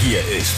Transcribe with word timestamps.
Hier 0.00 0.20
ist 0.20 0.54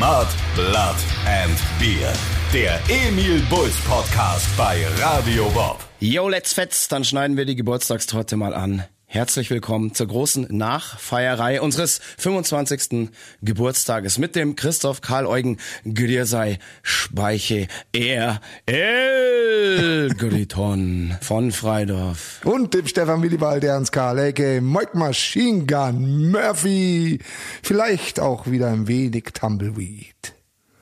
Mud, 0.00 0.26
Blood 0.56 0.96
and 1.24 1.56
Beer. 1.78 2.12
Der 2.52 2.80
Emil 2.88 3.40
Bulls 3.48 3.76
Podcast 3.88 4.48
bei 4.56 4.84
Radio 4.98 5.48
Bob. 5.50 5.78
Yo, 6.00 6.28
let's 6.28 6.52
fetz, 6.52 6.88
dann 6.88 7.04
schneiden 7.04 7.36
wir 7.36 7.44
die 7.44 7.54
Geburtstagstorte 7.54 8.36
mal 8.36 8.52
an. 8.52 8.82
Herzlich 9.12 9.50
willkommen 9.50 9.92
zur 9.92 10.06
großen 10.06 10.46
Nachfeierei 10.50 11.60
unseres 11.60 12.00
25. 12.18 13.10
Geburtstages 13.42 14.18
mit 14.18 14.36
dem 14.36 14.54
Christoph 14.54 15.00
Karl 15.00 15.26
Eugen 15.26 15.56
Güdirsei 15.82 16.60
Speiche 16.84 17.66
Er 17.92 18.40
El 18.66 20.14
Griton 20.16 21.16
von 21.20 21.50
Freidorf. 21.50 22.40
Und 22.44 22.72
dem 22.72 22.86
Stefan 22.86 23.20
Willibald 23.20 23.64
Ernst 23.64 23.90
Karl, 23.90 24.16
a.k.a. 24.20 24.60
Mike 24.60 24.96
Machine 24.96 25.66
Gun 25.66 26.30
Murphy. 26.30 27.18
Vielleicht 27.64 28.20
auch 28.20 28.46
wieder 28.46 28.68
ein 28.68 28.86
wenig 28.86 29.24
Tumbleweed. 29.34 30.34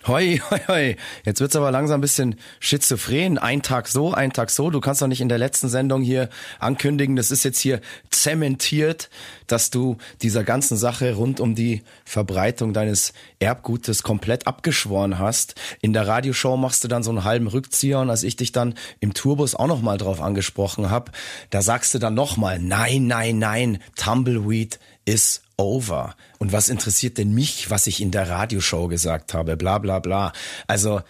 Hoi, 0.07 0.41
hoi, 0.51 0.61
hoi. 0.69 0.97
Jetzt 1.25 1.41
wird's 1.41 1.57
aber 1.57 1.71
langsam 1.71 1.99
ein 1.99 2.01
bisschen 2.01 2.37
schizophren. 2.61 3.37
Ein 3.39 3.63
Tag 3.63 3.89
so, 3.89 4.13
ein 4.13 4.33
Tag 4.33 4.51
so. 4.51 4.71
Du 4.71 4.81
kannst 4.81 5.03
doch 5.03 5.07
nicht 5.07 5.21
in 5.21 5.29
der 5.29 5.39
letzten 5.39 5.69
Sendung 5.69 6.03
hier 6.03 6.29
ankündigen, 6.61 7.17
das 7.17 7.31
ist 7.31 7.45
jetzt 7.45 7.59
hier 7.59 7.81
zementiert, 8.11 9.11
dass 9.47 9.71
du 9.71 9.97
dieser 10.23 10.45
ganzen 10.45 10.77
Sache 10.77 11.15
rund 11.15 11.41
um 11.41 11.55
die 11.55 11.83
Verbreitung 12.05 12.73
deines 12.73 13.13
Erbgutes 13.39 14.03
komplett 14.03 14.47
abgeschworen 14.47 15.19
hast. 15.19 15.55
In 15.81 15.93
der 15.93 16.07
Radioshow 16.07 16.57
machst 16.57 16.85
du 16.85 16.89
dann 16.89 17.03
so 17.03 17.11
einen 17.11 17.25
halben 17.25 17.49
Rückzieher 17.49 18.01
und 18.01 18.11
als 18.11 18.23
ich 18.23 18.37
dich 18.37 18.53
dann 18.53 18.75
im 19.01 19.15
Tourbus 19.15 19.55
auch 19.55 19.67
nochmal 19.67 19.99
drauf 19.99 20.21
angesprochen 20.21 20.91
hab, 20.91 21.13
da 21.51 21.63
sagst 21.63 21.95
du 21.95 21.99
dann 21.99 22.15
nochmal, 22.15 22.59
nein, 22.59 23.07
nein, 23.07 23.39
nein, 23.39 23.79
Tumbleweed 23.97 24.79
is 25.05 25.43
over. 25.59 26.17
Und 26.39 26.53
was 26.53 26.71
interessiert 26.71 27.19
denn 27.19 27.35
mich, 27.35 27.69
was 27.69 27.87
ich 27.87 28.01
in 28.01 28.11
der 28.11 28.31
Radioshow 28.31 28.89
gesagt 28.89 29.35
habe? 29.35 29.57
Bla 29.59 29.79
bla 29.79 29.99
bla. 29.99 30.33
Also, 30.67 31.03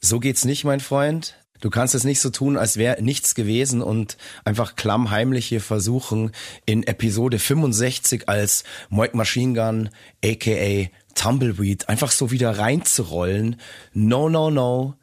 so 0.00 0.18
geht's 0.18 0.44
nicht, 0.44 0.64
mein 0.64 0.80
Freund. 0.80 1.36
Du 1.60 1.70
kannst 1.70 1.94
es 1.94 2.02
nicht 2.02 2.18
so 2.18 2.30
tun, 2.30 2.56
als 2.56 2.76
wäre 2.76 3.00
nichts 3.00 3.36
gewesen 3.36 3.82
und 3.82 4.16
einfach 4.44 4.74
klammheimlich 4.74 5.46
hier 5.46 5.60
versuchen, 5.60 6.32
in 6.66 6.82
Episode 6.82 7.38
65 7.38 8.28
als 8.28 8.64
Moik 8.88 9.14
Machine 9.14 9.54
Gun, 9.54 9.90
aka 10.24 10.88
Tumbleweed, 11.14 11.88
einfach 11.88 12.10
so 12.10 12.32
wieder 12.32 12.58
reinzurollen. 12.58 13.60
No, 13.92 14.28
no, 14.28 14.50
no. 14.50 14.94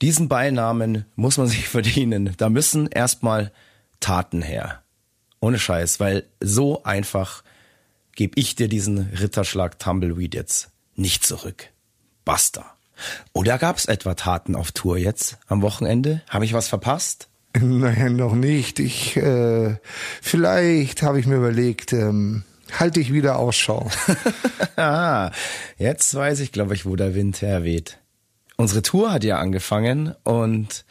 Diesen 0.00 0.28
Beinamen 0.28 1.04
muss 1.16 1.36
man 1.36 1.48
sich 1.48 1.68
verdienen. 1.68 2.32
Da 2.38 2.48
müssen 2.48 2.86
erstmal 2.86 3.52
Taten 4.00 4.40
her. 4.40 4.82
Ohne 5.40 5.58
Scheiß, 5.58 6.00
weil 6.00 6.24
so 6.40 6.82
einfach 6.84 7.42
gebe 8.16 8.38
ich 8.40 8.56
dir 8.56 8.68
diesen 8.68 9.10
Ritterschlag 9.10 9.78
Tumbleweed 9.78 10.34
jetzt 10.34 10.70
nicht 10.96 11.24
zurück. 11.24 11.68
Basta. 12.24 12.64
Oder 13.32 13.58
gab 13.58 13.76
es 13.76 13.84
etwa 13.84 14.14
Taten 14.14 14.56
auf 14.56 14.72
Tour 14.72 14.96
jetzt 14.96 15.38
am 15.46 15.62
Wochenende? 15.62 16.22
Habe 16.28 16.44
ich 16.44 16.52
was 16.52 16.68
verpasst? 16.68 17.28
Naja, 17.58 18.10
noch 18.10 18.34
nicht. 18.34 18.80
Ich, 18.80 19.16
äh, 19.16 19.76
vielleicht 20.20 21.02
habe 21.02 21.18
ich 21.18 21.26
mir 21.26 21.36
überlegt, 21.36 21.94
ähm, 21.94 22.44
halte 22.78 23.00
ich 23.00 23.14
wieder 23.14 23.38
Ausschau. 23.38 23.90
ah, 24.76 25.30
jetzt 25.78 26.14
weiß 26.14 26.40
ich, 26.40 26.52
glaube 26.52 26.74
ich, 26.74 26.84
wo 26.84 26.96
der 26.96 27.14
Wind 27.14 27.40
herweht. 27.40 27.98
Unsere 28.56 28.82
Tour 28.82 29.10
hat 29.10 29.24
ja 29.24 29.38
angefangen 29.38 30.14
und 30.22 30.84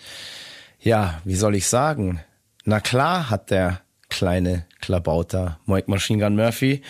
ja, 0.80 1.22
wie 1.24 1.36
soll 1.36 1.54
ich 1.54 1.68
sagen? 1.68 2.20
Na 2.64 2.80
klar 2.80 3.30
hat 3.30 3.52
der 3.52 3.82
kleine 4.10 4.66
Klabauter 4.86 5.60
Mike 5.66 5.90
Machine 5.90 6.24
Gun 6.24 6.36
Murphy 6.36 6.84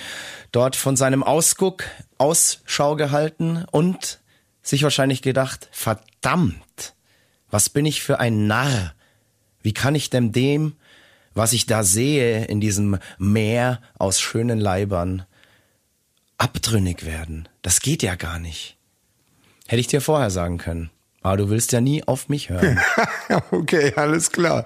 dort 0.52 0.76
von 0.76 0.98
seinem 0.98 1.24
Ausguck 1.24 1.86
Ausschau 2.18 2.98
gehalten 2.98 3.64
und 3.72 4.20
sich 4.62 4.84
wahrscheinlich 4.84 5.22
gedacht, 5.22 5.70
verdammt, 5.72 6.94
was 7.50 7.70
bin 7.70 7.86
ich 7.86 8.04
für 8.04 8.20
ein 8.20 8.48
Narr? 8.48 8.94
Wie 9.62 9.74
kann 9.74 9.96
ich 9.96 10.10
denn 10.10 10.34
dem, 10.34 10.76
was 11.34 11.54
ich 11.54 11.68
da 11.68 11.84
sehe 11.84 12.44
in 12.46 12.60
diesem 12.60 13.00
Meer 13.18 13.82
aus 13.98 14.20
schönen 14.20 14.60
Leibern, 14.60 15.24
abtrünnig 16.38 17.06
werden? 17.06 17.48
Das 17.62 17.80
geht 17.80 18.04
ja 18.04 18.16
gar 18.16 18.40
nicht. 18.40 18.76
Hätte 19.68 19.80
ich 19.80 19.88
dir 19.88 20.02
vorher 20.02 20.32
sagen 20.32 20.58
können. 20.58 20.90
Aber 21.26 21.38
du 21.38 21.50
willst 21.50 21.72
ja 21.72 21.82
nie 21.82 22.04
auf 22.04 22.30
mich 22.30 22.52
hören. 22.52 22.80
okay, 23.52 23.92
alles 23.96 24.32
klar. 24.32 24.64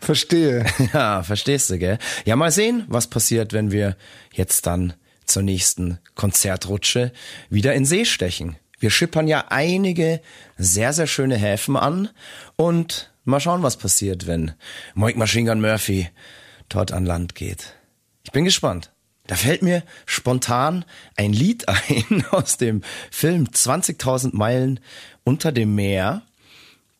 Verstehe. 0.00 0.66
Ja, 0.92 1.22
verstehst 1.22 1.70
du, 1.70 1.78
gell? 1.78 1.96
Ja, 2.24 2.34
mal 2.34 2.50
sehen, 2.50 2.84
was 2.88 3.06
passiert, 3.06 3.52
wenn 3.52 3.70
wir 3.70 3.96
jetzt 4.32 4.66
dann 4.66 4.94
zur 5.26 5.44
nächsten 5.44 6.00
Konzertrutsche 6.16 7.12
wieder 7.50 7.74
in 7.74 7.84
See 7.84 8.04
stechen. 8.04 8.56
Wir 8.80 8.90
schippern 8.90 9.28
ja 9.28 9.44
einige 9.50 10.20
sehr, 10.58 10.92
sehr 10.92 11.06
schöne 11.06 11.36
Häfen 11.36 11.76
an 11.76 12.08
und 12.56 13.12
mal 13.24 13.38
schauen, 13.38 13.62
was 13.62 13.76
passiert, 13.76 14.26
wenn 14.26 14.54
Moik 14.94 15.16
Machine 15.16 15.50
Gun 15.50 15.60
Murphy 15.60 16.08
dort 16.68 16.90
an 16.90 17.06
Land 17.06 17.36
geht. 17.36 17.74
Ich 18.24 18.32
bin 18.32 18.44
gespannt. 18.44 18.91
Da 19.32 19.36
fällt 19.36 19.62
mir 19.62 19.82
spontan 20.04 20.84
ein 21.16 21.32
Lied 21.32 21.66
ein 21.88 22.22
aus 22.32 22.58
dem 22.58 22.82
Film 23.10 23.46
20.000 23.46 24.36
Meilen 24.36 24.78
unter 25.24 25.52
dem 25.52 25.74
Meer, 25.74 26.20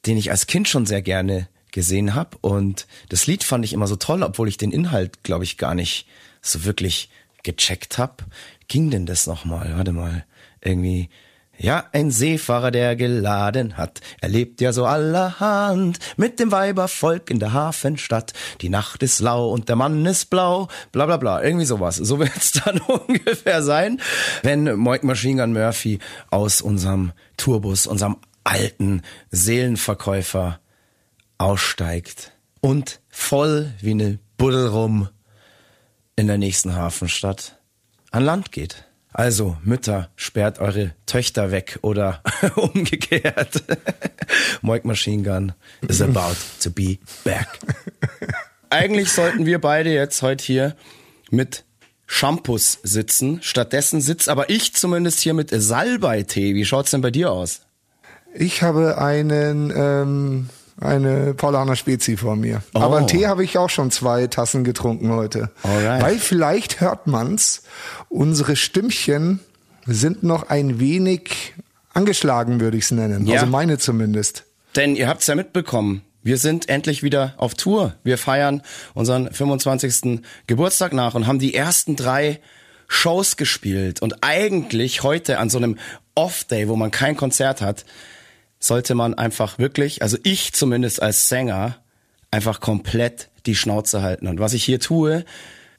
den 0.06 0.16
ich 0.16 0.30
als 0.30 0.46
Kind 0.46 0.66
schon 0.66 0.86
sehr 0.86 1.02
gerne 1.02 1.46
gesehen 1.72 2.14
habe. 2.14 2.38
Und 2.40 2.86
das 3.10 3.26
Lied 3.26 3.44
fand 3.44 3.66
ich 3.66 3.74
immer 3.74 3.86
so 3.86 3.96
toll, 3.96 4.22
obwohl 4.22 4.48
ich 4.48 4.56
den 4.56 4.72
Inhalt, 4.72 5.22
glaube 5.24 5.44
ich, 5.44 5.58
gar 5.58 5.74
nicht 5.74 6.06
so 6.40 6.64
wirklich 6.64 7.10
gecheckt 7.42 7.98
habe. 7.98 8.24
Ging 8.66 8.90
denn 8.90 9.04
das 9.04 9.26
nochmal? 9.26 9.76
Warte 9.76 9.92
mal. 9.92 10.24
Irgendwie. 10.62 11.10
Ja, 11.58 11.84
ein 11.92 12.10
Seefahrer, 12.10 12.70
der 12.70 12.96
geladen 12.96 13.76
hat, 13.76 14.00
erlebt 14.20 14.60
ja 14.60 14.72
so 14.72 14.86
allerhand 14.86 15.98
mit 16.16 16.40
dem 16.40 16.50
Weibervolk 16.50 17.30
in 17.30 17.38
der 17.38 17.52
Hafenstadt. 17.52 18.32
Die 18.62 18.68
Nacht 18.68 19.02
ist 19.02 19.20
lau 19.20 19.50
und 19.50 19.68
der 19.68 19.76
Mann 19.76 20.04
ist 20.06 20.30
blau, 20.30 20.68
bla 20.92 21.06
bla 21.06 21.18
bla, 21.18 21.42
irgendwie 21.42 21.66
sowas. 21.66 21.96
So 21.96 22.18
wird's 22.20 22.52
dann 22.52 22.78
ungefähr 23.06 23.62
sein, 23.62 24.00
wenn 24.42 24.76
Moik 24.76 25.04
Machine 25.04 25.42
Gun 25.42 25.52
Murphy 25.52 25.98
aus 26.30 26.62
unserem 26.62 27.12
Tourbus, 27.36 27.86
unserem 27.86 28.16
alten 28.44 29.02
Seelenverkäufer 29.30 30.58
aussteigt 31.38 32.32
und 32.60 33.00
voll 33.08 33.72
wie 33.80 33.90
eine 33.90 34.18
Buddel 34.36 34.68
rum 34.68 35.08
in 36.16 36.26
der 36.26 36.38
nächsten 36.38 36.74
Hafenstadt 36.74 37.58
an 38.10 38.24
Land 38.24 38.52
geht. 38.52 38.84
Also, 39.12 39.56
Mütter, 39.62 40.10
sperrt 40.16 40.58
eure 40.58 40.92
Töchter 41.06 41.50
weg 41.50 41.78
oder 41.82 42.22
umgekehrt. 42.56 43.62
Moik 44.62 44.84
Machine 44.84 45.22
Gun 45.22 45.52
is 45.86 46.00
about 46.00 46.36
to 46.62 46.70
be 46.70 46.98
back. 47.24 47.48
Eigentlich 48.70 49.12
sollten 49.12 49.44
wir 49.44 49.60
beide 49.60 49.92
jetzt 49.92 50.22
heute 50.22 50.42
hier 50.42 50.76
mit 51.30 51.64
Shampoos 52.06 52.78
sitzen. 52.82 53.40
Stattdessen 53.42 54.00
sitzt 54.00 54.28
aber 54.28 54.48
ich 54.48 54.74
zumindest 54.74 55.20
hier 55.20 55.34
mit 55.34 55.50
Salbei-Tee. 55.50 56.54
Wie 56.54 56.64
schaut's 56.64 56.90
denn 56.90 57.02
bei 57.02 57.10
dir 57.10 57.30
aus? 57.32 57.62
Ich 58.34 58.62
habe 58.62 58.98
einen 58.98 59.70
ähm, 59.74 60.48
eine 60.82 61.34
Paulaner 61.34 61.76
Spezi 61.76 62.16
vor 62.16 62.36
mir. 62.36 62.62
Oh. 62.74 62.80
Aber 62.80 62.98
einen 62.98 63.06
Tee 63.06 63.26
habe 63.26 63.44
ich 63.44 63.58
auch 63.58 63.70
schon 63.70 63.90
zwei 63.90 64.26
Tassen 64.26 64.64
getrunken 64.64 65.10
heute. 65.12 65.50
Alright. 65.62 66.02
Weil 66.02 66.18
vielleicht 66.18 66.80
hört 66.80 67.06
man's, 67.06 67.62
unsere 68.08 68.56
Stimmchen 68.56 69.40
sind 69.86 70.22
noch 70.22 70.48
ein 70.48 70.78
wenig 70.80 71.54
angeschlagen, 71.92 72.60
würde 72.60 72.76
ich 72.76 72.84
es 72.84 72.90
nennen. 72.90 73.26
Ja. 73.26 73.40
Also 73.40 73.46
meine 73.46 73.78
zumindest. 73.78 74.44
Denn 74.76 74.96
ihr 74.96 75.08
habt's 75.08 75.26
ja 75.26 75.34
mitbekommen. 75.34 76.02
Wir 76.22 76.38
sind 76.38 76.68
endlich 76.68 77.02
wieder 77.02 77.34
auf 77.36 77.54
Tour. 77.54 77.94
Wir 78.04 78.16
feiern 78.16 78.62
unseren 78.94 79.32
25. 79.32 80.20
Geburtstag 80.46 80.92
nach 80.92 81.14
und 81.14 81.26
haben 81.26 81.40
die 81.40 81.54
ersten 81.54 81.96
drei 81.96 82.40
Shows 82.86 83.36
gespielt. 83.36 84.00
Und 84.02 84.22
eigentlich 84.22 85.02
heute 85.02 85.38
an 85.38 85.50
so 85.50 85.58
einem 85.58 85.78
Off-Day, 86.14 86.68
wo 86.68 86.76
man 86.76 86.90
kein 86.90 87.16
Konzert 87.16 87.60
hat, 87.60 87.84
sollte 88.64 88.94
man 88.94 89.14
einfach 89.14 89.58
wirklich, 89.58 90.02
also 90.02 90.16
ich 90.22 90.52
zumindest 90.52 91.02
als 91.02 91.28
Sänger, 91.28 91.78
einfach 92.30 92.60
komplett 92.60 93.28
die 93.46 93.54
Schnauze 93.54 94.02
halten. 94.02 94.26
Und 94.26 94.40
was 94.40 94.54
ich 94.54 94.64
hier 94.64 94.80
tue, 94.80 95.24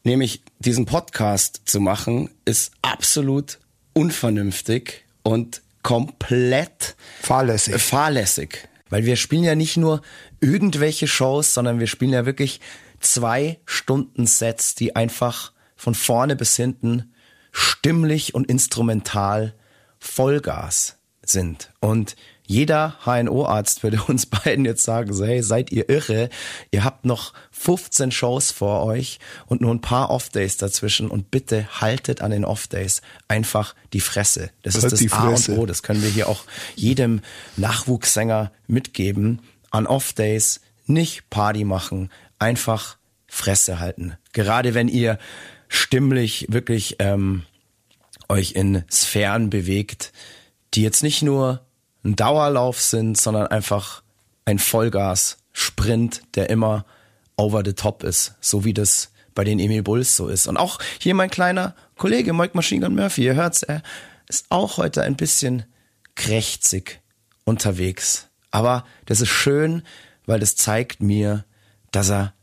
nämlich 0.04 0.44
diesen 0.60 0.86
Podcast 0.86 1.62
zu 1.66 1.80
machen, 1.80 2.30
ist 2.46 2.74
absolut 2.82 3.60
unvernünftig 3.94 5.06
und 5.24 5.62
komplett 5.82 6.96
Fahrlässig. 7.22 7.82
fahrlässig. 7.82 8.70
Weil 8.90 9.06
wir 9.06 9.16
spielen 9.16 9.44
ja 9.44 9.56
nicht 9.56 9.78
nur 9.78 10.02
irgendwelche 10.40 11.08
Shows, 11.08 11.54
sondern 11.54 11.80
wir 11.80 11.88
spielen 11.88 12.12
ja 12.12 12.26
wirklich 12.26 12.60
zwei 13.00 13.60
Stunden 13.66 14.28
Sets, 14.28 14.76
die 14.76 14.96
einfach 14.96 15.52
von 15.76 15.96
vorne 15.96 16.36
bis 16.36 16.56
hinten 16.56 17.14
stimmlich 17.52 18.36
und 18.36 18.48
instrumental 18.48 19.54
Vollgas 20.00 20.98
sind. 21.24 21.72
Und 21.80 22.16
jeder 22.46 22.98
HNO-Arzt 23.06 23.84
würde 23.84 24.02
uns 24.08 24.26
beiden 24.26 24.66
jetzt 24.66 24.84
sagen, 24.84 25.14
so, 25.14 25.26
hey, 25.26 25.42
seid 25.42 25.72
ihr 25.72 25.90
irre? 25.90 26.30
Ihr 26.72 26.84
habt 26.84 27.06
noch 27.06 27.34
15 27.52 28.12
Shows 28.12 28.52
vor 28.52 28.84
euch 28.84 29.20
und 29.46 29.62
nur 29.62 29.74
ein 29.74 29.82
paar 29.82 30.10
Off-Days 30.10 30.58
dazwischen 30.58 31.10
und 31.10 31.32
bitte 31.32 31.68
haltet 31.82 32.22
an 32.22 32.32
den 32.32 32.46
Off-Days 32.46 33.02
einfach 33.28 33.76
die 33.94 34.02
Fresse. 34.02 34.50
Das 34.64 34.76
ist 34.76 34.84
Halt 34.84 34.94
das 34.94 35.00
die 35.00 35.12
A 35.12 35.28
und. 35.30 35.50
O. 35.50 35.66
Das 35.66 35.84
können 35.84 36.04
wir 36.04 36.10
hier 36.10 36.28
auch 36.28 36.44
jedem 36.76 37.22
Nachwuchssänger 37.58 38.52
mitgeben. 38.68 39.42
An 39.72 39.88
Off-Days 39.88 40.62
nicht 40.86 41.30
Party 41.30 41.64
machen, 41.64 42.12
einfach 42.40 42.98
Fresse 43.28 43.80
halten. 43.80 44.18
Gerade 44.34 44.74
wenn 44.74 44.88
ihr 44.88 45.18
stimmlich 45.68 46.48
wirklich 46.50 46.98
ähm, 47.00 47.44
euch 48.30 48.52
in 48.52 48.84
Sphären 48.92 49.50
bewegt, 49.50 50.12
die 50.74 50.82
jetzt 50.82 51.04
nicht 51.04 51.22
nur 51.22 51.63
ein 52.04 52.16
Dauerlauf 52.16 52.82
sind, 52.82 53.18
sondern 53.18 53.48
einfach 53.48 54.04
ein 54.46 54.60
Vollgas-Sprint, 54.60 56.24
der 56.36 56.50
immer 56.50 56.86
over 57.38 57.64
the 57.66 57.74
top 57.74 58.04
ist, 58.04 58.36
so 58.42 58.66
wie 58.66 58.74
das 58.74 59.12
bei 59.36 59.44
den 59.44 59.60
Emil 59.60 59.84
Bulls 59.84 60.16
so 60.16 60.28
ist. 60.28 60.48
Und 60.48 60.58
auch 60.58 60.80
hier 61.00 61.16
mein 61.16 61.30
kleiner 61.30 61.76
Kollege 61.96 62.34
Mike 62.34 62.56
Machine 62.56 62.86
Gun 62.86 62.96
Murphy, 62.96 63.24
ihr 63.24 63.36
hört's, 63.36 63.64
er 63.64 63.82
ist 64.28 64.46
auch 64.50 64.78
heute 64.78 65.04
ein 65.04 65.16
bisschen 65.16 65.66
krächzig 66.16 67.02
unterwegs. 67.44 68.28
Aber 68.52 68.86
das 69.06 69.22
ist 69.22 69.30
schön, 69.30 69.84
weil 70.26 70.40
das 70.40 70.56
zeigt 70.56 71.02
mir, 71.02 71.46
dass 71.92 72.10
er 72.10 72.34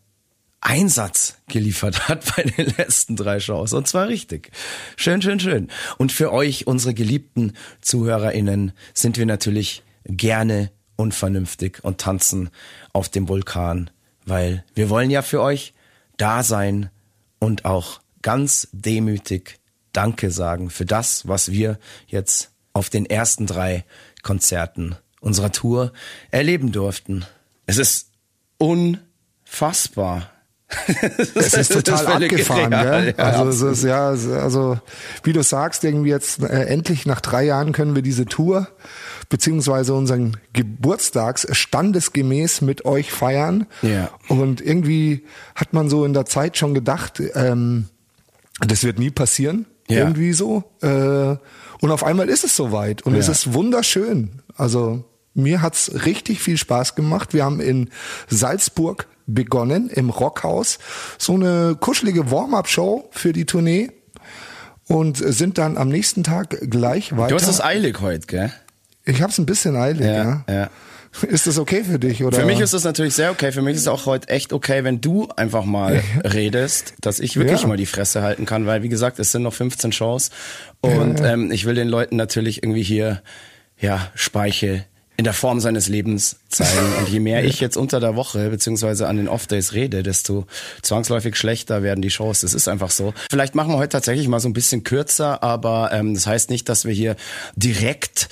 Einsatz 0.61 1.37
geliefert 1.49 2.09
hat 2.09 2.37
bei 2.37 2.43
den 2.43 2.75
letzten 2.77 3.17
drei 3.17 3.41
Shows. 3.41 3.73
Und 3.73 3.89
zwar 3.89 4.09
richtig. 4.09 4.51
Schön, 4.97 5.23
schön, 5.23 5.41
schön. 5.41 5.69
Und 5.99 6.12
für 6.12 6.33
euch, 6.33 6.67
unsere 6.67 6.95
geliebten 6.95 7.55
ZuhörerInnen, 7.81 8.73
sind 8.95 9.17
wir 9.17 9.27
natürlich 9.27 9.83
gerne 10.05 10.71
unvernünftig 10.97 11.83
und 11.83 11.99
tanzen 11.99 12.51
auf 12.93 13.09
dem 13.09 13.29
Vulkan, 13.29 13.91
weil 14.27 14.65
wir 14.75 14.91
wollen 14.91 15.11
ja 15.11 15.23
für 15.23 15.41
euch 15.41 15.73
da 16.19 16.43
sein 16.43 16.91
und 17.39 17.65
auch 17.65 18.01
ganz 18.23 18.69
demütig 18.73 19.59
Danke 19.93 20.31
sagen 20.31 20.71
für 20.71 20.85
das, 20.85 21.27
was 21.27 21.51
wir 21.51 21.79
jetzt 22.07 22.53
auf 22.73 22.91
den 22.91 23.07
ersten 23.07 23.47
drei 23.47 23.85
Konzerten 24.23 24.95
unserer 25.21 25.51
Tour 25.51 25.93
erleben 26.31 26.71
durften. 26.71 27.25
Es 27.67 27.79
ist 27.79 28.11
unfassbar. 28.59 30.31
Es 31.35 31.55
ist 31.55 31.73
total 31.73 31.99
völlig 31.99 32.33
abgefahren, 32.33 32.71
gell? 32.71 33.15
ja, 33.19 33.25
Also 33.25 33.69
es 33.69 33.79
ist 33.79 33.85
ja, 33.85 34.09
also 34.09 34.79
wie 35.25 35.33
du 35.33 35.43
sagst, 35.43 35.83
irgendwie 35.85 36.11
jetzt 36.11 36.43
äh, 36.43 36.65
endlich 36.67 37.07
nach 37.07 37.21
drei 37.21 37.45
Jahren 37.45 37.73
können 37.73 37.95
wir 37.95 38.03
diese 38.03 38.25
Tour 38.27 38.69
beziehungsweise 39.29 39.95
unseren 39.95 40.37
Geburtstags 40.53 41.47
standesgemäß 41.51 42.61
mit 42.63 42.85
euch 42.85 43.13
feiern. 43.13 43.67
Ja. 43.83 44.11
Und 44.29 44.61
irgendwie 44.61 45.25
hat 45.55 45.73
man 45.73 45.89
so 45.89 46.05
in 46.05 46.13
der 46.15 46.27
Zeit 46.27 46.57
schon 46.57 46.75
gedacht, 46.75 47.21
ähm, 47.35 47.87
das 48.61 48.85
wird 48.85 48.99
nie 48.99 49.11
passieren. 49.11 49.67
Ja. 49.89 49.99
Irgendwie 49.99 50.33
so. 50.33 50.65
Äh, 50.83 51.37
und 51.81 51.91
auf 51.91 52.05
einmal 52.05 52.29
ist 52.29 52.45
es 52.45 52.55
soweit. 52.57 53.03
Und 53.03 53.15
es 53.15 53.27
Ja. 53.27 53.33
ist 53.33 53.53
wunderschön. 53.55 54.43
Also 54.57 55.05
mir 55.35 55.62
hat's 55.62 55.91
richtig 56.06 56.41
viel 56.41 56.56
Spaß 56.59 56.94
gemacht. 56.94 57.32
Wir 57.35 57.44
haben 57.44 57.61
in 57.61 57.91
Salzburg 58.29 59.06
begonnen, 59.27 59.88
im 59.88 60.11
Rockhaus. 60.11 60.79
So 61.19 61.35
eine 61.35 61.77
kuschelige 61.79 62.31
Warm-up-Show 62.31 63.09
für 63.12 63.32
die 63.32 63.44
Tournee. 63.47 63.91
Und 64.88 65.19
sind 65.19 65.56
dann 65.59 65.77
am 65.77 65.88
nächsten 65.88 66.25
Tag 66.25 66.56
gleich 66.69 67.17
weiter. 67.17 67.29
Du 67.29 67.37
hast 67.37 67.47
es 67.47 67.61
eilig 67.61 68.00
heute, 68.00 68.27
gell? 68.27 68.53
ich 69.05 69.23
hab's 69.23 69.38
ein 69.38 69.47
bisschen 69.47 69.77
eilig, 69.77 70.05
ja. 70.05 70.44
ja. 70.49 70.71
Ist 71.29 71.47
das 71.47 71.59
okay 71.59 71.83
für 71.85 71.99
dich? 71.99 72.23
Oder? 72.25 72.38
Für 72.38 72.44
mich 72.44 72.61
ist 72.61 72.73
das 72.75 72.85
natürlich 72.85 73.15
sehr 73.15 73.31
okay. 73.31 73.50
Für 73.53 73.62
mich 73.62 73.75
ist 73.76 73.83
es 73.83 73.88
auch 73.88 74.06
heute 74.06 74.29
echt 74.29 74.53
okay, 74.53 74.83
wenn 74.85 75.00
du 75.00 75.29
einfach 75.37 75.65
mal 75.65 76.03
redest, 76.25 76.94
dass 77.00 77.19
ich 77.21 77.37
wirklich 77.37 77.62
Ja. 77.62 77.67
mal 77.69 77.76
die 77.76 77.87
Fresse 77.87 78.23
halten 78.23 78.47
kann, 78.47 78.67
weil 78.67 78.83
wie 78.83 78.88
gesagt, 78.88 79.19
es 79.21 79.33
sind 79.33 79.43
noch 79.43 79.55
15 79.55 79.93
Shows 79.93 80.31
und 80.81 81.21
Ähm, 81.21 81.50
ich 81.53 81.67
will 81.67 81.75
den 81.75 81.88
Leuten 81.88 82.17
natürlich 82.17 82.62
irgendwie 82.62 82.83
hier 82.83 83.23
ja 83.79 84.09
Speiche 84.15 84.85
in 85.21 85.25
der 85.25 85.35
Form 85.35 85.61
seines 85.61 85.87
Lebens 85.89 86.37
zeigen. 86.49 86.95
Und 86.99 87.11
je 87.11 87.21
mehr 87.21 87.45
ich 87.51 87.61
jetzt 87.61 87.77
unter 87.77 88.01
der 88.01 88.17
Woche 88.17 88.49
beziehungsweise 88.49 89.07
an 89.07 89.19
den 89.19 89.29
Off-Days 89.29 89.75
rede, 89.75 90.03
desto 90.03 90.47
zwangsläufig 90.81 91.37
schlechter 91.37 91.83
werden 91.83 92.01
die 92.01 92.09
Shows. 92.09 92.41
Das 92.41 92.55
ist 92.55 92.69
einfach 92.69 92.89
so. 92.89 93.13
Vielleicht 93.31 93.55
machen 93.55 93.71
wir 93.71 93.77
heute 93.77 93.91
tatsächlich 93.91 94.29
mal 94.29 94.41
so 94.41 94.49
ein 94.49 94.55
bisschen 94.55 94.83
kürzer, 94.83 95.43
aber 95.43 95.91
ähm, 95.93 96.15
das 96.15 96.27
heißt 96.27 96.49
nicht, 96.49 96.71
dass 96.71 96.87
wir 96.87 96.95
hier 96.95 97.17
direkt 97.55 98.31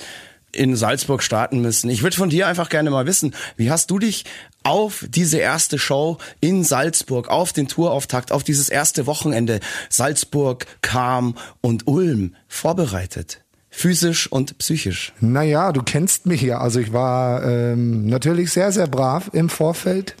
in 0.51 0.75
Salzburg 0.75 1.21
starten 1.21 1.61
müssen. 1.61 1.91
Ich 1.91 2.01
würde 2.01 2.17
von 2.17 2.31
dir 2.31 2.47
einfach 2.47 2.69
gerne 2.69 2.89
mal 2.89 3.05
wissen, 3.05 3.35
wie 3.55 3.69
hast 3.69 3.91
du 3.91 3.99
dich 3.99 4.25
auf 4.63 5.05
diese 5.07 5.37
erste 5.37 5.77
Show 5.77 6.17
in 6.39 6.63
Salzburg, 6.63 7.27
auf 7.29 7.53
den 7.53 7.67
Tourauftakt, 7.67 8.31
auf 8.31 8.43
dieses 8.43 8.67
erste 8.67 9.05
Wochenende 9.05 9.59
Salzburg, 9.89 10.65
Kam 10.81 11.35
und 11.61 11.85
Ulm 11.85 12.33
vorbereitet? 12.47 13.41
Physisch 13.79 14.29
und 14.29 14.57
psychisch. 14.57 15.13
Naja, 15.21 15.71
du 15.71 15.81
kennst 15.81 16.25
mich 16.25 16.41
ja. 16.41 16.57
Also 16.57 16.81
ich 16.81 16.91
war 16.91 17.45
ähm, 17.45 18.07
natürlich 18.07 18.51
sehr, 18.51 18.73
sehr 18.73 18.87
brav 18.87 19.29
im 19.31 19.47
Vorfeld. 19.47 20.17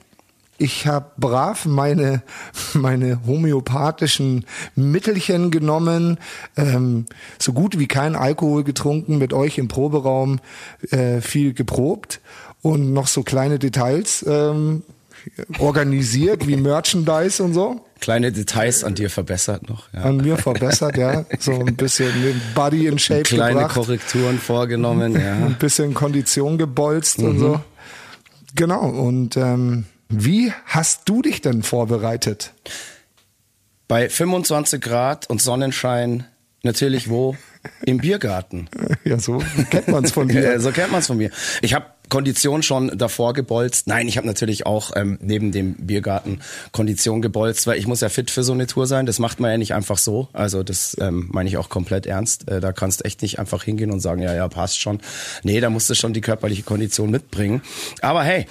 Ich 0.57 0.87
habe 0.87 1.11
brav 1.17 1.65
meine, 1.65 2.23
meine 2.73 3.19
homöopathischen 3.27 4.45
Mittelchen 4.75 5.51
genommen, 5.51 6.19
ähm, 6.55 7.05
so 7.37 7.51
gut 7.51 7.77
wie 7.77 7.87
kein 7.87 8.15
Alkohol 8.15 8.63
getrunken, 8.63 9.17
mit 9.17 9.33
euch 9.33 9.57
im 9.57 9.67
Proberaum 9.67 10.39
äh, 10.91 11.19
viel 11.19 11.53
geprobt 11.53 12.21
und 12.61 12.93
noch 12.93 13.07
so 13.07 13.23
kleine 13.23 13.59
Details 13.59 14.23
ähm, 14.25 14.83
organisiert, 15.57 16.47
wie 16.47 16.55
Merchandise 16.55 17.43
und 17.43 17.53
so 17.53 17.81
Kleine 17.99 18.31
Details 18.31 18.83
an 18.83 18.95
dir 18.95 19.09
verbessert 19.09 19.67
noch. 19.69 19.91
Ja. 19.93 20.01
an 20.03 20.17
mir 20.17 20.37
verbessert, 20.37 20.97
ja. 20.97 21.25
So 21.39 21.51
ein 21.59 21.75
bisschen 21.75 22.11
den 22.21 22.41
Body 22.55 22.87
in 22.87 22.97
Shape 22.99 23.23
Kleine 23.23 23.59
gebracht. 23.61 23.73
Korrekturen 23.75 24.39
vorgenommen, 24.39 25.13
ja. 25.13 25.33
ein 25.33 25.55
bisschen 25.59 25.93
Kondition 25.93 26.57
gebolzt 26.57 27.19
und 27.19 27.39
so. 27.39 27.61
Genau. 28.55 28.81
Und 28.87 29.37
ähm, 29.37 29.85
wie 30.07 30.51
hast 30.65 31.07
du 31.07 31.21
dich 31.21 31.41
denn 31.41 31.61
vorbereitet? 31.63 32.53
Bei 33.87 34.09
25 34.09 34.81
Grad 34.81 35.29
und 35.29 35.41
Sonnenschein 35.41 36.25
natürlich 36.63 37.09
wo? 37.09 37.35
Im 37.85 37.97
Biergarten. 37.97 38.69
Ja, 39.05 39.17
so 39.17 39.41
kennt 39.69 39.87
man's 39.87 40.11
von 40.11 40.27
dir. 40.29 40.59
So 40.59 40.71
kennt 40.71 40.91
man 40.91 40.99
es 40.99 41.07
von 41.07 41.17
mir. 41.17 41.31
Ich 41.61 41.73
habe 41.73 41.85
Kondition 42.09 42.63
schon 42.63 42.97
davor 42.97 43.33
gebolzt. 43.33 43.87
Nein, 43.87 44.07
ich 44.07 44.17
habe 44.17 44.27
natürlich 44.27 44.65
auch 44.65 44.91
ähm, 44.95 45.17
neben 45.21 45.51
dem 45.51 45.75
Biergarten 45.75 46.41
Kondition 46.71 47.21
gebolzt, 47.21 47.67
weil 47.67 47.77
ich 47.77 47.87
muss 47.87 48.01
ja 48.01 48.09
fit 48.09 48.31
für 48.31 48.43
so 48.43 48.53
eine 48.53 48.67
Tour 48.67 48.87
sein. 48.87 49.05
Das 49.05 49.19
macht 49.19 49.39
man 49.39 49.51
ja 49.51 49.57
nicht 49.57 49.73
einfach 49.73 49.97
so. 49.97 50.27
Also 50.33 50.63
das 50.63 50.97
ähm, 50.99 51.29
meine 51.31 51.49
ich 51.49 51.57
auch 51.57 51.69
komplett 51.69 52.05
ernst. 52.05 52.49
Äh, 52.49 52.59
da 52.59 52.71
kannst 52.73 53.05
echt 53.05 53.21
nicht 53.21 53.39
einfach 53.39 53.63
hingehen 53.63 53.91
und 53.91 53.99
sagen, 53.99 54.21
ja, 54.21 54.33
ja, 54.33 54.47
passt 54.47 54.79
schon. 54.79 54.99
Nee, 55.43 55.59
da 55.59 55.69
musst 55.69 55.89
du 55.89 55.93
schon 55.93 56.13
die 56.13 56.21
körperliche 56.21 56.63
Kondition 56.63 57.11
mitbringen. 57.11 57.61
Aber 58.01 58.23
hey, 58.23 58.47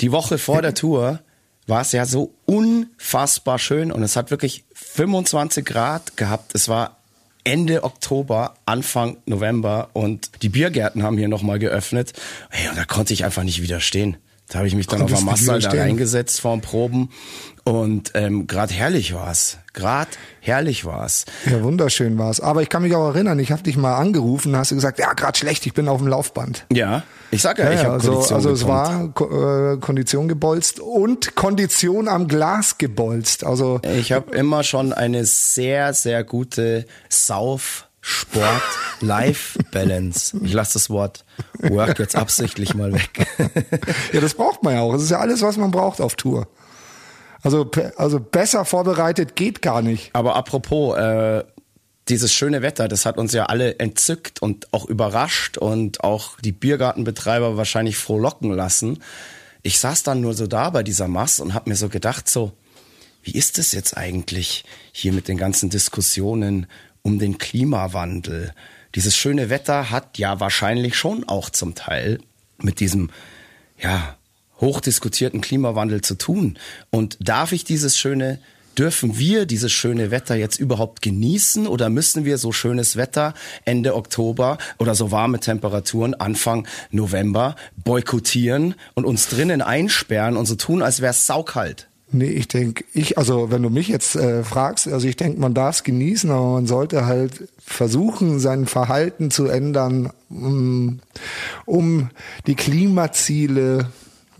die 0.00 0.12
Woche 0.12 0.38
vor 0.38 0.62
der 0.62 0.74
Tour 0.74 1.20
war 1.66 1.82
es 1.82 1.92
ja 1.92 2.06
so 2.06 2.34
unfassbar 2.46 3.58
schön 3.58 3.92
und 3.92 4.02
es 4.02 4.16
hat 4.16 4.30
wirklich 4.30 4.64
25 4.74 5.64
Grad 5.64 6.16
gehabt. 6.16 6.54
Es 6.54 6.68
war 6.68 6.99
Ende 7.50 7.82
Oktober, 7.82 8.54
Anfang 8.64 9.16
November 9.26 9.88
und 9.92 10.30
die 10.42 10.48
Biergärten 10.48 11.02
haben 11.02 11.18
hier 11.18 11.26
nochmal 11.26 11.58
geöffnet. 11.58 12.12
Hey, 12.48 12.68
und 12.68 12.78
da 12.78 12.84
konnte 12.84 13.12
ich 13.12 13.24
einfach 13.24 13.42
nicht 13.42 13.60
widerstehen. 13.60 14.18
Da 14.46 14.58
habe 14.58 14.68
ich 14.68 14.76
mich 14.76 14.86
dann 14.86 15.02
auf 15.02 15.10
der 15.10 15.20
Masse 15.22 15.58
da 15.58 15.70
reingesetzt 15.70 16.40
vorm 16.40 16.60
Proben 16.60 17.10
und 17.70 18.10
ähm, 18.14 18.46
gerade 18.46 18.72
herrlich 18.74 19.14
war's. 19.14 19.58
Gerade 19.72 20.10
herrlich 20.40 20.84
war's. 20.84 21.24
Ja, 21.48 21.62
wunderschön 21.62 22.18
war's. 22.18 22.40
Aber 22.40 22.62
ich 22.62 22.68
kann 22.68 22.82
mich 22.82 22.94
auch 22.94 23.08
erinnern, 23.14 23.38
ich 23.38 23.52
habe 23.52 23.62
dich 23.62 23.76
mal 23.76 23.96
angerufen, 23.96 24.56
hast 24.56 24.70
du 24.72 24.74
gesagt, 24.74 24.98
ja, 24.98 25.12
gerade 25.12 25.38
schlecht, 25.38 25.64
ich 25.66 25.74
bin 25.74 25.88
auf 25.88 25.98
dem 25.98 26.08
Laufband. 26.08 26.66
Ja, 26.72 27.04
ich 27.30 27.42
sag 27.42 27.58
ja, 27.58 27.66
Ja, 27.66 27.72
ich 27.72 27.80
habe 27.84 27.92
also, 27.94 28.12
Kondition 28.12 28.36
also 28.36 28.50
es 28.50 28.66
war 28.66 29.04
äh, 29.74 29.76
Kondition 29.78 30.26
gebolzt 30.28 30.80
und 30.80 31.36
Kondition 31.36 32.08
am 32.08 32.26
Glas 32.26 32.78
gebolzt. 32.78 33.44
Also 33.44 33.80
Ich 33.96 34.10
habe 34.12 34.34
immer 34.34 34.62
schon 34.64 34.92
eine 34.92 35.24
sehr, 35.24 35.94
sehr 35.94 36.24
gute 36.24 36.86
Sauf- 37.08 37.86
Sport, 38.02 38.62
Life 39.02 39.58
Balance. 39.72 40.34
Ich 40.42 40.54
lasse 40.54 40.72
das 40.72 40.88
Wort 40.88 41.26
Work 41.58 41.98
jetzt 41.98 42.16
absichtlich 42.16 42.74
mal 42.74 42.94
weg. 42.94 43.26
ja, 44.14 44.20
das 44.22 44.32
braucht 44.32 44.62
man 44.62 44.72
ja 44.74 44.80
auch. 44.80 44.94
Das 44.94 45.02
ist 45.02 45.10
ja 45.10 45.18
alles, 45.18 45.42
was 45.42 45.58
man 45.58 45.70
braucht 45.70 46.00
auf 46.00 46.14
Tour. 46.14 46.48
Also, 47.42 47.70
also 47.96 48.20
besser 48.20 48.64
vorbereitet 48.64 49.36
geht 49.36 49.62
gar 49.62 49.82
nicht. 49.82 50.10
Aber 50.12 50.36
apropos, 50.36 50.96
äh, 50.96 51.44
dieses 52.08 52.32
schöne 52.32 52.60
Wetter, 52.62 52.88
das 52.88 53.06
hat 53.06 53.18
uns 53.18 53.32
ja 53.32 53.46
alle 53.46 53.78
entzückt 53.78 54.42
und 54.42 54.72
auch 54.72 54.84
überrascht 54.86 55.58
und 55.58 56.02
auch 56.02 56.40
die 56.40 56.52
Biergartenbetreiber 56.52 57.56
wahrscheinlich 57.56 57.96
frohlocken 57.96 58.52
lassen. 58.52 58.98
Ich 59.62 59.78
saß 59.78 60.02
dann 60.02 60.20
nur 60.20 60.34
so 60.34 60.46
da 60.46 60.70
bei 60.70 60.82
dieser 60.82 61.08
Masse 61.08 61.42
und 61.42 61.54
habe 61.54 61.70
mir 61.70 61.76
so 61.76 61.88
gedacht, 61.88 62.28
so, 62.28 62.52
wie 63.22 63.32
ist 63.32 63.58
es 63.58 63.72
jetzt 63.72 63.96
eigentlich 63.96 64.64
hier 64.92 65.12
mit 65.12 65.28
den 65.28 65.36
ganzen 65.36 65.70
Diskussionen 65.70 66.66
um 67.02 67.18
den 67.18 67.38
Klimawandel? 67.38 68.52
Dieses 68.94 69.16
schöne 69.16 69.50
Wetter 69.50 69.90
hat 69.90 70.18
ja 70.18 70.40
wahrscheinlich 70.40 70.96
schon 70.96 71.28
auch 71.28 71.50
zum 71.50 71.74
Teil 71.74 72.18
mit 72.58 72.80
diesem, 72.80 73.10
ja, 73.78 74.16
hochdiskutierten 74.60 75.40
Klimawandel 75.40 76.02
zu 76.02 76.16
tun? 76.16 76.58
Und 76.90 77.16
darf 77.20 77.52
ich 77.52 77.64
dieses 77.64 77.98
schöne 77.98 78.38
dürfen 78.78 79.18
wir 79.18 79.46
dieses 79.46 79.72
schöne 79.72 80.10
Wetter 80.10 80.36
jetzt 80.36 80.58
überhaupt 80.58 81.02
genießen 81.02 81.66
oder 81.66 81.90
müssen 81.90 82.24
wir 82.24 82.38
so 82.38 82.52
schönes 82.52 82.96
Wetter 82.96 83.34
Ende 83.64 83.94
Oktober 83.94 84.58
oder 84.78 84.94
so 84.94 85.10
warme 85.10 85.40
Temperaturen 85.40 86.14
Anfang 86.14 86.66
November 86.90 87.56
boykottieren 87.84 88.74
und 88.94 89.04
uns 89.04 89.28
drinnen 89.28 89.60
einsperren 89.60 90.36
und 90.36 90.46
so 90.46 90.54
tun, 90.54 90.82
als 90.82 91.00
wäre 91.00 91.10
es 91.10 91.26
saukalt? 91.26 91.88
Nee, 92.12 92.30
ich 92.30 92.48
denke, 92.48 92.84
ich, 92.92 93.18
also 93.18 93.52
wenn 93.52 93.62
du 93.62 93.70
mich 93.70 93.86
jetzt 93.86 94.16
äh, 94.16 94.42
fragst, 94.42 94.88
also 94.88 95.06
ich 95.06 95.16
denke, 95.16 95.40
man 95.40 95.54
darf 95.54 95.76
es 95.76 95.82
genießen, 95.84 96.30
aber 96.30 96.54
man 96.54 96.66
sollte 96.66 97.06
halt 97.06 97.48
versuchen, 97.64 98.40
sein 98.40 98.66
Verhalten 98.66 99.30
zu 99.30 99.46
ändern, 99.46 100.10
um, 100.28 101.00
um 101.66 102.10
die 102.48 102.56
Klimaziele 102.56 103.86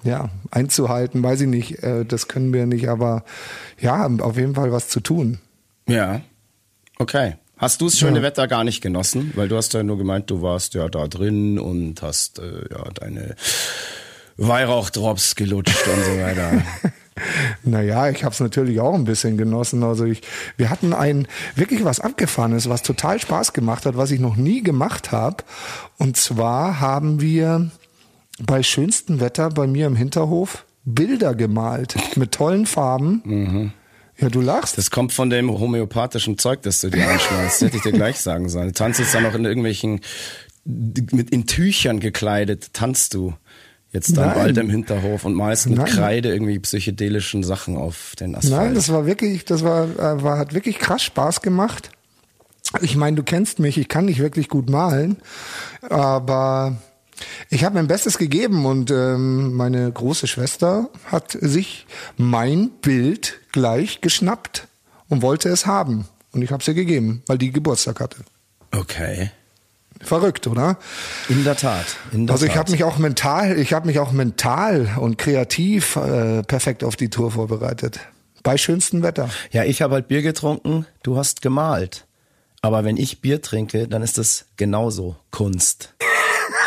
ja, 0.03 0.31
einzuhalten, 0.51 1.23
weiß 1.23 1.43
ich 1.43 1.49
nicht, 1.49 1.83
äh, 1.83 2.05
das 2.05 2.29
können 2.29 2.53
wir 2.53 2.67
nicht, 2.67 2.89
aber 2.89 3.25
ja, 3.81 4.07
auf 4.07 4.37
jeden 4.37 4.55
Fall 4.55 4.73
was 4.73 4.89
zu 4.89 5.01
tun. 5.01 5.39
Ja, 5.89 6.23
okay. 6.99 7.37
Hast 7.59 7.83
du 7.83 7.87
das 7.87 7.99
schöne 7.99 8.19
ja. 8.19 8.23
Wetter 8.23 8.49
gar 8.49 8.65
nicht 8.65 8.81
genossen? 8.81 9.33
Weil 9.35 9.49
du 9.49 9.57
hast 9.57 9.75
ja 9.75 9.83
nur 9.83 9.99
gemeint, 9.99 10.31
du 10.31 10.41
warst 10.41 10.73
ja 10.73 10.89
da 10.89 11.07
drin 11.09 11.59
und 11.59 12.01
hast 12.01 12.39
äh, 12.39 12.65
ja 12.71 12.85
deine 12.95 13.37
Weihrauchdrops 14.39 15.35
gelutscht 15.35 15.87
und 15.87 16.05
so 16.05 16.23
weiter. 16.23 16.63
Naja, 17.65 18.09
ich 18.09 18.25
habe 18.25 18.33
es 18.33 18.41
natürlich 18.41 18.81
auch 18.81 18.95
ein 18.95 19.05
bisschen 19.05 19.37
genossen. 19.37 19.83
Also 19.83 20.05
ich, 20.05 20.23
wir 20.57 20.71
hatten 20.71 20.95
ein 20.95 21.29
wirklich 21.55 21.85
was 21.85 22.01
abgefahrenes, 22.01 22.69
was 22.69 22.83
total 22.83 23.21
Spaß 23.21 23.53
gemacht 23.53 23.85
hat, 23.87 23.97
was 23.97 24.11
ich 24.11 24.21
noch 24.21 24.37
nie 24.37 24.63
gemacht 24.63 25.13
habe. 25.13 25.45
Und 25.99 26.17
zwar 26.17 26.81
haben 26.81 27.21
wir 27.21 27.71
bei 28.45 28.63
schönstem 28.63 29.21
Wetter 29.21 29.51
bei 29.51 29.67
mir 29.67 29.87
im 29.87 29.97
Hinterhof 29.97 30.65
Bilder 30.85 31.35
gemalt 31.35 31.95
mit 32.17 32.33
tollen 32.33 32.67
Farben. 32.67 33.23
Mhm. 33.25 33.73
Ja, 34.19 34.29
du 34.29 34.41
lachst. 34.41 34.77
Das 34.77 34.91
kommt 34.91 35.13
von 35.13 35.31
dem 35.31 35.51
homöopathischen 35.51 36.37
Zeug, 36.37 36.63
das 36.63 36.81
du 36.81 36.91
dir 36.91 37.09
anschmeißt. 37.09 37.63
hätte 37.63 37.77
ich 37.77 37.83
dir 37.83 37.93
gleich 37.93 38.19
sagen 38.19 38.49
sollen. 38.49 38.69
Du 38.69 38.75
tanzt 38.75 39.01
jetzt 39.01 39.15
dann 39.15 39.23
noch 39.23 39.35
in 39.35 39.45
irgendwelchen, 39.45 40.01
mit 40.65 41.31
in 41.31 41.47
Tüchern 41.47 42.01
gekleidet, 42.01 42.75
tanzt 42.75 43.15
du 43.15 43.35
jetzt 43.93 44.17
dann 44.17 44.29
Nein. 44.29 44.35
bald 44.35 44.59
im 44.59 44.71
Hinterhof 44.71 45.25
und 45.25 45.35
meist 45.35 45.69
mit 45.69 45.79
Nein. 45.79 45.87
Kreide 45.87 46.33
irgendwie 46.33 46.59
psychedelischen 46.59 47.43
Sachen 47.43 47.77
auf 47.77 48.15
den 48.21 48.35
Asphalt. 48.35 48.67
Nein, 48.67 48.75
das 48.75 48.91
war 48.91 49.07
wirklich, 49.07 49.45
das 49.47 49.65
war, 49.65 49.85
äh, 49.85 50.23
war 50.23 50.39
hat 50.39 50.55
wirklich 50.55 50.79
krass 50.79 51.03
Spaß 51.03 51.41
gemacht. 51.41 51.91
Ich 52.83 52.97
meine, 52.97 53.17
du 53.17 53.23
kennst 53.23 53.59
mich, 53.59 53.79
ich 53.79 53.89
kann 53.89 54.05
nicht 54.05 54.21
wirklich 54.21 54.49
gut 54.49 54.71
malen, 54.71 55.17
aber 55.89 56.77
ich 57.49 57.65
habe 57.65 57.75
mein 57.75 57.87
Bestes 57.87 58.19
gegeben 58.19 58.67
und 58.67 58.91
ähm, 58.91 59.55
meine 59.55 59.91
große 59.91 60.27
Schwester 60.27 60.89
hat 61.07 61.37
sich 61.41 61.87
mein 62.17 62.71
Bild 62.83 63.41
gleich 63.53 64.01
geschnappt 64.01 64.69
und 65.09 65.23
wollte 65.23 65.49
es 65.49 65.67
haben. 65.67 66.07
Und 66.33 66.43
ich 66.43 66.53
habe 66.53 66.61
es 66.63 66.69
ihr 66.69 66.75
gegeben, 66.75 67.23
weil 67.27 67.39
die 67.39 67.51
Geburtstag 67.51 68.01
hatte. 68.01 68.19
Okay. 68.71 69.31
Verrückt, 70.01 70.47
oder? 70.47 70.79
In 71.29 71.45
der 71.45 71.57
Tat. 71.57 71.85
In 72.13 72.27
der 72.27 72.35
also 72.35 72.47
ich 72.47 72.57
habe 72.57 72.71
mich 72.71 72.85
auch 72.85 72.97
mental, 72.97 73.59
ich 73.59 73.73
habe 73.73 73.87
mich 73.87 73.99
auch 73.99 74.13
mental 74.13 74.97
und 74.99 75.19
kreativ 75.19 75.97
äh, 75.97 76.43
perfekt 76.43 76.85
auf 76.85 76.97
die 76.97 77.11
Tour 77.11 77.33
vorbereitet. 77.33 78.01
Bei 78.43 78.57
schönstem 78.57 79.03
Wetter. 79.03 79.29
Ja, 79.51 79.65
ich 79.65 79.83
habe 79.83 79.95
halt 79.95 80.09
Bier 80.09 80.23
getrunken, 80.23 80.87
du 81.03 81.19
hast 81.19 81.43
gemalt. 81.43 82.07
Aber 82.63 82.85
wenn 82.85 82.97
ich 82.97 83.21
Bier 83.21 83.43
trinke, 83.43 83.89
dann 83.89 84.03
ist 84.03 84.17
das 84.17 84.47
genauso 84.57 85.17
Kunst. 85.31 85.95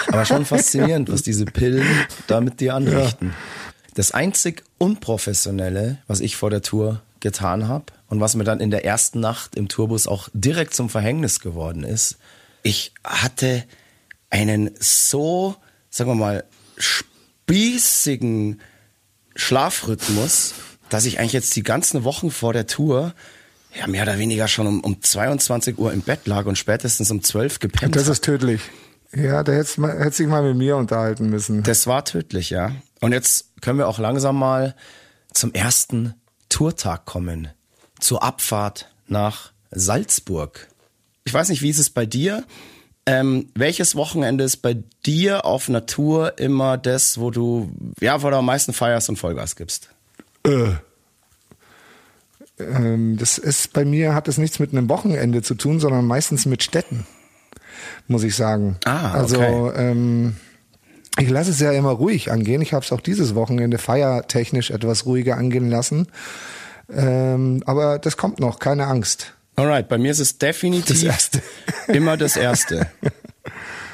Aber 0.07 0.25
schon 0.25 0.45
faszinierend, 0.45 1.11
was 1.11 1.21
diese 1.21 1.45
Pillen 1.45 1.87
da 2.27 2.41
mit 2.41 2.59
dir 2.59 2.75
anrichten. 2.75 3.27
Ja. 3.27 3.33
Das 3.95 4.11
einzig 4.11 4.63
Unprofessionelle, 4.77 5.99
was 6.07 6.19
ich 6.19 6.35
vor 6.35 6.49
der 6.49 6.61
Tour 6.61 7.01
getan 7.19 7.67
habe 7.67 7.85
und 8.07 8.19
was 8.19 8.35
mir 8.35 8.43
dann 8.43 8.59
in 8.59 8.71
der 8.71 8.85
ersten 8.85 9.19
Nacht 9.19 9.55
im 9.55 9.67
Tourbus 9.67 10.07
auch 10.07 10.29
direkt 10.33 10.73
zum 10.73 10.89
Verhängnis 10.89 11.39
geworden 11.39 11.83
ist, 11.83 12.17
ich 12.63 12.93
hatte 13.03 13.63
einen 14.29 14.71
so, 14.79 15.55
sagen 15.89 16.09
wir 16.09 16.15
mal, 16.15 16.43
spießigen 16.77 18.61
Schlafrhythmus, 19.35 20.53
dass 20.89 21.05
ich 21.05 21.19
eigentlich 21.19 21.33
jetzt 21.33 21.55
die 21.55 21.63
ganzen 21.63 22.03
Wochen 22.03 22.31
vor 22.31 22.53
der 22.53 22.67
Tour 22.67 23.13
ja 23.75 23.87
mehr 23.87 24.03
oder 24.03 24.19
weniger 24.19 24.47
schon 24.47 24.67
um, 24.67 24.79
um 24.81 25.01
22 25.01 25.77
Uhr 25.77 25.93
im 25.93 26.01
Bett 26.01 26.27
lag 26.27 26.45
und 26.45 26.57
spätestens 26.57 27.09
um 27.11 27.23
12 27.23 27.59
gepennt. 27.59 27.95
Das 27.95 28.07
ist 28.07 28.23
tödlich. 28.23 28.61
Ja, 29.15 29.43
der 29.43 29.57
hätte 29.57 29.99
hätt 29.99 30.15
sich 30.15 30.27
mal 30.27 30.43
mit 30.43 30.57
mir 30.57 30.75
unterhalten 30.75 31.29
müssen. 31.29 31.63
Das 31.63 31.85
war 31.85 32.03
tödlich, 32.03 32.49
ja. 32.49 32.71
Und 32.99 33.11
jetzt 33.11 33.49
können 33.61 33.77
wir 33.77 33.87
auch 33.87 33.99
langsam 33.99 34.37
mal 34.37 34.75
zum 35.33 35.53
ersten 35.53 36.15
Tourtag 36.49 37.05
kommen. 37.05 37.49
Zur 37.99 38.23
Abfahrt 38.23 38.91
nach 39.07 39.51
Salzburg. 39.71 40.67
Ich 41.25 41.33
weiß 41.33 41.49
nicht, 41.49 41.61
wie 41.61 41.69
ist 41.69 41.79
es 41.79 41.89
bei 41.89 42.05
dir? 42.05 42.43
Ähm, 43.05 43.49
welches 43.53 43.95
Wochenende 43.95 44.45
ist 44.45 44.57
bei 44.57 44.77
dir 45.05 45.45
auf 45.45 45.69
Natur 45.69 46.39
immer 46.39 46.77
das, 46.77 47.19
wo 47.19 47.31
du, 47.31 47.71
ja, 47.99 48.23
wo 48.23 48.29
du 48.29 48.37
am 48.37 48.45
meisten 48.45 48.73
feierst 48.73 49.09
und 49.09 49.17
Vollgas 49.17 49.55
gibst? 49.55 49.89
Äh. 50.45 50.73
Ähm, 52.59 53.17
das 53.17 53.37
ist 53.37 53.73
bei 53.73 53.83
mir, 53.83 54.13
hat 54.13 54.27
es 54.27 54.37
nichts 54.37 54.59
mit 54.59 54.71
einem 54.71 54.89
Wochenende 54.89 55.41
zu 55.41 55.55
tun, 55.55 55.79
sondern 55.79 56.05
meistens 56.05 56.45
mit 56.45 56.63
Städten 56.63 57.05
muss 58.07 58.23
ich 58.23 58.35
sagen. 58.35 58.77
Ah, 58.85 59.09
okay. 59.09 59.17
Also 59.17 59.73
ähm, 59.75 60.35
ich 61.19 61.29
lasse 61.29 61.51
es 61.51 61.59
ja 61.59 61.71
immer 61.71 61.91
ruhig 61.91 62.31
angehen. 62.31 62.61
Ich 62.61 62.73
habe 62.73 62.83
es 62.83 62.91
auch 62.91 63.01
dieses 63.01 63.35
Wochenende 63.35 63.77
feiertechnisch 63.77 64.71
etwas 64.71 65.05
ruhiger 65.05 65.37
angehen 65.37 65.69
lassen. 65.69 66.07
Ähm, 66.91 67.63
aber 67.65 67.99
das 67.99 68.17
kommt 68.17 68.39
noch, 68.39 68.59
keine 68.59 68.87
Angst. 68.87 69.33
Alright, 69.55 69.87
bei 69.87 69.97
mir 69.97 70.11
ist 70.11 70.19
es 70.19 70.39
definitiv 70.39 71.01
das 71.01 71.03
erste. 71.03 71.41
immer 71.87 72.17
das 72.17 72.35
Erste. 72.35 72.87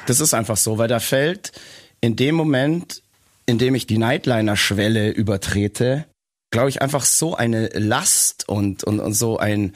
Das 0.06 0.20
ist 0.20 0.32
einfach 0.32 0.56
so, 0.56 0.78
weil 0.78 0.88
da 0.88 1.00
fällt 1.00 1.52
in 2.00 2.16
dem 2.16 2.34
Moment, 2.34 3.02
in 3.46 3.58
dem 3.58 3.74
ich 3.74 3.86
die 3.86 3.98
Nightliner-Schwelle 3.98 5.10
übertrete, 5.10 6.06
glaube 6.50 6.70
ich, 6.70 6.80
einfach 6.80 7.04
so 7.04 7.34
eine 7.34 7.68
Last 7.74 8.48
und, 8.48 8.84
und, 8.84 9.00
und 9.00 9.12
so 9.12 9.38
ein, 9.38 9.74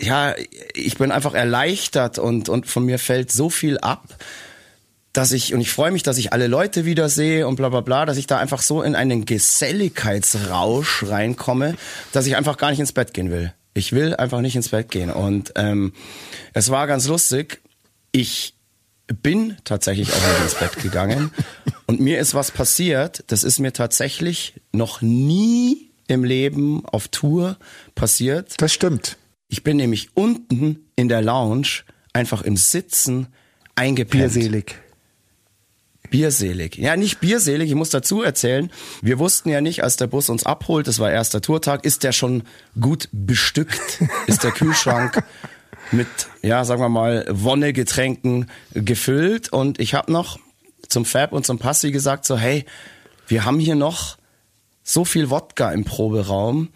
ja, 0.00 0.34
ich 0.74 0.98
bin 0.98 1.10
einfach 1.10 1.34
erleichtert 1.34 2.18
und, 2.18 2.48
und 2.48 2.66
von 2.66 2.84
mir 2.84 2.98
fällt 2.98 3.32
so 3.32 3.50
viel 3.50 3.78
ab, 3.78 4.16
dass 5.12 5.32
ich, 5.32 5.54
und 5.54 5.60
ich 5.60 5.70
freue 5.70 5.90
mich, 5.90 6.02
dass 6.02 6.18
ich 6.18 6.32
alle 6.32 6.46
Leute 6.46 6.84
wieder 6.84 7.08
sehe 7.08 7.48
und 7.48 7.56
bla 7.56 7.70
bla 7.70 7.80
bla, 7.80 8.04
dass 8.04 8.18
ich 8.18 8.26
da 8.26 8.38
einfach 8.38 8.60
so 8.60 8.82
in 8.82 8.94
einen 8.94 9.24
Geselligkeitsrausch 9.24 11.04
reinkomme, 11.04 11.76
dass 12.12 12.26
ich 12.26 12.36
einfach 12.36 12.58
gar 12.58 12.70
nicht 12.70 12.80
ins 12.80 12.92
Bett 12.92 13.14
gehen 13.14 13.30
will. 13.30 13.54
Ich 13.72 13.92
will 13.92 14.14
einfach 14.14 14.40
nicht 14.40 14.56
ins 14.56 14.70
Bett 14.70 14.90
gehen. 14.90 15.10
Und 15.10 15.52
ähm, 15.56 15.92
es 16.52 16.70
war 16.70 16.86
ganz 16.86 17.06
lustig. 17.06 17.60
Ich 18.12 18.54
bin 19.06 19.56
tatsächlich 19.64 20.12
auch 20.12 20.16
nicht 20.16 20.42
ins 20.42 20.54
Bett 20.54 20.82
gegangen. 20.82 21.30
Und 21.86 22.00
mir 22.00 22.18
ist 22.18 22.34
was 22.34 22.50
passiert, 22.50 23.24
das 23.28 23.44
ist 23.44 23.58
mir 23.58 23.72
tatsächlich 23.72 24.54
noch 24.72 25.00
nie 25.00 25.90
im 26.08 26.24
Leben 26.24 26.84
auf 26.84 27.08
Tour 27.08 27.56
passiert. 27.94 28.54
Das 28.58 28.72
stimmt. 28.72 29.16
Ich 29.48 29.62
bin 29.62 29.76
nämlich 29.76 30.10
unten 30.14 30.86
in 30.96 31.08
der 31.08 31.22
Lounge 31.22 31.82
einfach 32.12 32.42
im 32.42 32.56
Sitzen 32.56 33.28
eingepennt. 33.74 34.34
Bierselig. 34.34 34.74
Bierselig. 36.10 36.76
Ja, 36.76 36.96
nicht 36.96 37.20
bierselig, 37.20 37.68
ich 37.68 37.74
muss 37.74 37.90
dazu 37.90 38.22
erzählen. 38.22 38.70
Wir 39.02 39.18
wussten 39.18 39.48
ja 39.48 39.60
nicht, 39.60 39.82
als 39.82 39.96
der 39.96 40.06
Bus 40.06 40.28
uns 40.28 40.46
abholt, 40.46 40.86
das 40.86 40.98
war 40.98 41.10
erster 41.10 41.40
Tourtag, 41.40 41.84
ist 41.84 42.04
der 42.04 42.12
schon 42.12 42.44
gut 42.80 43.08
bestückt? 43.12 44.02
ist 44.26 44.44
der 44.44 44.52
Kühlschrank 44.52 45.24
mit, 45.92 46.08
ja, 46.42 46.64
sagen 46.64 46.80
wir 46.80 46.88
mal, 46.88 47.26
Wonnegetränken 47.28 48.50
gefüllt? 48.72 49.52
Und 49.52 49.80
ich 49.80 49.94
habe 49.94 50.12
noch 50.12 50.38
zum 50.88 51.04
Fab 51.04 51.32
und 51.32 51.44
zum 51.44 51.58
Passi 51.58 51.90
gesagt, 51.90 52.24
so, 52.24 52.36
hey, 52.36 52.64
wir 53.26 53.44
haben 53.44 53.58
hier 53.58 53.74
noch 53.74 54.16
so 54.82 55.04
viel 55.04 55.30
Wodka 55.30 55.72
im 55.72 55.84
Proberaum 55.84 56.68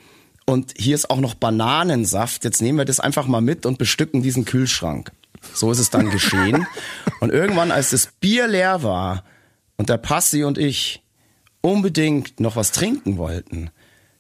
und 0.51 0.75
hier 0.77 0.95
ist 0.95 1.11
auch 1.11 1.21
noch 1.21 1.35
Bananensaft. 1.35 2.45
Jetzt 2.45 2.61
nehmen 2.61 2.79
wir 2.79 2.85
das 2.85 3.01
einfach 3.01 3.27
mal 3.27 3.41
mit 3.41 3.67
und 3.67 3.79
bestücken 3.79 4.23
diesen 4.23 4.45
Kühlschrank. 4.45 5.13
So 5.55 5.71
ist 5.71 5.79
es 5.79 5.91
dann 5.91 6.11
geschehen. 6.11 6.67
Und 7.21 7.31
irgendwann, 7.31 7.71
als 7.71 7.91
das 7.91 8.09
Bier 8.21 8.47
leer 8.47 8.83
war 8.83 9.25
und 9.77 9.89
der 9.89 9.99
Passi 9.99 10.45
und 10.45 10.57
ich 10.57 11.03
unbedingt 11.61 12.41
noch 12.41 12.57
was 12.57 12.73
trinken 12.73 13.19
wollten, 13.19 13.71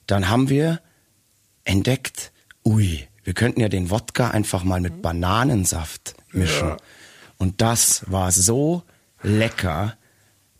dann 0.06 0.28
haben 0.28 0.50
wir 0.50 0.80
entdeckt, 1.64 2.32
ui, 2.64 3.06
wir 3.24 3.32
könnten 3.32 3.60
ja 3.60 3.68
den 3.68 3.90
Wodka 3.90 4.30
einfach 4.30 4.64
mal 4.64 4.80
mit 4.80 5.00
Bananensaft 5.00 6.14
mischen. 6.32 6.68
Ja. 6.68 6.76
Und 7.38 7.62
das 7.62 8.10
war 8.10 8.32
so 8.32 8.82
lecker, 9.22 9.96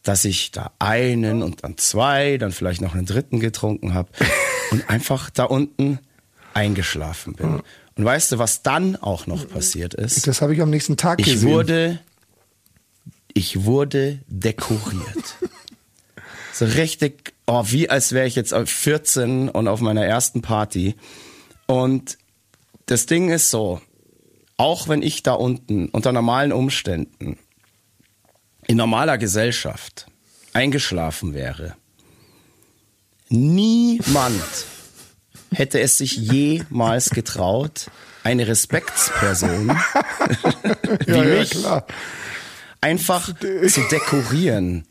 dass 0.03 0.25
ich 0.25 0.51
da 0.51 0.73
einen 0.79 1.43
und 1.43 1.63
dann 1.63 1.77
zwei, 1.77 2.39
dann 2.39 2.53
vielleicht 2.53 2.81
noch 2.81 2.95
einen 2.95 3.07
dritten 3.07 3.39
getrunken 3.41 3.93
habe 3.93 4.11
und 4.71 4.89
einfach 4.89 5.31
da 5.31 5.45
unten 5.45 5.99
eingeschlafen 6.55 7.35
bin. 7.35 7.63
Und 7.97 8.05
weißt 8.05 8.33
du, 8.33 8.39
was 8.39 8.63
dann 8.63 8.97
auch 8.97 9.27
noch 9.27 9.49
passiert 9.49 9.95
ist? 9.95 10.27
Das 10.27 10.43
habe 10.43 10.55
ich 10.55 10.61
am 10.61 10.71
nächsten 10.71 10.97
Tag 10.97 11.21
ich 11.21 11.27
gesehen. 11.27 11.51
Wurde, 11.51 11.99
ich 13.35 13.65
wurde 13.65 14.21
dekoriert. 14.29 15.37
So 16.53 16.67
richtig, 16.67 17.33
oh, 17.47 17.63
wie 17.69 17.89
als 17.89 18.13
wäre 18.13 18.27
ich 18.27 18.35
jetzt 18.35 18.53
14 18.53 19.49
und 19.49 19.67
auf 19.67 19.81
meiner 19.81 20.05
ersten 20.05 20.43
Party. 20.43 20.95
Und 21.67 22.19
das 22.85 23.07
Ding 23.07 23.31
ist 23.31 23.51
so, 23.51 23.81
auch 24.59 24.87
wenn 24.87 25.01
ich 25.01 25.23
da 25.23 25.33
unten 25.33 25.89
unter 25.89 26.13
normalen 26.13 26.53
Umständen 26.53 27.39
in 28.67 28.77
normaler 28.77 29.17
Gesellschaft 29.17 30.07
eingeschlafen 30.53 31.33
wäre, 31.33 31.77
niemand 33.31 34.43
hätte 35.53 35.81
es 35.81 35.99
sich 35.99 36.17
jemals 36.17 37.11
getraut, 37.11 37.87
eine 38.23 38.47
Respektsperson 38.47 39.69
wie 41.07 41.11
Ja, 41.11 41.25
ja, 41.25 41.39
mich 41.41 41.51
klar. 41.51 41.87
einfach 42.81 43.27
zu 43.35 43.81
dekorieren 43.91 44.85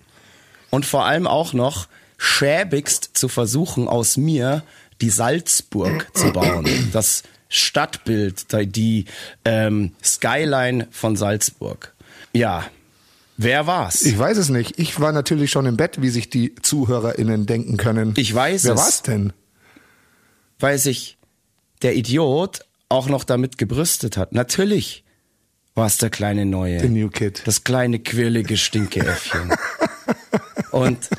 und 0.69 0.85
vor 0.85 1.05
allem 1.05 1.27
auch 1.27 1.53
noch 1.53 1.87
schäbigst 2.17 3.11
zu 3.13 3.27
versuchen, 3.29 3.87
aus 3.87 4.17
mir 4.17 4.63
die 5.01 5.09
Salzburg 5.09 6.07
zu 6.13 6.33
bauen. 6.33 6.89
Das 6.91 7.23
Stadtbild, 7.47 8.47
die- 8.75 9.05
ähm, 9.45 9.93
Skyline 10.03 10.87
von 10.91 11.15
Salzburg. 11.15 11.93
Ja, 12.33 12.65
wer 13.39 13.65
war's? 13.67 14.03
Ich 14.03 14.19
weiß 14.19 14.37
es 14.37 14.49
nicht. 14.49 14.77
Ich 14.77 14.99
war 14.99 15.11
natürlich 15.11 15.49
schon 15.49 15.65
im 15.65 15.77
Bett, 15.77 16.01
wie 16.01 16.09
sich 16.09 16.29
die 16.29 16.53
ZuhörerInnen 16.55 17.45
denken 17.45 17.77
können. 17.77 18.13
Ich 18.17 18.33
weiß 18.35 18.65
Wer 18.65 18.73
es. 18.73 18.79
war's 18.79 19.01
denn? 19.01 19.33
Weil 20.59 20.77
sich 20.77 21.17
der 21.81 21.95
Idiot 21.95 22.59
auch 22.89 23.07
noch 23.07 23.23
damit 23.23 23.57
gebrüstet 23.57 24.17
hat. 24.17 24.33
Natürlich 24.33 25.03
war 25.73 25.87
es 25.87 25.97
der 25.97 26.09
kleine 26.09 26.45
Neue. 26.45 26.81
The 26.81 26.89
New 26.89 27.09
Kid. 27.09 27.41
Das 27.45 27.63
kleine, 27.63 27.99
quirlige 27.99 28.57
Stinkeäffchen. 28.57 29.53
Und 30.71 31.09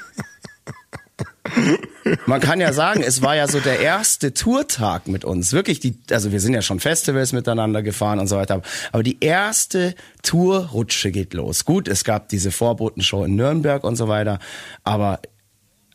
man 2.27 2.41
kann 2.41 2.61
ja 2.61 2.73
sagen, 2.73 3.03
es 3.03 3.23
war 3.23 3.37
ja 3.37 3.49
so 3.49 3.61
der 3.61 3.81
erste 3.81 4.35
Tourtag 4.35 5.09
mit 5.09 5.25
uns. 5.25 5.53
Wirklich 5.53 5.81
die, 5.81 5.99
also 6.11 6.33
wir 6.33 6.41
sind 6.41 6.55
ja 6.55 6.63
schon 6.63 6.81
Festivals 6.81 7.33
miteinander 7.33 7.83
gefahren 7.83 8.19
und 8.19 8.27
so 8.27 8.37
weiter. 8.37 8.63
Aber 8.93 9.03
die 9.03 9.19
erste 9.21 9.95
Tourrutsche 10.23 11.11
geht 11.11 11.35
los. 11.35 11.65
Gut, 11.65 11.89
es 11.89 12.05
gab 12.05 12.29
diese 12.29 12.51
Vorbotenshow 12.51 13.25
in 13.25 13.37
Nürnberg 13.37 13.85
und 13.85 13.97
so 13.97 14.09
weiter. 14.09 14.39
Aber 14.85 15.21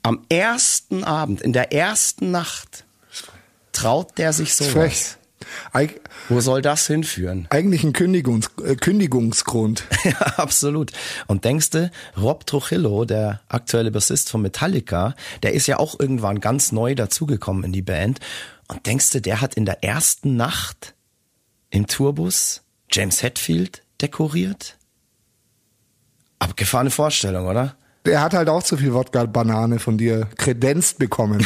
am 0.04 0.26
ersten 0.30 1.04
Abend, 1.04 1.42
in 1.42 1.54
der 1.54 1.74
ersten 1.74 2.32
Nacht, 2.32 2.86
traut 3.72 4.18
der 4.18 4.34
sich 4.34 4.54
Frech. 4.54 5.16
Eig 5.74 6.02
Wo 6.30 6.40
soll 6.42 6.62
das 6.62 6.88
hinführen? 6.88 7.48
eigentlich 7.50 7.84
ein 7.84 7.94
Kündigungs 7.94 8.50
äh, 8.64 8.76
Kündigungsgrund. 8.76 9.84
Ja, 10.06 10.20
absolut. 10.38 10.92
Und 11.26 11.46
denkst 11.46 11.72
du, 11.72 11.92
Rob 12.16 12.46
Trujillo, 12.46 13.06
der 13.06 13.42
aktuelle 13.50 13.90
Bassist 13.90 14.30
von 14.30 14.42
Metallica, 14.42 15.16
der 15.42 15.54
ist 15.54 15.66
ja 15.66 15.80
auch 15.80 16.00
irgendwann 16.00 16.40
ganz 16.40 16.72
neu 16.72 16.94
dazugekommen 16.94 17.64
in 17.64 17.72
die 17.74 17.82
Band. 17.82 18.20
Und 18.68 18.86
denkst 18.86 19.12
du, 19.12 19.22
der 19.22 19.42
hat 19.42 19.56
in 19.56 19.66
der 19.66 19.84
ersten 19.84 20.36
Nacht 20.36 20.94
im 21.72 21.88
Tourbus 21.88 22.62
James 22.92 23.24
Hetfield 23.24 23.82
dekoriert? 24.02 24.78
Abgefahrene 26.40 26.92
Vorstellung, 26.92 27.48
oder? 27.48 27.76
Der 28.06 28.22
hat 28.22 28.34
halt 28.34 28.50
auch 28.50 28.64
zu 28.64 28.78
viel 28.78 28.94
Wodka-Banane 28.94 29.80
von 29.80 29.98
dir 29.98 30.28
kredenzt 30.38 31.00
bekommen. 31.00 31.46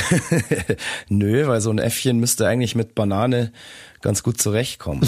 Nö, 1.09 1.47
weil 1.47 1.61
so 1.61 1.69
ein 1.69 1.79
Äffchen 1.79 2.19
müsste 2.19 2.47
eigentlich 2.47 2.75
mit 2.75 2.95
Banane 2.95 3.51
ganz 4.01 4.23
gut 4.23 4.41
zurechtkommen. 4.41 5.07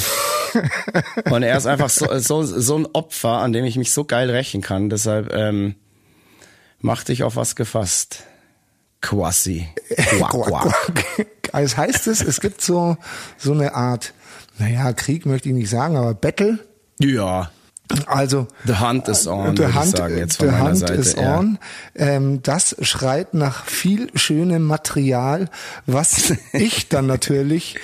Und 1.29 1.43
er 1.43 1.57
ist 1.57 1.65
einfach 1.65 1.89
so, 1.89 2.07
so, 2.19 2.43
so 2.43 2.77
ein 2.77 2.87
Opfer, 2.93 3.39
an 3.39 3.53
dem 3.53 3.65
ich 3.65 3.77
mich 3.77 3.91
so 3.91 4.05
geil 4.05 4.29
rächen 4.29 4.61
kann. 4.61 4.89
Deshalb 4.89 5.33
ähm, 5.33 5.75
mach 6.79 7.03
dich 7.03 7.23
auf 7.23 7.35
was 7.35 7.55
gefasst. 7.55 8.23
Quasi. 9.01 9.67
Quack, 9.95 10.31
quack. 10.31 11.05
Als 11.51 11.75
heißt 11.75 12.07
es, 12.07 12.21
es 12.21 12.39
gibt 12.39 12.61
so, 12.61 12.97
so 13.37 13.51
eine 13.51 13.73
Art, 13.73 14.13
naja, 14.59 14.93
Krieg 14.93 15.25
möchte 15.25 15.49
ich 15.49 15.55
nicht 15.55 15.69
sagen, 15.69 15.97
aber 15.97 16.13
Battle. 16.13 16.59
Ja, 16.99 17.51
Also 18.07 18.47
the 18.65 18.75
hunt 18.79 19.07
is 19.07 19.27
on, 19.27 19.55
The 19.55 19.63
würde 19.63 19.71
ich 19.71 19.79
Hunt, 19.79 19.97
sagen, 19.97 20.17
jetzt 20.17 20.37
von 20.37 20.47
the 20.47 20.51
meiner 20.51 20.65
Hunt 20.69 20.77
Seite. 20.79 20.93
is 20.93 21.13
ja. 21.15 21.37
on. 21.39 21.57
Ähm, 21.95 22.41
das 22.43 22.75
schreit 22.81 23.33
nach 23.33 23.65
viel 23.65 24.09
schönem 24.15 24.63
Material, 24.63 25.49
was 25.85 26.33
ich 26.53 26.89
dann 26.89 27.07
natürlich, 27.07 27.75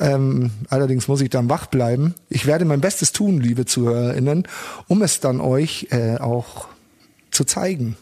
ähm, 0.00 0.50
allerdings 0.68 1.08
muss 1.08 1.20
ich 1.20 1.30
dann 1.30 1.48
wach 1.48 1.66
bleiben. 1.66 2.14
Ich 2.28 2.46
werde 2.46 2.64
mein 2.64 2.80
Bestes 2.80 3.12
tun, 3.12 3.40
liebe 3.40 3.64
ZuhörerInnen, 3.66 4.46
um 4.88 5.02
es 5.02 5.20
dann 5.20 5.40
euch 5.40 5.88
äh, 5.90 6.16
auch 6.18 6.68
zu 7.30 7.44
zeigen. 7.44 7.96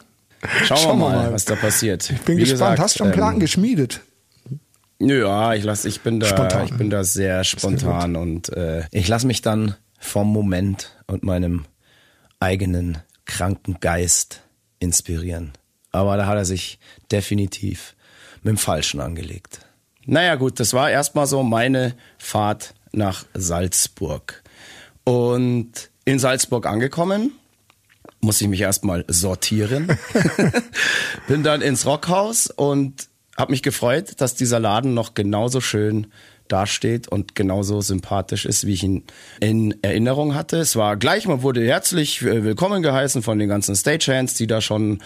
Schauen, 0.63 0.77
Schauen 0.77 0.99
wir 0.99 1.09
mal, 1.09 1.15
mal. 1.23 1.33
was 1.33 1.45
da 1.45 1.55
passiert. 1.55 2.09
Ich 2.09 2.21
bin 2.21 2.37
Wie 2.37 2.41
gespannt. 2.41 2.59
gesagt, 2.59 2.79
Hast 2.79 2.95
du 2.95 2.97
schon 2.99 3.07
einen 3.07 3.15
Plan 3.15 3.33
ähm, 3.35 3.39
geschmiedet? 3.39 4.01
Ja, 4.99 5.53
ich 5.53 5.63
lass, 5.63 5.85
ich 5.85 6.01
bin 6.01 6.19
da, 6.19 6.27
Spontan. 6.27 6.65
ich 6.65 6.73
bin 6.73 6.89
da 6.89 7.03
sehr 7.03 7.43
spontan 7.43 8.15
und 8.15 8.49
äh, 8.55 8.83
ich 8.91 9.07
lass 9.07 9.25
mich 9.25 9.41
dann 9.41 9.75
vom 10.05 10.31
Moment 10.31 10.95
und 11.07 11.23
meinem 11.23 11.65
eigenen 12.39 12.99
kranken 13.25 13.79
Geist 13.79 14.41
inspirieren. 14.79 15.53
Aber 15.91 16.17
da 16.17 16.27
hat 16.27 16.37
er 16.37 16.45
sich 16.45 16.79
definitiv 17.11 17.95
mit 18.43 18.51
dem 18.51 18.57
Falschen 18.57 19.01
angelegt. 19.01 19.59
Naja 20.05 20.35
gut, 20.35 20.59
das 20.59 20.73
war 20.73 20.91
erstmal 20.91 21.25
so 21.25 21.41
meine 21.41 21.95
Fahrt 22.17 22.75
nach 22.91 23.25
Salzburg. 23.33 24.43
Und 25.03 25.89
in 26.05 26.19
Salzburg 26.19 26.67
angekommen, 26.67 27.31
muss 28.21 28.41
ich 28.41 28.47
mich 28.47 28.61
erstmal 28.61 29.05
sortieren. 29.07 29.97
Bin 31.27 31.43
dann 31.43 31.61
ins 31.61 31.85
Rockhaus 31.85 32.47
und 32.47 33.07
habe 33.37 33.51
mich 33.51 33.63
gefreut, 33.63 34.21
dass 34.21 34.35
dieser 34.35 34.59
Laden 34.59 34.93
noch 34.93 35.13
genauso 35.13 35.61
schön 35.61 36.07
dasteht 36.47 37.07
und 37.07 37.35
genauso 37.35 37.81
sympathisch 37.81 38.45
ist, 38.45 38.67
wie 38.67 38.73
ich 38.73 38.83
ihn 38.83 39.03
in 39.39 39.75
Erinnerung 39.81 40.35
hatte. 40.35 40.57
Es 40.57 40.75
war 40.75 40.97
gleich, 40.97 41.27
man 41.27 41.41
wurde 41.41 41.65
herzlich 41.65 42.21
äh, 42.21 42.43
willkommen 42.43 42.83
geheißen 42.83 43.21
von 43.21 43.39
den 43.39 43.49
ganzen 43.49 43.75
Stagehands, 43.75 44.35
die 44.35 44.47
da 44.47 44.61
schon 44.61 45.01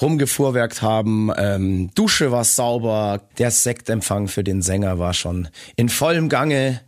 rumgefuhrwerkt 0.00 0.82
haben. 0.82 1.30
Ähm, 1.36 1.90
Dusche 1.94 2.30
war 2.30 2.44
sauber, 2.44 3.20
der 3.38 3.50
Sektempfang 3.50 4.28
für 4.28 4.44
den 4.44 4.62
Sänger 4.62 4.98
war 4.98 5.14
schon 5.14 5.48
in 5.76 5.88
vollem 5.88 6.28
Gange 6.28 6.80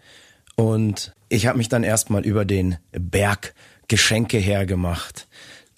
und 0.57 1.15
ich 1.29 1.47
habe 1.47 1.59
mich 1.59 1.69
dann 1.69 1.83
erstmal 1.83 2.25
über 2.25 2.45
den 2.45 2.77
Berg 2.93 3.55
Geschenke 3.89 4.39
hergemacht, 4.39 5.29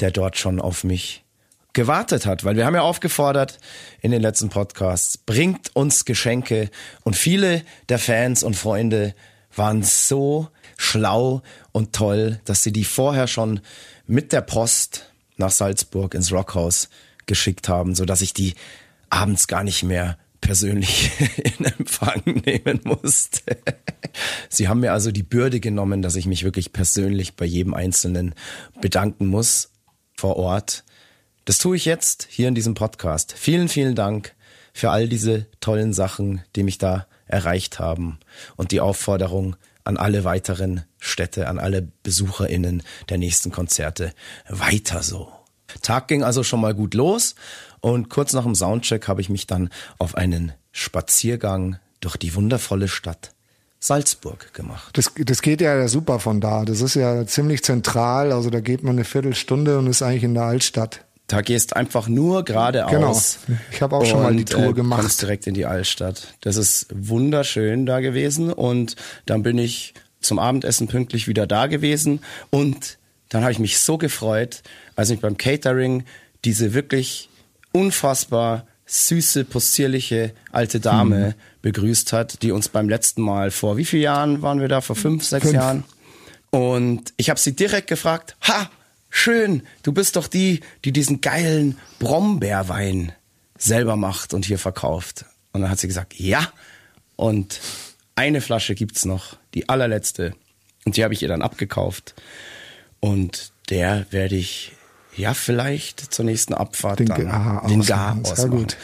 der 0.01 0.11
dort 0.11 0.39
schon 0.39 0.61
auf 0.61 0.85
mich 0.85 1.25
gewartet 1.73 2.27
hat, 2.27 2.45
weil 2.45 2.57
wir 2.57 2.67
haben 2.67 2.75
ja 2.75 2.83
aufgefordert 2.83 3.61
in 4.01 4.11
den 4.11 4.23
letzten 4.23 4.49
Podcasts, 4.49 5.19
bringt 5.19 5.75
uns 5.77 6.05
Geschenke 6.05 6.71
und 7.05 7.17
viele 7.17 7.63
der 7.89 7.99
Fans 7.99 8.43
und 8.43 8.55
Freunde 8.55 9.15
waren 9.55 9.83
so 9.83 10.49
schlau 10.77 11.43
und 11.73 11.93
toll, 11.93 12.41
dass 12.45 12.63
sie 12.63 12.73
die 12.73 12.85
vorher 12.85 13.27
schon 13.27 13.61
mit 14.07 14.33
der 14.33 14.41
Post 14.41 15.13
nach 15.37 15.51
Salzburg 15.51 16.15
ins 16.15 16.33
Rockhaus 16.33 16.89
geschickt 17.27 17.69
haben, 17.69 17.95
so 17.95 18.05
dass 18.05 18.23
ich 18.23 18.33
die 18.33 18.55
abends 19.11 19.49
gar 19.49 19.65
nicht 19.65 19.83
mehr 19.83 20.19
persönlich 20.41 21.11
in 21.59 21.65
Empfang 21.65 22.23
nehmen 22.45 22.81
musste. 22.85 23.59
Sie 24.49 24.69
haben 24.69 24.81
mir 24.81 24.93
also 24.93 25.11
die 25.11 25.23
Bürde 25.23 25.61
genommen, 25.61 26.03
dass 26.03 26.17
ich 26.17 26.27
mich 26.27 26.45
wirklich 26.45 26.73
persönlich 26.73 27.35
bei 27.35 27.45
jedem 27.45 27.75
Einzelnen 27.75 28.35
bedanken 28.81 29.27
muss 29.27 29.71
vor 30.17 30.37
Ort. 30.37 30.85
Das 31.49 31.57
tue 31.57 31.77
ich 31.77 31.87
jetzt 31.87 32.29
hier 32.29 32.47
in 32.47 32.55
diesem 32.55 32.75
Podcast. 32.75 33.33
Vielen, 33.35 33.71
vielen 33.71 33.95
Dank 33.95 34.35
für 34.75 34.91
all 34.91 35.09
diese 35.09 35.47
tollen 35.61 35.95
Sachen, 35.95 36.43
die 36.55 36.63
mich 36.63 36.77
da 36.77 37.07
erreicht 37.27 37.79
haben 37.79 38.19
und 38.57 38.71
die 38.71 38.83
Aufforderung 38.83 39.57
an 39.83 39.97
alle 39.97 40.25
weiteren 40.25 40.85
Städte, 40.99 41.49
an 41.49 41.59
alle 41.59 41.81
BesucherInnen 41.81 42.83
der 43.09 43.17
nächsten 43.17 43.51
Konzerte. 43.51 44.13
Weiter 44.51 45.03
so. 45.03 45.33
Tag 45.81 46.09
ging 46.09 46.23
also 46.23 46.43
schon 46.43 46.61
mal 46.61 46.75
gut 46.75 46.93
los 46.93 47.35
und 47.81 48.11
kurz 48.11 48.35
nach 48.35 48.45
dem 48.45 48.55
Soundcheck 48.55 49.09
habe 49.09 49.23
ich 49.23 49.31
mich 49.31 49.47
dann 49.47 49.71
auf 49.97 50.17
einen 50.17 50.53
Spaziergang 50.71 51.79
durch 52.01 52.19
die 52.19 52.35
wundervolle 52.35 52.89
Stadt 52.89 53.33
Salzburg 53.81 54.53
gemacht. 54.55 54.99
Das, 54.99 55.13
das 55.17 55.41
geht 55.41 55.61
ja 55.61 55.87
super 55.89 56.19
von 56.19 56.41
da. 56.41 56.65
Das 56.65 56.81
ist 56.81 56.95
ja 56.95 57.27
ziemlich 57.27 57.63
zentral. 57.63 58.33
Also 58.33 58.51
da 58.51 58.61
geht 58.61 58.83
man 58.83 58.97
eine 58.97 59.05
Viertelstunde 59.05 59.79
und 59.79 59.87
ist 59.87 60.03
eigentlich 60.03 60.25
in 60.25 60.35
der 60.35 60.43
Altstadt. 60.43 61.05
Da 61.29 61.43
gehst 61.43 61.77
einfach 61.77 62.09
nur 62.09 62.43
geradeaus. 62.45 63.39
Genau. 63.47 63.59
Ich 63.71 63.83
habe 63.83 63.97
auch 63.97 64.05
schon 64.07 64.23
mal 64.23 64.35
die 64.35 64.45
Tour 64.47 64.71
äh, 64.71 64.73
gemacht. 64.73 65.01
Kommst 65.03 65.21
direkt 65.23 65.47
in 65.47 65.55
die 65.55 65.67
Altstadt. 65.67 66.35
Das 66.41 66.57
ist 66.57 66.87
wunderschön 66.93 67.85
da 67.87 68.01
gewesen 68.01 68.51
und 68.53 68.97
dann 69.27 69.43
bin 69.43 69.59
ich 69.59 69.95
zum 70.21 70.39
Abendessen 70.39 70.89
pünktlich 70.89 71.29
wieder 71.29 71.47
da 71.47 71.67
gewesen 71.67 72.21
und 72.51 72.99
dann 73.29 73.43
habe 73.43 73.53
ich 73.53 73.59
mich 73.59 73.79
so 73.79 73.99
gefreut, 73.99 74.63
als 74.97 75.11
mich 75.11 75.21
beim 75.21 75.37
Catering 75.37 76.05
diese 76.47 76.73
wirklich 76.75 77.29
unfassbar 77.73 78.67
süße, 78.87 79.45
possierliche 79.45 80.33
alte 80.51 80.81
Dame 80.81 81.29
Mhm. 81.29 81.35
begrüßt 81.61 82.13
hat, 82.15 82.43
die 82.43 82.53
uns 82.53 82.71
beim 82.71 82.89
letzten 82.89 83.21
Mal 83.21 83.51
vor 83.51 83.77
wie 83.77 83.85
vielen 83.85 84.03
Jahren 84.03 84.41
waren 84.41 84.61
wir 84.61 84.69
da? 84.69 84.81
Vor 84.81 84.97
fünf, 84.97 85.25
sechs 85.25 85.45
Fünf. 85.45 85.55
Jahren? 85.57 85.85
Und 86.51 87.13
ich 87.19 87.29
habe 87.29 87.39
sie 87.39 87.55
direkt 87.55 87.87
gefragt, 87.89 88.35
ha, 88.49 88.71
schön, 89.11 89.63
du 89.83 89.93
bist 89.93 90.17
doch 90.17 90.27
die, 90.29 90.61
die 90.85 90.93
diesen 90.93 91.21
geilen 91.21 91.79
Brombeerwein 91.99 93.13
selber 93.57 93.97
macht 93.97 94.35
und 94.35 94.45
hier 94.47 94.59
verkauft. 94.59 95.25
Und 95.53 95.63
dann 95.63 95.71
hat 95.71 95.79
sie 95.79 95.89
gesagt, 95.89 96.15
ja. 96.19 96.47
Und 97.17 97.61
eine 98.15 98.41
Flasche 98.41 98.75
gibt's 98.75 99.05
noch, 99.05 99.37
die 99.55 99.69
allerletzte. 99.69 100.35
Und 100.85 100.97
die 100.97 101.05
habe 101.05 101.15
ich 101.15 101.23
ihr 101.23 101.29
dann 101.29 101.43
abgekauft. 101.43 102.15
Und 103.01 103.53
der 103.71 104.07
werde 104.11 104.37
ich 104.37 104.73
ja 105.17 105.35
vielleicht 105.35 106.13
zur 106.15 106.25
nächsten 106.25 106.55
Abfahrt 106.55 107.01
Den 107.01 107.07
dann 107.07 107.27
Gar 107.27 107.67
den. 107.67 107.83
Gar 107.85 108.15
Sehr 108.25 108.33
ausmachen. 108.33 108.51
gut. 108.51 108.77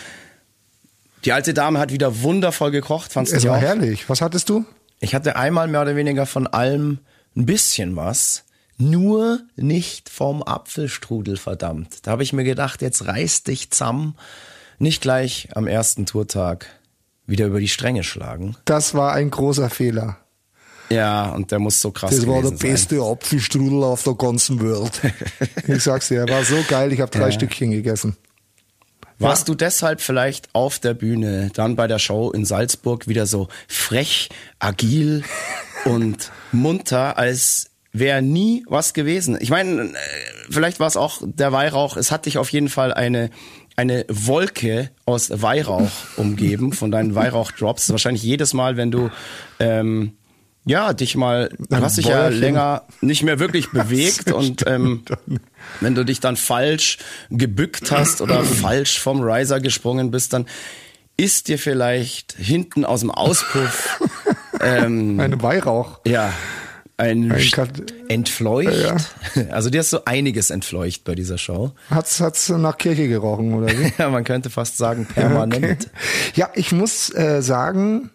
Die 1.24 1.32
alte 1.32 1.54
Dame 1.54 1.78
hat 1.78 1.92
wieder 1.92 2.22
wundervoll 2.22 2.70
gekocht, 2.70 3.12
fandst 3.12 3.32
du 3.32 3.37
Es 3.37 3.44
war 3.46 3.56
auch? 3.58 3.62
herrlich. 3.62 4.08
Was 4.10 4.20
hattest 4.20 4.48
du? 4.50 4.64
Ich 5.00 5.14
hatte 5.14 5.37
einmal 5.37 5.68
mehr 5.68 5.82
oder 5.82 5.96
weniger 5.96 6.26
von 6.26 6.46
allem 6.46 6.98
ein 7.37 7.46
bisschen 7.46 7.96
was. 7.96 8.44
Nur 8.76 9.40
nicht 9.56 10.08
vom 10.08 10.42
Apfelstrudel, 10.42 11.37
verdammt. 11.37 11.98
Da 12.06 12.10
habe 12.10 12.22
ich 12.22 12.32
mir 12.32 12.44
gedacht, 12.44 12.82
jetzt 12.82 13.06
reiß 13.06 13.44
dich 13.44 13.70
zusammen. 13.70 14.16
Nicht 14.78 15.00
gleich 15.00 15.48
am 15.54 15.66
ersten 15.66 16.06
Tourtag 16.06 16.66
wieder 17.26 17.46
über 17.46 17.60
die 17.60 17.68
Stränge 17.68 18.02
schlagen. 18.02 18.56
Das 18.64 18.94
war 18.94 19.12
ein 19.12 19.30
großer 19.30 19.70
Fehler. 19.70 20.18
Ja, 20.90 21.30
und 21.30 21.50
der 21.50 21.58
muss 21.58 21.80
so 21.80 21.90
krass 21.90 22.14
Das 22.14 22.26
war 22.26 22.40
der 22.42 22.50
sein. 22.50 22.58
beste 22.58 23.00
Apfelstrudel 23.00 23.82
auf 23.84 24.02
der 24.02 24.14
ganzen 24.14 24.60
Welt. 24.60 25.00
ich 25.66 25.82
sag's 25.82 26.08
dir, 26.08 26.20
er 26.20 26.28
war 26.28 26.44
so 26.44 26.56
geil, 26.68 26.92
ich 26.92 27.00
habe 27.00 27.10
drei 27.10 27.30
Stückchen 27.30 27.70
gegessen. 27.70 28.16
Warst 29.18 29.48
du 29.48 29.54
deshalb 29.54 30.00
vielleicht 30.00 30.54
auf 30.54 30.80
der 30.80 30.92
Bühne, 30.92 31.50
dann 31.54 31.76
bei 31.76 31.87
der 31.87 32.00
Show 32.00 32.30
in 32.32 32.44
Salzburg 32.44 33.06
wieder 33.06 33.26
so 33.26 33.48
frech, 33.68 34.28
agil 34.58 35.22
und 35.84 36.30
munter, 36.52 37.16
als 37.16 37.70
wäre 37.94 38.20
nie 38.20 38.64
was 38.68 38.92
gewesen? 38.92 39.38
Ich 39.40 39.48
meine, 39.48 39.83
äh, 39.83 39.94
vielleicht 40.50 40.80
war 40.80 40.88
es 40.88 40.98
auch 40.98 41.22
der 41.24 41.52
Weihrauch. 41.52 41.96
Es 41.96 42.11
hat 42.11 42.26
dich 42.26 42.37
auf 42.37 42.50
jeden 42.50 42.68
Fall 42.68 42.92
eine 42.92 43.30
eine 43.76 44.04
Wolke 44.09 44.90
aus 45.04 45.30
Weihrauch 45.42 45.90
umgeben 46.16 46.72
von 46.72 46.90
deinen 46.90 47.14
Weihrauchdrops. 47.14 47.90
Wahrscheinlich 47.90 48.22
jedes 48.22 48.54
Mal, 48.54 48.76
wenn 48.76 48.90
du 48.90 49.11
ähm, 49.59 50.12
ja 50.64 50.92
dich 50.92 51.16
mal, 51.16 51.50
du 51.59 51.76
hast 51.76 51.96
dich 51.96 52.07
ja 52.07 52.28
länger 52.28 52.83
nicht 53.00 53.22
mehr 53.22 53.38
wirklich 53.38 53.70
bewegt 53.72 54.33
und 54.33 54.64
ähm, 54.66 55.02
wenn 55.80 55.94
du 55.94 56.04
dich 56.04 56.20
dann 56.20 56.37
falsch 56.37 56.98
gebückt 57.30 57.90
hast 57.90 58.20
oder 58.20 58.42
falsch 58.44 59.00
vom 59.00 59.20
Riser 59.22 59.61
gesprungen 59.61 60.11
bist, 60.11 60.33
dann 60.33 60.46
ist 61.16 61.48
dir 61.48 61.59
vielleicht 61.59 62.35
hinten 62.38 62.85
aus 62.85 63.00
dem 63.00 63.11
Auspuff 63.11 64.00
ähm, 64.61 65.18
Ein 65.20 65.42
Weihrauch. 65.42 66.00
ja 66.07 66.33
ein, 66.96 67.33
Ein 67.33 67.87
entfleucht. 68.09 69.14
Also 69.50 69.68
dir 69.70 69.80
ist 69.80 69.90
so 69.90 70.04
einiges 70.04 70.50
entfleucht 70.50 71.04
bei 71.04 71.14
dieser 71.14 71.38
Show. 71.38 71.72
Hat's, 71.90 72.20
hat's 72.20 72.48
nach 72.50 72.78
Kirche 72.78 73.09
gerochen, 73.09 73.54
oder 73.54 73.68
wie? 73.68 73.92
Ja, 73.98 74.11
man 74.11 74.24
könnte 74.24 74.50
fast 74.50 74.76
sagen 74.76 75.07
permanent. 75.07 75.87
Okay. 75.87 76.33
Ja, 76.35 76.50
ich 76.54 76.72
muss 76.72 77.12
äh, 77.14 77.42
sagen, 77.42 78.11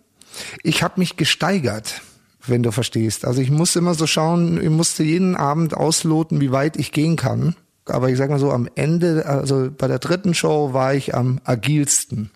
ich 0.63 0.81
habe 0.81 0.99
mich 0.99 1.17
gesteigert, 1.17 2.01
wenn 2.47 2.63
du 2.63 2.71
verstehst. 2.71 3.25
Also 3.25 3.41
ich 3.41 3.51
musste 3.51 3.79
immer 3.79 3.95
so 3.95 4.07
schauen, 4.07 4.61
ich 4.61 4.69
musste 4.69 5.03
jeden 5.03 5.35
Abend 5.35 5.73
ausloten, 5.73 6.39
wie 6.39 6.51
weit 6.51 6.77
ich 6.77 6.91
gehen 6.91 7.17
kann. 7.17 7.55
Aber 7.85 8.09
ich 8.09 8.17
sag 8.17 8.29
mal 8.29 8.39
so, 8.39 8.51
am 8.51 8.69
Ende, 8.75 9.25
also 9.25 9.69
bei 9.75 9.87
der 9.87 9.99
dritten 9.99 10.33
Show 10.33 10.73
war 10.73 10.93
ich 10.93 11.15
am 11.15 11.41
agilsten. 11.43 12.31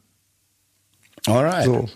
Alright. 1.26 1.66
So. 1.66 1.90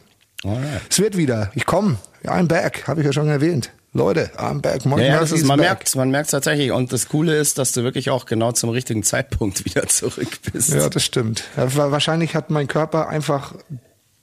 Alright. 0.45 0.81
Es 0.89 0.99
wird 0.99 1.17
wieder. 1.17 1.51
Ich 1.55 1.65
komme. 1.65 1.97
I'm 2.23 2.47
back, 2.47 2.87
habe 2.87 3.01
ich 3.01 3.05
ja 3.05 3.13
schon 3.13 3.27
erwähnt. 3.27 3.71
Leute, 3.97 4.31
back. 4.61 4.85
Mike 4.85 5.01
Ja, 5.01 5.07
ja, 5.15 5.19
ist, 5.19 5.31
is 5.31 5.43
man 5.43 5.59
merkt, 5.59 5.95
man 5.95 6.09
merkt 6.11 6.29
tatsächlich. 6.31 6.71
Und 6.71 6.93
das 6.93 7.09
Coole 7.09 7.35
ist, 7.37 7.57
dass 7.57 7.71
du 7.73 7.83
wirklich 7.83 8.09
auch 8.09 8.25
genau 8.25 8.51
zum 8.51 8.69
richtigen 8.69 9.03
Zeitpunkt 9.03 9.65
wieder 9.65 9.87
zurück 9.87 10.39
bist. 10.51 10.73
Ja, 10.73 10.87
das 10.89 11.03
stimmt. 11.03 11.43
Ja, 11.57 11.75
wa- 11.75 11.91
wahrscheinlich 11.91 12.35
hat 12.35 12.49
mein 12.49 12.67
Körper 12.67 13.09
einfach 13.09 13.55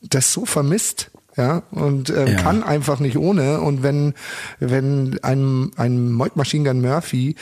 das 0.01 0.33
so 0.33 0.47
vermisst. 0.47 1.11
Ja, 1.37 1.65
und 1.73 2.11
ähm, 2.11 2.29
Ja. 2.29 2.35
kann 2.43 2.63
einfach 2.63 3.01
nicht 3.01 3.19
ohne. 3.19 3.61
Und 3.61 3.83
wenn, 3.83 4.15
wenn 4.61 5.19
ein, 5.23 5.73
ein 5.77 6.13
Machine 6.13 6.69
Gun 6.71 6.81
Murphy 6.81 7.35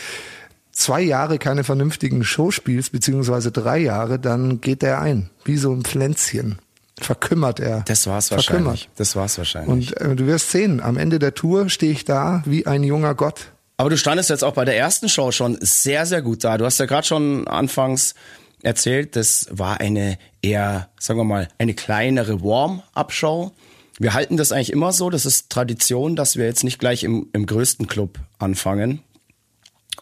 zwei 0.73 1.03
Jahre 1.03 1.39
keine 1.39 1.63
vernünftigen 1.63 2.25
Show 2.25 2.51
spielst, 2.51 2.93
beziehungsweise 2.93 3.53
drei 3.53 3.77
Jahre, 3.79 4.19
dann 4.19 4.63
geht 4.63 4.83
er 4.83 5.03
ein. 5.03 5.29
Wie 5.45 5.59
so 5.59 5.73
ein 5.73 5.83
Pflänzchen. 5.83 6.59
Verkümmert 7.05 7.61
er. 7.61 7.83
Das 7.87 8.07
war's 8.07 8.29
Verkümmert. 8.29 8.65
wahrscheinlich. 8.65 8.89
Das 8.97 9.17
war's 9.17 9.39
wahrscheinlich. 9.39 9.97
Und 9.97 10.01
äh, 10.01 10.17
du 10.17 10.27
wirst 10.27 10.51
sehen, 10.51 10.81
am 10.81 10.97
Ende 10.97 11.19
der 11.19 11.35
Tour 11.35 11.69
stehe 11.69 11.93
ich 11.93 12.05
da 12.05 12.43
wie 12.47 12.67
ein 12.67 12.83
junger 12.85 13.15
Gott. 13.15 13.53
Aber 13.77 13.91
du 13.91 13.97
standest 13.97 14.31
jetzt 14.31 14.45
auch 14.45 14.55
bei 14.55 14.65
der 14.65 14.77
ersten 14.77 15.09
Show 15.09 15.33
schon 15.33 15.59
sehr, 15.61 16.07
sehr 16.07 16.23
gut 16.23 16.45
da. 16.45 16.59
Du 16.59 16.65
hast 16.65 16.79
ja 16.79 16.87
gerade 16.87 17.07
schon 17.07 17.49
anfangs 17.49 18.15
erzählt, 18.63 19.17
das 19.17 19.49
war 19.51 19.81
eine 19.81 20.19
eher, 20.41 20.89
sagen 21.01 21.19
wir 21.19 21.25
mal, 21.25 21.49
eine 21.59 21.75
kleinere 21.75 22.43
Warm-up-Show. 22.43 23.53
Wir 23.99 24.15
halten 24.15 24.37
das 24.37 24.53
eigentlich 24.53 24.73
immer 24.73 24.93
so. 24.93 25.11
Das 25.11 25.27
ist 25.27 25.51
Tradition, 25.51 26.17
dass 26.17 26.37
wir 26.37 26.45
jetzt 26.45 26.65
nicht 26.65 26.79
gleich 26.79 27.03
im, 27.05 27.29
im 27.33 27.47
größten 27.47 27.87
Club 27.87 28.19
anfangen. 28.39 29.03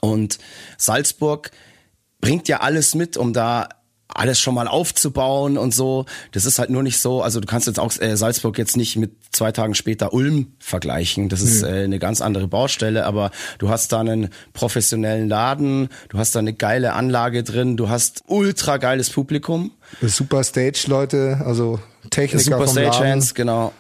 Und 0.01 0.39
Salzburg 0.77 1.51
bringt 2.21 2.49
ja 2.49 2.61
alles 2.61 2.95
mit, 2.95 3.17
um 3.17 3.33
da 3.33 3.69
alles 4.15 4.41
schon 4.41 4.55
mal 4.55 4.69
aufzubauen 4.69 5.59
und 5.59 5.75
so. 5.75 6.07
Das 6.33 6.45
ist 6.45 6.59
halt 6.59 6.71
nur 6.71 6.83
nicht 6.83 6.99
so, 6.99 7.23
also 7.23 7.41
du 7.41 7.47
kannst 7.47 7.67
jetzt 7.67 7.79
auch 7.79 7.93
äh, 8.01 8.17
Salzburg 8.17 8.59
jetzt 8.59 8.77
nicht 8.77 8.97
mit 8.97 9.13
zwei 9.31 9.53
Tagen 9.53 9.75
später 9.75 10.13
Ulm 10.13 10.53
vergleichen. 10.59 11.29
Das 11.29 11.41
ist 11.41 11.63
äh, 11.63 11.85
eine 11.85 11.99
ganz 11.99 12.21
andere 12.21 12.49
Baustelle, 12.49 13.07
aber 13.07 13.31
du 13.59 13.69
hast 13.69 13.93
da 13.93 14.01
einen 14.01 14.31
professionellen 14.53 15.29
Laden, 15.29 15.89
du 16.09 16.19
hast 16.19 16.35
da 16.35 16.39
eine 16.41 16.53
geile 16.53 16.93
Anlage 16.93 17.43
drin, 17.43 17.77
du 17.77 17.89
hast 17.89 18.23
ultra 18.27 18.77
geiles 18.77 19.11
Publikum. 19.11 19.73
Super 20.03 20.45
Stage-Leute, 20.45 21.43
also 21.45 21.81
Techniker 22.11 22.45
Super 22.45 22.67
vom 22.67 22.77
Laden. 22.77 22.93
Stagehands, 22.93 23.35
genau. 23.35 23.73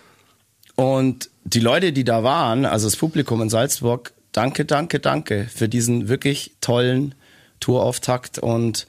Und 0.76 1.30
die 1.44 1.60
Leute, 1.60 1.92
die 1.92 2.04
da 2.04 2.22
waren, 2.22 2.64
also 2.64 2.86
das 2.86 2.96
Publikum 2.96 3.42
in 3.42 3.50
Salzburg, 3.50 4.12
danke, 4.32 4.64
danke, 4.64 5.00
danke 5.00 5.48
für 5.54 5.68
diesen 5.68 6.08
wirklich 6.08 6.52
tollen 6.60 7.14
Tourauftakt 7.60 8.38
und 8.38 8.86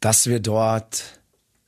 dass 0.00 0.26
wir 0.26 0.40
dort 0.40 1.20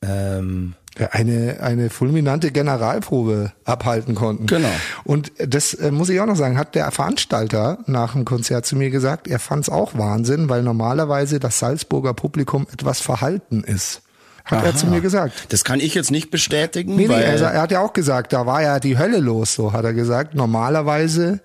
ähm, 0.02 0.74
eine, 1.10 1.58
eine 1.60 1.90
fulminante 1.90 2.50
Generalprobe 2.50 3.52
abhalten 3.64 4.14
konnten. 4.14 4.46
Genau. 4.46 4.68
Und 5.04 5.32
das 5.38 5.74
äh, 5.74 5.90
muss 5.90 6.08
ich 6.08 6.20
auch 6.20 6.26
noch 6.26 6.36
sagen, 6.36 6.58
hat 6.58 6.74
der 6.74 6.90
Veranstalter 6.90 7.78
nach 7.86 8.12
dem 8.12 8.24
Konzert 8.24 8.66
zu 8.66 8.76
mir 8.76 8.90
gesagt, 8.90 9.28
er 9.28 9.38
fand 9.38 9.64
es 9.64 9.68
auch 9.70 9.96
Wahnsinn, 9.96 10.48
weil 10.48 10.62
normalerweise 10.62 11.38
das 11.38 11.58
Salzburger 11.58 12.14
Publikum 12.14 12.66
etwas 12.72 13.00
verhalten 13.00 13.62
ist. 13.62 14.02
Hat 14.44 14.64
er 14.64 14.70
Aha. 14.70 14.76
zu 14.76 14.86
mir 14.86 15.00
gesagt. 15.00 15.52
Das 15.52 15.64
kann 15.64 15.80
ich 15.80 15.94
jetzt 15.94 16.10
nicht 16.10 16.30
bestätigen, 16.30 16.96
Nee, 16.96 17.08
nee, 17.08 17.14
also 17.14 17.44
er 17.44 17.62
hat 17.62 17.70
ja 17.70 17.80
auch 17.80 17.92
gesagt, 17.92 18.32
da 18.32 18.46
war 18.46 18.62
ja 18.62 18.80
die 18.80 18.98
Hölle 18.98 19.18
los, 19.18 19.54
so 19.54 19.72
hat 19.72 19.84
er 19.84 19.92
gesagt. 19.92 20.34
Normalerweise 20.34 21.40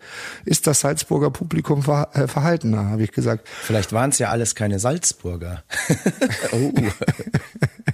ist 0.45 0.67
das 0.67 0.81
Salzburger 0.81 1.31
Publikum 1.31 1.83
ver 1.83 2.09
äh, 2.13 2.27
verhaltener, 2.27 2.89
habe 2.89 3.03
ich 3.03 3.11
gesagt. 3.11 3.47
vielleicht 3.47 3.93
waren 3.93 4.09
es 4.09 4.19
ja 4.19 4.29
alles 4.29 4.55
keine 4.55 4.79
Salzburger. 4.79 5.63
oh. 6.51 6.71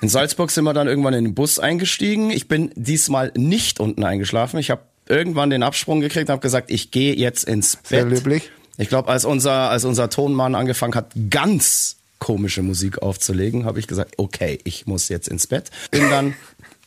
In 0.01 0.09
Salzburg 0.09 0.51
sind 0.51 0.63
wir 0.63 0.73
dann 0.73 0.87
irgendwann 0.87 1.13
in 1.13 1.25
den 1.25 1.35
Bus 1.35 1.59
eingestiegen. 1.59 2.31
Ich 2.31 2.47
bin 2.47 2.71
diesmal 2.75 3.31
nicht 3.35 3.79
unten 3.79 4.03
eingeschlafen. 4.03 4.59
Ich 4.59 4.71
habe 4.71 4.81
irgendwann 5.07 5.49
den 5.49 5.63
Absprung 5.63 6.01
gekriegt 6.01 6.29
und 6.29 6.33
habe 6.33 6.41
gesagt, 6.41 6.71
ich 6.71 6.91
gehe 6.91 7.15
jetzt 7.15 7.43
ins 7.43 7.75
Bett. 7.75 7.87
Sehr 7.87 8.05
löblich. 8.05 8.51
Ich 8.77 8.89
glaube, 8.89 9.09
als 9.09 9.25
unser, 9.25 9.69
als 9.69 9.85
unser 9.85 10.09
Tonmann 10.09 10.55
angefangen 10.55 10.95
hat, 10.95 11.11
ganz 11.29 11.97
komische 12.21 12.62
Musik 12.62 13.01
aufzulegen, 13.01 13.65
habe 13.65 13.79
ich 13.79 13.88
gesagt, 13.88 14.13
okay, 14.17 14.60
ich 14.63 14.86
muss 14.86 15.10
jetzt 15.10 15.27
ins 15.27 15.47
Bett. 15.47 15.71
Bin 15.89 16.10
dann 16.10 16.36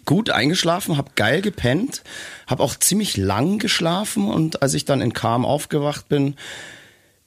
gut 0.06 0.30
eingeschlafen, 0.30 0.96
habe 0.96 1.10
geil 1.16 1.42
gepennt, 1.42 2.02
habe 2.46 2.62
auch 2.62 2.76
ziemlich 2.76 3.16
lang 3.16 3.58
geschlafen 3.58 4.28
und 4.30 4.62
als 4.62 4.72
ich 4.74 4.84
dann 4.84 5.00
in 5.00 5.12
Calm 5.12 5.44
aufgewacht 5.44 6.08
bin, 6.08 6.36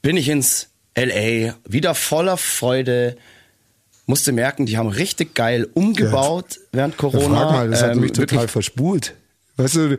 bin 0.02 0.16
ich 0.16 0.30
ins 0.30 0.70
LA 0.98 1.56
wieder 1.68 1.94
voller 1.96 2.38
Freude. 2.38 3.18
Musste 4.06 4.32
merken, 4.32 4.66
die 4.66 4.78
haben 4.78 4.88
richtig 4.88 5.36
geil 5.36 5.68
umgebaut 5.74 6.60
während 6.72 6.94
Ja, 6.94 6.98
Corona. 7.00 7.28
frag 7.42 7.52
mal, 7.52 7.70
das 7.70 7.82
hat 7.84 7.92
Ähm, 7.92 8.00
mich 8.00 8.14
total 8.14 8.48
verspult. 8.48 9.16
Weißt 9.58 9.76
du, 9.76 9.98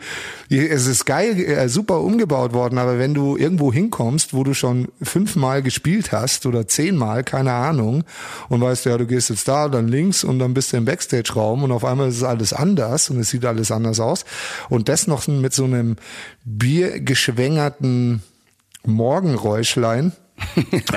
es 0.51 0.87
ist 0.87 1.05
geil, 1.05 1.37
äh, 1.37 1.68
super 1.68 2.01
umgebaut 2.01 2.53
worden, 2.53 2.79
aber 2.79 3.01
wenn 3.01 3.12
du 3.12 3.37
irgendwo 3.37 3.73
hinkommst, 3.73 4.33
wo 4.33 4.44
du 4.44 4.55
schon 4.55 4.87
fünfmal 5.03 5.64
gespielt 5.64 6.12
hast 6.12 6.47
oder 6.47 6.68
zehnmal, 6.68 7.25
keine 7.25 7.53
Ahnung, 7.53 8.05
und 8.49 8.61
weißt, 8.61 8.85
ja, 8.87 8.97
du 8.97 9.05
gehst 9.05 9.31
jetzt 9.31 9.49
da, 9.49 9.68
dann 9.68 9.88
links 9.88 10.23
und 10.23 10.38
dann 10.38 10.55
bist 10.55 10.73
du 10.73 10.77
im 10.77 10.85
Backstage-Raum 10.85 11.64
und 11.64 11.73
auf 11.73 11.85
einmal 11.85 12.09
ist 12.09 12.18
es 12.18 12.23
alles 12.23 12.53
anders 12.53 13.11
und 13.11 13.18
es 13.18 13.31
sieht 13.31 13.44
alles 13.44 13.73
anders 13.73 13.99
aus. 13.99 14.25
Und 14.68 14.88
das 14.88 15.09
noch 15.09 15.27
mit 15.27 15.53
so 15.53 15.64
einem 15.64 15.97
biergeschwängerten 16.44 18.23
Morgenräuschlein. 18.87 20.12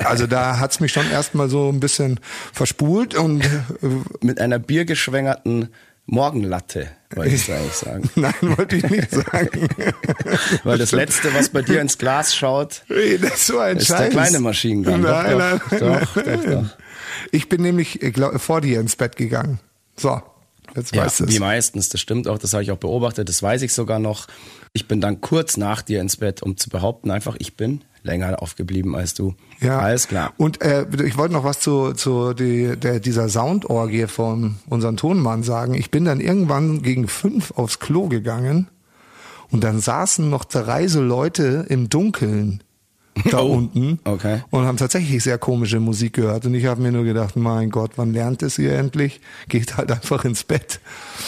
Also 0.06 0.28
da 0.28 0.60
hat's 0.60 0.80
mich 0.80 0.92
schon 0.92 1.10
erstmal 1.10 1.50
so 1.50 1.70
ein 1.70 1.80
bisschen 1.80 2.20
verspult 2.54 3.16
und 3.16 3.44
äh, 3.44 3.48
mit 4.22 4.40
einer 4.40 4.60
biergeschwängerten 4.60 5.70
Morgenlatte. 6.06 6.90
Wolltest 7.16 7.48
du 7.48 7.54
eigentlich 7.54 7.74
sagen. 7.74 8.10
Nein, 8.16 8.34
wollte 8.42 8.76
ich 8.78 8.84
nicht 8.90 9.12
sagen. 9.12 9.68
Weil 10.64 10.78
das 10.78 10.92
Letzte, 10.92 11.34
was 11.34 11.50
bei 11.50 11.62
dir 11.62 11.82
ins 11.82 11.98
Glas 11.98 12.36
schaut, 12.36 12.84
das 12.88 12.98
ist 13.34 13.48
so 13.48 13.60
ein 13.60 13.78
ist 13.78 13.88
Scheiß. 13.88 14.00
der 14.00 14.10
kleine 14.10 14.40
Maschinengun. 14.40 15.02
Nein, 15.02 15.32
doch, 15.32 15.38
nein, 15.40 15.62
doch, 15.70 15.80
nein, 15.82 16.08
doch, 16.16 16.24
doch, 16.24 16.44
doch. 16.64 16.78
Ich 17.32 17.50
bin 17.50 17.62
nämlich 17.62 18.02
ich 18.02 18.14
glaub, 18.14 18.40
vor 18.40 18.62
dir 18.62 18.80
ins 18.80 18.96
Bett 18.96 19.16
gegangen. 19.16 19.60
So, 19.98 20.22
jetzt 20.76 20.96
Ja, 20.96 21.06
weißt 21.06 21.22
du 21.22 21.28
wie 21.30 21.40
meistens, 21.40 21.90
das 21.90 22.02
stimmt 22.02 22.28
auch, 22.28 22.38
das 22.38 22.54
habe 22.54 22.64
ich 22.64 22.72
auch 22.72 22.78
beobachtet, 22.78 23.30
das 23.30 23.42
weiß 23.42 23.62
ich 23.62 23.74
sogar 23.74 24.00
noch. 24.00 24.28
Ich 24.74 24.88
bin 24.88 25.02
dann 25.02 25.22
kurz 25.22 25.58
nach 25.58 25.82
dir 25.82 26.02
ins 26.02 26.18
Bett, 26.18 26.42
um 26.42 26.58
zu 26.58 26.70
behaupten, 26.70 27.12
einfach, 27.12 27.36
ich 27.40 27.58
bin 27.58 27.84
länger 28.04 28.42
aufgeblieben 28.42 28.96
als 28.96 29.14
du. 29.14 29.36
Ja, 29.60 29.80
Alles 29.80 30.08
klar. 30.08 30.34
Und 30.38 30.62
äh, 30.62 30.86
ich 31.06 31.18
wollte 31.18 31.34
noch 31.34 31.44
was 31.44 31.60
zu, 31.60 31.94
zu 31.94 32.34
die, 32.34 32.76
der, 32.78 33.00
dieser 33.00 33.30
Soundorgie 33.30 34.08
von 34.08 34.56
unserem 34.68 34.98
Tonmann 34.98 35.44
sagen. 35.44 35.76
Ich 35.76 35.92
bin 35.92 36.06
dann 36.06 36.20
irgendwann 36.20 36.82
gegen 36.82 37.08
fünf 37.08 37.52
aufs 37.52 37.80
Klo 37.80 38.08
gegangen 38.08 38.68
und 39.52 39.64
dann 39.64 39.80
saßen 39.80 40.30
noch 40.30 40.46
drei 40.46 40.88
so 40.88 41.02
Leute 41.02 41.66
im 41.70 41.90
Dunkeln 41.90 42.64
da 43.30 43.40
Oh, 43.40 43.54
unten 43.54 44.00
okay. 44.04 44.44
und 44.50 44.66
haben 44.66 44.78
tatsächlich 44.78 45.24
sehr 45.24 45.38
komische 45.38 45.80
Musik 45.80 46.14
gehört. 46.14 46.46
Und 46.46 46.54
ich 46.54 46.66
habe 46.66 46.82
mir 46.82 46.92
nur 46.92 47.04
gedacht, 47.04 47.36
mein 47.36 47.70
Gott, 47.70 47.92
wann 47.98 48.14
lernt 48.14 48.42
es 48.44 48.58
ihr 48.58 48.74
endlich? 48.78 49.22
Geht 49.50 49.78
halt 49.78 49.92
einfach 49.92 50.26
ins 50.26 50.44
Bett. 50.44 50.80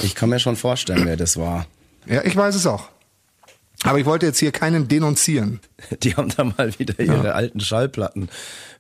Ich 0.02 0.16
kann 0.16 0.30
mir 0.30 0.40
schon 0.40 0.56
vorstellen, 0.56 1.06
wer 1.06 1.18
das 1.18 1.38
war. 1.38 1.68
Ja, 2.06 2.24
ich 2.24 2.36
weiß 2.36 2.56
es 2.56 2.66
auch. 2.68 2.90
Aber 3.84 4.00
ich 4.00 4.06
wollte 4.06 4.26
jetzt 4.26 4.40
hier 4.40 4.52
keinen 4.52 4.88
denunzieren. 4.88 5.60
Die 6.04 6.16
haben 6.16 6.30
da 6.30 6.46
mal 6.46 6.78
wieder 6.80 7.00
ihre 7.00 7.34
alten 7.34 7.60
Schallplatten 7.60 8.30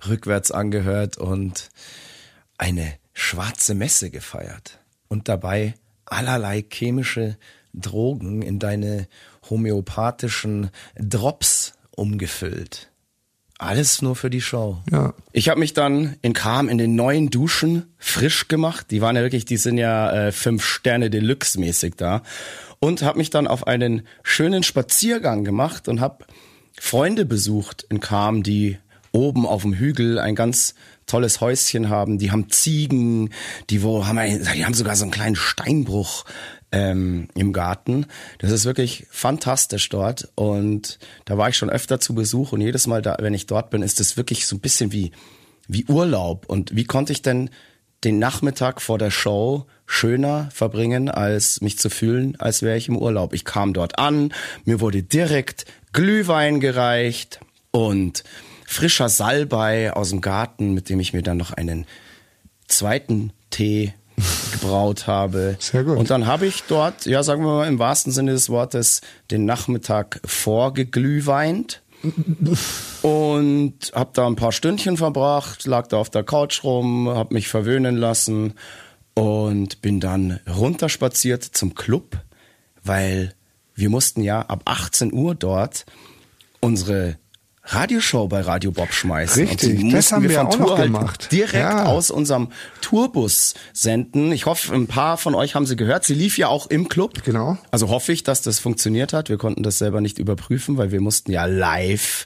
rückwärts 0.07 0.51
angehört 0.51 1.17
und 1.17 1.69
eine 2.57 2.93
schwarze 3.13 3.73
Messe 3.75 4.09
gefeiert. 4.09 4.79
Und 5.09 5.27
dabei 5.27 5.73
allerlei 6.05 6.63
chemische 6.69 7.37
Drogen 7.73 8.41
in 8.41 8.59
deine 8.59 9.07
homöopathischen 9.49 10.69
Drops 10.97 11.73
umgefüllt. 11.91 12.89
Alles 13.63 14.01
nur 14.01 14.15
für 14.15 14.29
die 14.29 14.41
Show. 14.41 14.77
Ja. 14.91 15.13
Ich 15.31 15.47
habe 15.47 15.59
mich 15.59 15.73
dann 15.73 16.17
in 16.21 16.33
Kam 16.33 16.67
in 16.67 16.77
den 16.77 16.95
neuen 16.95 17.29
Duschen 17.29 17.93
frisch 17.97 18.49
gemacht. 18.49 18.87
Die 18.91 19.01
waren 19.01 19.15
ja 19.15 19.21
wirklich, 19.21 19.45
die 19.45 19.57
sind 19.57 19.77
ja 19.77 20.11
äh, 20.11 20.31
fünf 20.33 20.65
Sterne 20.65 21.09
Deluxe 21.09 21.59
mäßig 21.59 21.95
da. 21.95 22.23
Und 22.79 23.03
habe 23.03 23.19
mich 23.19 23.29
dann 23.29 23.47
auf 23.47 23.65
einen 23.65 24.05
schönen 24.21 24.63
Spaziergang 24.63 25.45
gemacht 25.45 25.87
und 25.87 26.01
habe 26.01 26.25
Freunde 26.77 27.25
besucht 27.25 27.85
in 27.89 28.01
Kam, 28.01 28.43
die 28.43 28.77
oben 29.13 29.45
auf 29.45 29.61
dem 29.61 29.73
Hügel 29.73 30.19
ein 30.19 30.35
ganz 30.35 30.75
tolles 31.05 31.39
Häuschen 31.39 31.87
haben. 31.87 32.17
Die 32.17 32.31
haben 32.31 32.49
Ziegen, 32.49 33.29
die 33.69 33.81
wo 33.81 34.05
haben, 34.05 34.17
ein, 34.17 34.45
die 34.55 34.65
haben 34.65 34.73
sogar 34.73 34.97
so 34.97 35.03
einen 35.03 35.11
kleinen 35.11 35.35
Steinbruch 35.35 36.25
ähm, 36.73 37.29
im 37.35 37.53
Garten. 37.53 38.07
Das 38.39 38.51
ist 38.51 38.65
wirklich 38.65 39.07
fantastisch 39.09 39.87
dort 39.87 40.27
und 40.35 40.99
da 41.23 41.37
war 41.37 41.47
ich 41.47 41.55
schon 41.55 41.69
öfter 41.69 42.01
zu 42.01 42.13
Besuch 42.13 42.51
und 42.51 42.59
jedes 42.59 42.87
Mal, 42.87 43.01
da, 43.01 43.15
wenn 43.21 43.33
ich 43.33 43.45
dort 43.45 43.69
bin, 43.69 43.81
ist 43.81 44.01
es 44.01 44.17
wirklich 44.17 44.45
so 44.45 44.57
ein 44.57 44.59
bisschen 44.59 44.91
wie 44.91 45.11
wie 45.67 45.85
Urlaub. 45.85 46.45
Und 46.47 46.75
wie 46.75 46.83
konnte 46.83 47.13
ich 47.13 47.21
denn 47.21 47.49
den 48.03 48.19
Nachmittag 48.19 48.81
vor 48.81 48.97
der 48.97 49.11
Show 49.11 49.65
schöner 49.85 50.49
verbringen, 50.51 51.09
als 51.09 51.61
mich 51.61 51.77
zu 51.79 51.89
fühlen, 51.89 52.35
als 52.39 52.61
wäre 52.61 52.77
ich 52.77 52.89
im 52.89 52.97
Urlaub. 52.97 53.33
Ich 53.33 53.45
kam 53.45 53.73
dort 53.73 53.97
an, 53.97 54.33
mir 54.65 54.81
wurde 54.81 55.03
direkt 55.03 55.65
Glühwein 55.93 56.59
gereicht 56.59 57.39
und 57.71 58.23
frischer 58.65 59.07
Salbei 59.07 59.93
aus 59.93 60.09
dem 60.09 60.21
Garten, 60.21 60.73
mit 60.73 60.89
dem 60.89 60.99
ich 60.99 61.13
mir 61.13 61.21
dann 61.21 61.37
noch 61.37 61.51
einen 61.51 61.85
zweiten 62.67 63.31
Tee 63.51 63.93
gebraut 64.63 65.07
habe. 65.07 65.57
Sehr 65.59 65.83
gut. 65.83 65.97
Und 65.97 66.09
dann 66.09 66.25
habe 66.25 66.45
ich 66.45 66.63
dort, 66.63 67.05
ja, 67.05 67.23
sagen 67.23 67.43
wir 67.43 67.51
mal 67.53 67.67
im 67.67 67.79
wahrsten 67.79 68.11
Sinne 68.11 68.31
des 68.31 68.49
Wortes, 68.49 69.01
den 69.29 69.45
Nachmittag 69.45 70.21
vorgeglühweint 70.25 71.81
und 73.01 73.75
habe 73.93 74.09
da 74.13 74.27
ein 74.27 74.35
paar 74.35 74.51
Stündchen 74.51 74.97
verbracht, 74.97 75.65
lag 75.65 75.87
da 75.87 75.97
auf 75.97 76.09
der 76.09 76.23
Couch 76.23 76.63
rum, 76.63 77.09
habe 77.09 77.33
mich 77.33 77.47
verwöhnen 77.47 77.95
lassen 77.97 78.53
und 79.13 79.81
bin 79.81 79.99
dann 79.99 80.39
runterspaziert 80.49 81.43
zum 81.43 81.75
Club, 81.75 82.17
weil 82.83 83.33
wir 83.75 83.89
mussten 83.89 84.21
ja 84.21 84.41
ab 84.41 84.63
18 84.65 85.13
Uhr 85.13 85.35
dort 85.35 85.85
unsere 86.59 87.17
Radioshow 87.65 88.27
bei 88.27 88.41
Radio 88.41 88.71
Bob 88.71 88.91
schmeißen. 88.91 89.47
Richtig, 89.47 89.81
und 89.81 89.91
das 89.91 90.11
haben 90.11 90.23
wir 90.27 90.37
von 90.37 90.47
auch 90.47 90.55
Tour 90.55 90.65
noch 90.67 90.77
halt 90.77 90.87
gemacht. 90.87 91.31
Direkt 91.31 91.53
Ja. 91.53 91.85
aus 91.85 92.11
unserem 92.11 92.49
Tourbus 92.81 93.53
senden. 93.71 94.31
Ich 94.33 94.45
hoffe, 94.45 94.73
ein 94.75 94.87
paar 94.87 95.17
von 95.17 95.33
euch 95.33 95.55
haben 95.55 95.65
sie 95.65 95.77
gehört. 95.77 96.03
Sie 96.03 96.13
lief 96.13 96.37
ja 96.37 96.49
auch 96.49 96.67
im 96.67 96.89
Club. 96.89 97.23
Genau. 97.23 97.57
Also 97.71 97.87
hoffe 97.89 98.11
ich, 98.11 98.23
dass 98.23 98.41
das 98.41 98.59
funktioniert 98.59 99.13
hat. 99.13 99.29
Wir 99.29 99.37
konnten 99.37 99.63
das 99.63 99.77
selber 99.77 100.01
nicht 100.01 100.19
überprüfen, 100.19 100.77
weil 100.77 100.91
wir 100.91 100.99
mussten 100.99 101.31
ja 101.31 101.45
live 101.45 102.25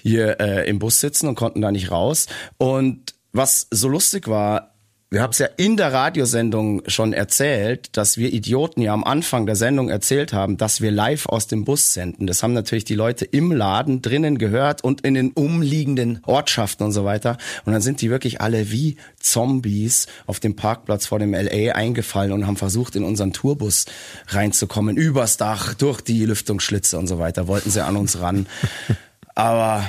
hier 0.00 0.40
äh, 0.40 0.68
im 0.68 0.78
Bus 0.78 1.00
sitzen 1.00 1.26
und 1.28 1.34
konnten 1.34 1.60
da 1.60 1.72
nicht 1.72 1.90
raus. 1.90 2.26
Und 2.56 3.14
was 3.32 3.66
so 3.70 3.88
lustig 3.88 4.28
war, 4.28 4.71
wir 5.12 5.20
haben 5.20 5.32
es 5.32 5.38
ja 5.40 5.48
in 5.58 5.76
der 5.76 5.92
Radiosendung 5.92 6.84
schon 6.86 7.12
erzählt, 7.12 7.98
dass 7.98 8.16
wir 8.16 8.32
Idioten 8.32 8.80
ja 8.80 8.94
am 8.94 9.04
Anfang 9.04 9.44
der 9.44 9.56
Sendung 9.56 9.90
erzählt 9.90 10.32
haben, 10.32 10.56
dass 10.56 10.80
wir 10.80 10.90
live 10.90 11.26
aus 11.26 11.46
dem 11.46 11.66
Bus 11.66 11.92
senden. 11.92 12.26
Das 12.26 12.42
haben 12.42 12.54
natürlich 12.54 12.86
die 12.86 12.94
Leute 12.94 13.26
im 13.26 13.52
Laden 13.52 14.00
drinnen 14.00 14.38
gehört 14.38 14.82
und 14.82 15.02
in 15.02 15.12
den 15.12 15.32
umliegenden 15.32 16.22
Ortschaften 16.24 16.84
und 16.84 16.92
so 16.92 17.04
weiter. 17.04 17.36
Und 17.66 17.74
dann 17.74 17.82
sind 17.82 18.00
die 18.00 18.08
wirklich 18.08 18.40
alle 18.40 18.72
wie 18.72 18.96
Zombies 19.20 20.06
auf 20.26 20.40
dem 20.40 20.56
Parkplatz 20.56 21.04
vor 21.04 21.18
dem 21.18 21.34
LA 21.34 21.74
eingefallen 21.74 22.32
und 22.32 22.46
haben 22.46 22.56
versucht, 22.56 22.96
in 22.96 23.04
unseren 23.04 23.34
Tourbus 23.34 23.84
reinzukommen, 24.28 24.96
übers 24.96 25.36
Dach, 25.36 25.74
durch 25.74 26.00
die 26.00 26.24
Lüftungsschlitze 26.24 26.98
und 26.98 27.06
so 27.06 27.18
weiter, 27.18 27.48
wollten 27.48 27.70
sie 27.70 27.84
an 27.84 27.96
uns 27.96 28.18
ran. 28.18 28.46
Aber 29.34 29.84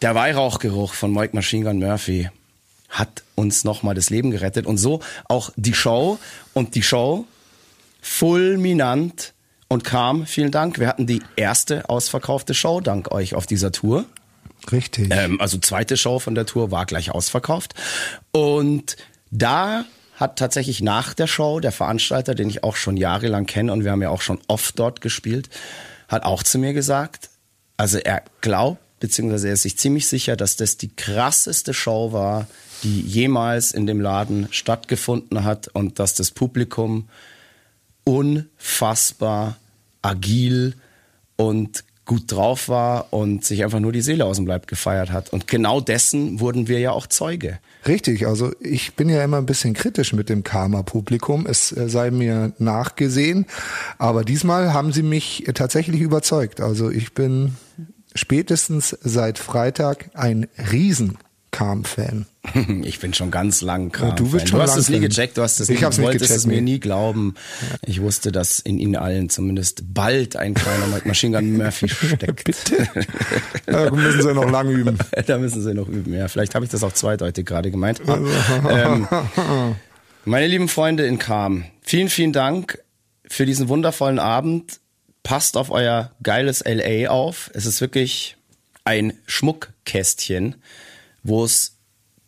der 0.00 0.14
Weihrauchgeruch 0.14 0.94
von 0.94 1.12
Mike 1.12 1.34
Machine 1.34 1.64
Gun 1.64 1.80
Murphy 1.80 2.30
hat 2.94 3.22
uns 3.34 3.64
nochmal 3.64 3.94
das 3.94 4.08
Leben 4.08 4.30
gerettet 4.30 4.66
und 4.66 4.78
so 4.78 5.00
auch 5.28 5.50
die 5.56 5.74
Show 5.74 6.18
und 6.54 6.74
die 6.74 6.82
Show 6.82 7.26
fulminant 8.00 9.34
und 9.68 9.82
kam, 9.82 10.26
vielen 10.26 10.50
Dank. 10.50 10.78
Wir 10.78 10.86
hatten 10.86 11.06
die 11.06 11.22
erste 11.36 11.88
ausverkaufte 11.88 12.54
Show 12.54 12.80
dank 12.80 13.10
euch 13.10 13.34
auf 13.34 13.46
dieser 13.46 13.72
Tour. 13.72 14.04
Richtig. 14.70 15.08
Ähm, 15.10 15.40
also 15.40 15.58
zweite 15.58 15.96
Show 15.96 16.18
von 16.18 16.34
der 16.34 16.46
Tour 16.46 16.70
war 16.70 16.86
gleich 16.86 17.10
ausverkauft. 17.10 17.74
Und 18.30 18.96
da 19.30 19.84
hat 20.14 20.38
tatsächlich 20.38 20.80
nach 20.80 21.12
der 21.14 21.26
Show 21.26 21.60
der 21.60 21.72
Veranstalter, 21.72 22.34
den 22.34 22.48
ich 22.48 22.62
auch 22.62 22.76
schon 22.76 22.96
jahrelang 22.96 23.46
kenne 23.46 23.72
und 23.72 23.84
wir 23.84 23.90
haben 23.90 24.02
ja 24.02 24.10
auch 24.10 24.22
schon 24.22 24.38
oft 24.46 24.78
dort 24.78 25.00
gespielt, 25.00 25.50
hat 26.08 26.24
auch 26.24 26.42
zu 26.42 26.58
mir 26.58 26.72
gesagt, 26.72 27.30
also 27.76 27.98
er 27.98 28.22
glaubt, 28.40 28.80
beziehungsweise 29.00 29.48
er 29.48 29.54
ist 29.54 29.62
sich 29.62 29.76
ziemlich 29.76 30.06
sicher, 30.06 30.36
dass 30.36 30.56
das 30.56 30.76
die 30.76 30.94
krasseste 30.94 31.74
Show 31.74 32.12
war, 32.12 32.46
die 32.84 33.00
jemals 33.00 33.72
in 33.72 33.86
dem 33.86 34.00
Laden 34.00 34.48
stattgefunden 34.50 35.44
hat 35.44 35.68
und 35.68 35.98
dass 35.98 36.14
das 36.14 36.30
Publikum 36.30 37.08
unfassbar 38.04 39.56
agil 40.02 40.74
und 41.36 41.84
gut 42.04 42.30
drauf 42.30 42.68
war 42.68 43.12
und 43.12 43.44
sich 43.44 43.64
einfach 43.64 43.80
nur 43.80 43.92
die 43.92 44.02
Seele 44.02 44.26
aus 44.26 44.36
dem 44.36 44.46
Leib 44.46 44.66
gefeiert 44.66 45.10
hat. 45.10 45.30
Und 45.30 45.48
genau 45.48 45.80
dessen 45.80 46.38
wurden 46.38 46.68
wir 46.68 46.78
ja 46.78 46.90
auch 46.90 47.06
Zeuge. 47.06 47.58
Richtig, 47.86 48.26
also 48.26 48.52
ich 48.60 48.94
bin 48.94 49.08
ja 49.08 49.24
immer 49.24 49.38
ein 49.38 49.46
bisschen 49.46 49.72
kritisch 49.72 50.12
mit 50.12 50.28
dem 50.28 50.44
Karma-Publikum. 50.44 51.46
Es 51.46 51.72
äh, 51.72 51.88
sei 51.88 52.10
mir 52.10 52.52
nachgesehen, 52.58 53.46
aber 53.98 54.24
diesmal 54.24 54.74
haben 54.74 54.92
sie 54.92 55.02
mich 55.02 55.48
äh, 55.48 55.54
tatsächlich 55.54 56.02
überzeugt. 56.02 56.60
Also 56.60 56.90
ich 56.90 57.14
bin 57.14 57.56
spätestens 58.14 58.96
seit 59.00 59.38
Freitag 59.38 60.10
ein 60.12 60.46
riesen 60.70 61.16
Karm-Fan. 61.54 62.26
Ich 62.84 63.00
bin 63.00 63.14
schon 63.14 63.30
ganz 63.30 63.62
lang 63.62 63.90
krank. 63.90 64.16
du 64.16 64.28
bist 64.30 64.48
schon 64.50 64.58
du 64.58 64.62
hast 64.62 64.76
es 64.76 64.88
nie 64.90 65.00
gecheckt, 65.00 65.38
du 65.38 65.42
hast 65.42 65.60
es 65.60 65.70
Ich 65.70 65.78
nie, 65.78 65.84
hab's 65.84 65.96
du 65.96 66.02
nicht 66.02 66.08
wolltest 66.08 66.24
gecheckt, 66.24 66.38
es 66.40 66.46
mir 66.46 66.60
nie 66.60 66.78
glauben. 66.78 67.34
Ich 67.86 68.02
wusste, 68.02 68.32
dass 68.32 68.58
in 68.58 68.78
ihnen 68.78 68.96
allen 68.96 69.30
zumindest 69.30 69.94
bald 69.94 70.36
ein 70.36 70.52
kleiner 70.52 70.86
Machine 71.04 71.38
Gun 71.38 71.56
Murphy 71.56 71.88
steckt. 71.88 72.44
Bitte? 72.44 72.88
Da 73.66 73.90
müssen 73.90 74.22
sie 74.22 74.34
noch 74.34 74.50
lange 74.50 74.72
üben. 74.72 74.98
da 75.26 75.38
müssen 75.38 75.62
sie 75.62 75.72
noch 75.72 75.88
üben, 75.88 76.12
ja. 76.12 76.28
Vielleicht 76.28 76.54
habe 76.54 76.64
ich 76.66 76.70
das 76.70 76.82
auch 76.82 76.92
zweideutig 76.92 77.46
gerade 77.46 77.70
gemeint. 77.70 78.02
ähm, 78.68 79.08
meine 80.26 80.46
lieben 80.46 80.68
Freunde 80.68 81.06
in 81.06 81.18
Kam, 81.18 81.64
vielen, 81.80 82.08
vielen 82.10 82.32
Dank 82.34 82.78
für 83.26 83.46
diesen 83.46 83.68
wundervollen 83.68 84.18
Abend. 84.18 84.80
Passt 85.22 85.56
auf 85.56 85.70
euer 85.70 86.12
geiles 86.22 86.62
LA 86.66 87.08
auf. 87.08 87.50
Es 87.54 87.64
ist 87.64 87.80
wirklich 87.80 88.36
ein 88.84 89.14
Schmuckkästchen, 89.26 90.56
wo 91.24 91.44
es 91.44 91.78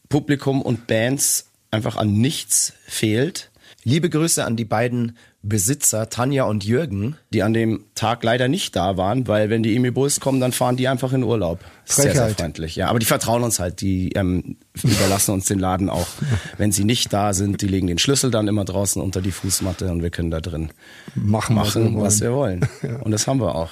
Publikum 0.09 0.63
und 0.63 0.87
Bands 0.89 1.51
einfach 1.71 1.97
an 1.97 2.13
nichts 2.13 2.73
fehlt. 2.87 3.51
Liebe 3.85 4.11
Grüße 4.11 4.45
an 4.45 4.57
die 4.57 4.65
beiden 4.65 5.17
Besitzer, 5.43 6.09
Tanja 6.09 6.45
und 6.45 6.65
Jürgen, 6.65 7.17
die 7.33 7.45
an 7.45 7.53
dem 7.53 7.85
Tag 7.95 8.25
leider 8.25 8.49
nicht 8.49 8.75
da 8.75 8.97
waren, 8.97 9.29
weil 9.29 9.49
wenn 9.49 9.63
die 9.63 9.77
Emi 9.77 9.93
Bulls 9.93 10.19
kommen, 10.19 10.41
dann 10.41 10.51
fahren 10.51 10.77
die 10.77 10.89
einfach 10.89 11.13
in 11.13 11.23
Urlaub. 11.23 11.61
Sehr, 11.85 12.13
sehr 12.13 12.31
freundlich. 12.31 12.75
Ja, 12.75 12.89
aber 12.89 12.99
die 12.99 13.07
vertrauen 13.07 13.45
uns 13.45 13.61
halt, 13.61 13.81
die 13.81 14.11
ähm, 14.15 14.57
überlassen 14.83 15.33
uns 15.33 15.47
den 15.47 15.61
Laden 15.61 15.89
auch. 15.89 16.09
Wenn 16.57 16.73
sie 16.73 16.83
nicht 16.83 17.13
da 17.13 17.33
sind, 17.33 17.63
die 17.63 17.69
legen 17.69 17.87
den 17.87 17.99
Schlüssel 17.99 18.33
dann 18.33 18.49
immer 18.49 18.65
draußen 18.65 19.01
unter 19.01 19.23
die 19.23 19.31
Fußmatte 19.31 19.93
und 19.93 20.03
wir 20.03 20.11
können 20.11 20.33
da 20.33 20.41
drin 20.41 20.71
Machen, 21.15 21.55
machen 21.55 21.95
was 21.97 22.03
was 22.03 22.21
wir 22.21 22.31
wir 22.31 22.37
wollen. 22.37 22.69
Ja. 22.83 22.97
Und 23.03 23.13
das 23.13 23.27
haben 23.29 23.41
wir 23.41 23.55
auch. 23.55 23.71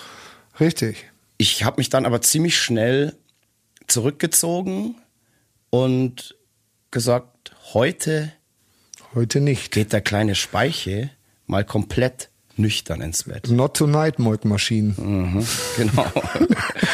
Richtig. 0.60 1.10
Ich 1.38 1.64
habe 1.64 1.78
mich 1.78 1.88
dann 1.88 2.06
aber 2.06 2.20
ziemlich 2.20 2.56
schnell 2.56 3.14
zurückgezogen 3.88 4.94
und 5.74 6.36
gesagt, 6.92 7.50
heute 7.72 8.32
Heute 9.14 9.40
nicht. 9.40 9.72
geht 9.72 9.92
der 9.92 10.00
kleine 10.00 10.34
Speiche 10.36 11.10
mal 11.46 11.64
komplett 11.64 12.30
nüchtern 12.56 13.00
ins 13.00 13.24
Bett. 13.24 13.48
Not 13.48 13.76
tonight, 13.76 14.18
Moik 14.20 14.44
Maschinen. 14.44 14.94
Mhm, 14.96 15.46
genau. 15.76 16.06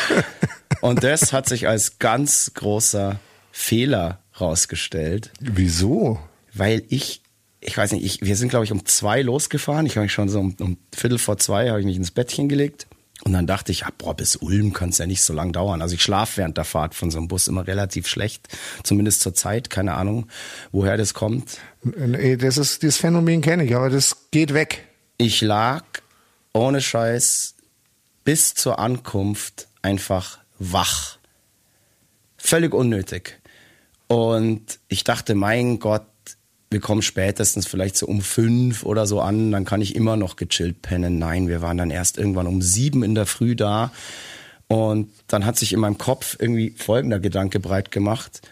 Und 0.80 1.04
das 1.04 1.32
hat 1.34 1.46
sich 1.48 1.68
als 1.68 1.98
ganz 1.98 2.52
großer 2.54 3.20
Fehler 3.52 4.20
rausgestellt, 4.40 5.30
Wieso? 5.40 6.18
weil 6.54 6.82
ich, 6.88 7.20
ich 7.60 7.76
weiß 7.76 7.92
nicht, 7.92 8.04
ich, 8.04 8.22
wir 8.22 8.36
sind 8.36 8.48
glaube 8.48 8.64
ich 8.64 8.72
um 8.72 8.86
zwei 8.86 9.20
losgefahren. 9.20 9.84
Ich 9.84 9.96
habe 9.96 10.04
mich 10.04 10.12
schon 10.12 10.30
so 10.30 10.40
um, 10.40 10.56
um 10.58 10.78
Viertel 10.94 11.18
vor 11.18 11.36
zwei 11.36 11.68
habe 11.68 11.80
ich 11.80 11.86
mich 11.86 11.96
ins 11.96 12.10
Bettchen 12.10 12.48
gelegt. 12.48 12.86
Und 13.24 13.32
dann 13.32 13.46
dachte 13.46 13.70
ich, 13.70 13.84
ah, 13.84 13.92
boah, 13.96 14.14
bis 14.14 14.36
Ulm 14.36 14.72
kann 14.72 14.88
es 14.90 14.98
ja 14.98 15.06
nicht 15.06 15.22
so 15.22 15.32
lang 15.32 15.52
dauern. 15.52 15.82
Also 15.82 15.94
ich 15.94 16.02
schlafe 16.02 16.38
während 16.38 16.56
der 16.56 16.64
Fahrt 16.64 16.94
von 16.94 17.10
so 17.10 17.18
einem 17.18 17.28
Bus 17.28 17.48
immer 17.48 17.66
relativ 17.66 18.06
schlecht, 18.06 18.48
zumindest 18.82 19.20
zur 19.20 19.34
Zeit. 19.34 19.68
Keine 19.68 19.94
Ahnung, 19.94 20.28
woher 20.72 20.96
das 20.96 21.12
kommt. 21.12 21.58
Nee, 21.82 22.36
Das 22.36 22.56
ist, 22.56 22.82
dieses 22.82 22.96
Phänomen 22.96 23.42
kenne 23.42 23.64
ich, 23.64 23.76
aber 23.76 23.90
das 23.90 24.16
geht 24.30 24.54
weg. 24.54 24.86
Ich 25.18 25.42
lag 25.42 25.84
ohne 26.52 26.80
Scheiß 26.80 27.54
bis 28.24 28.54
zur 28.54 28.78
Ankunft 28.78 29.68
einfach 29.82 30.38
wach. 30.58 31.18
Völlig 32.38 32.72
unnötig. 32.72 33.38
Und 34.08 34.80
ich 34.88 35.04
dachte, 35.04 35.34
mein 35.34 35.78
Gott, 35.78 36.04
wir 36.70 36.80
kommen 36.80 37.02
spätestens 37.02 37.66
vielleicht 37.66 37.96
so 37.96 38.06
um 38.06 38.20
fünf 38.20 38.84
oder 38.84 39.06
so 39.06 39.20
an, 39.20 39.50
dann 39.50 39.64
kann 39.64 39.82
ich 39.82 39.96
immer 39.96 40.16
noch 40.16 40.36
gechillt 40.36 40.82
pennen. 40.82 41.18
Nein, 41.18 41.48
wir 41.48 41.62
waren 41.62 41.76
dann 41.76 41.90
erst 41.90 42.16
irgendwann 42.16 42.46
um 42.46 42.62
sieben 42.62 43.02
in 43.02 43.16
der 43.16 43.26
Früh 43.26 43.56
da. 43.56 43.90
Und 44.68 45.10
dann 45.26 45.44
hat 45.44 45.58
sich 45.58 45.72
in 45.72 45.80
meinem 45.80 45.98
Kopf 45.98 46.36
irgendwie 46.38 46.70
folgender 46.76 47.18
Gedanke 47.18 47.58
breit 47.58 47.90
gemacht, 47.90 48.42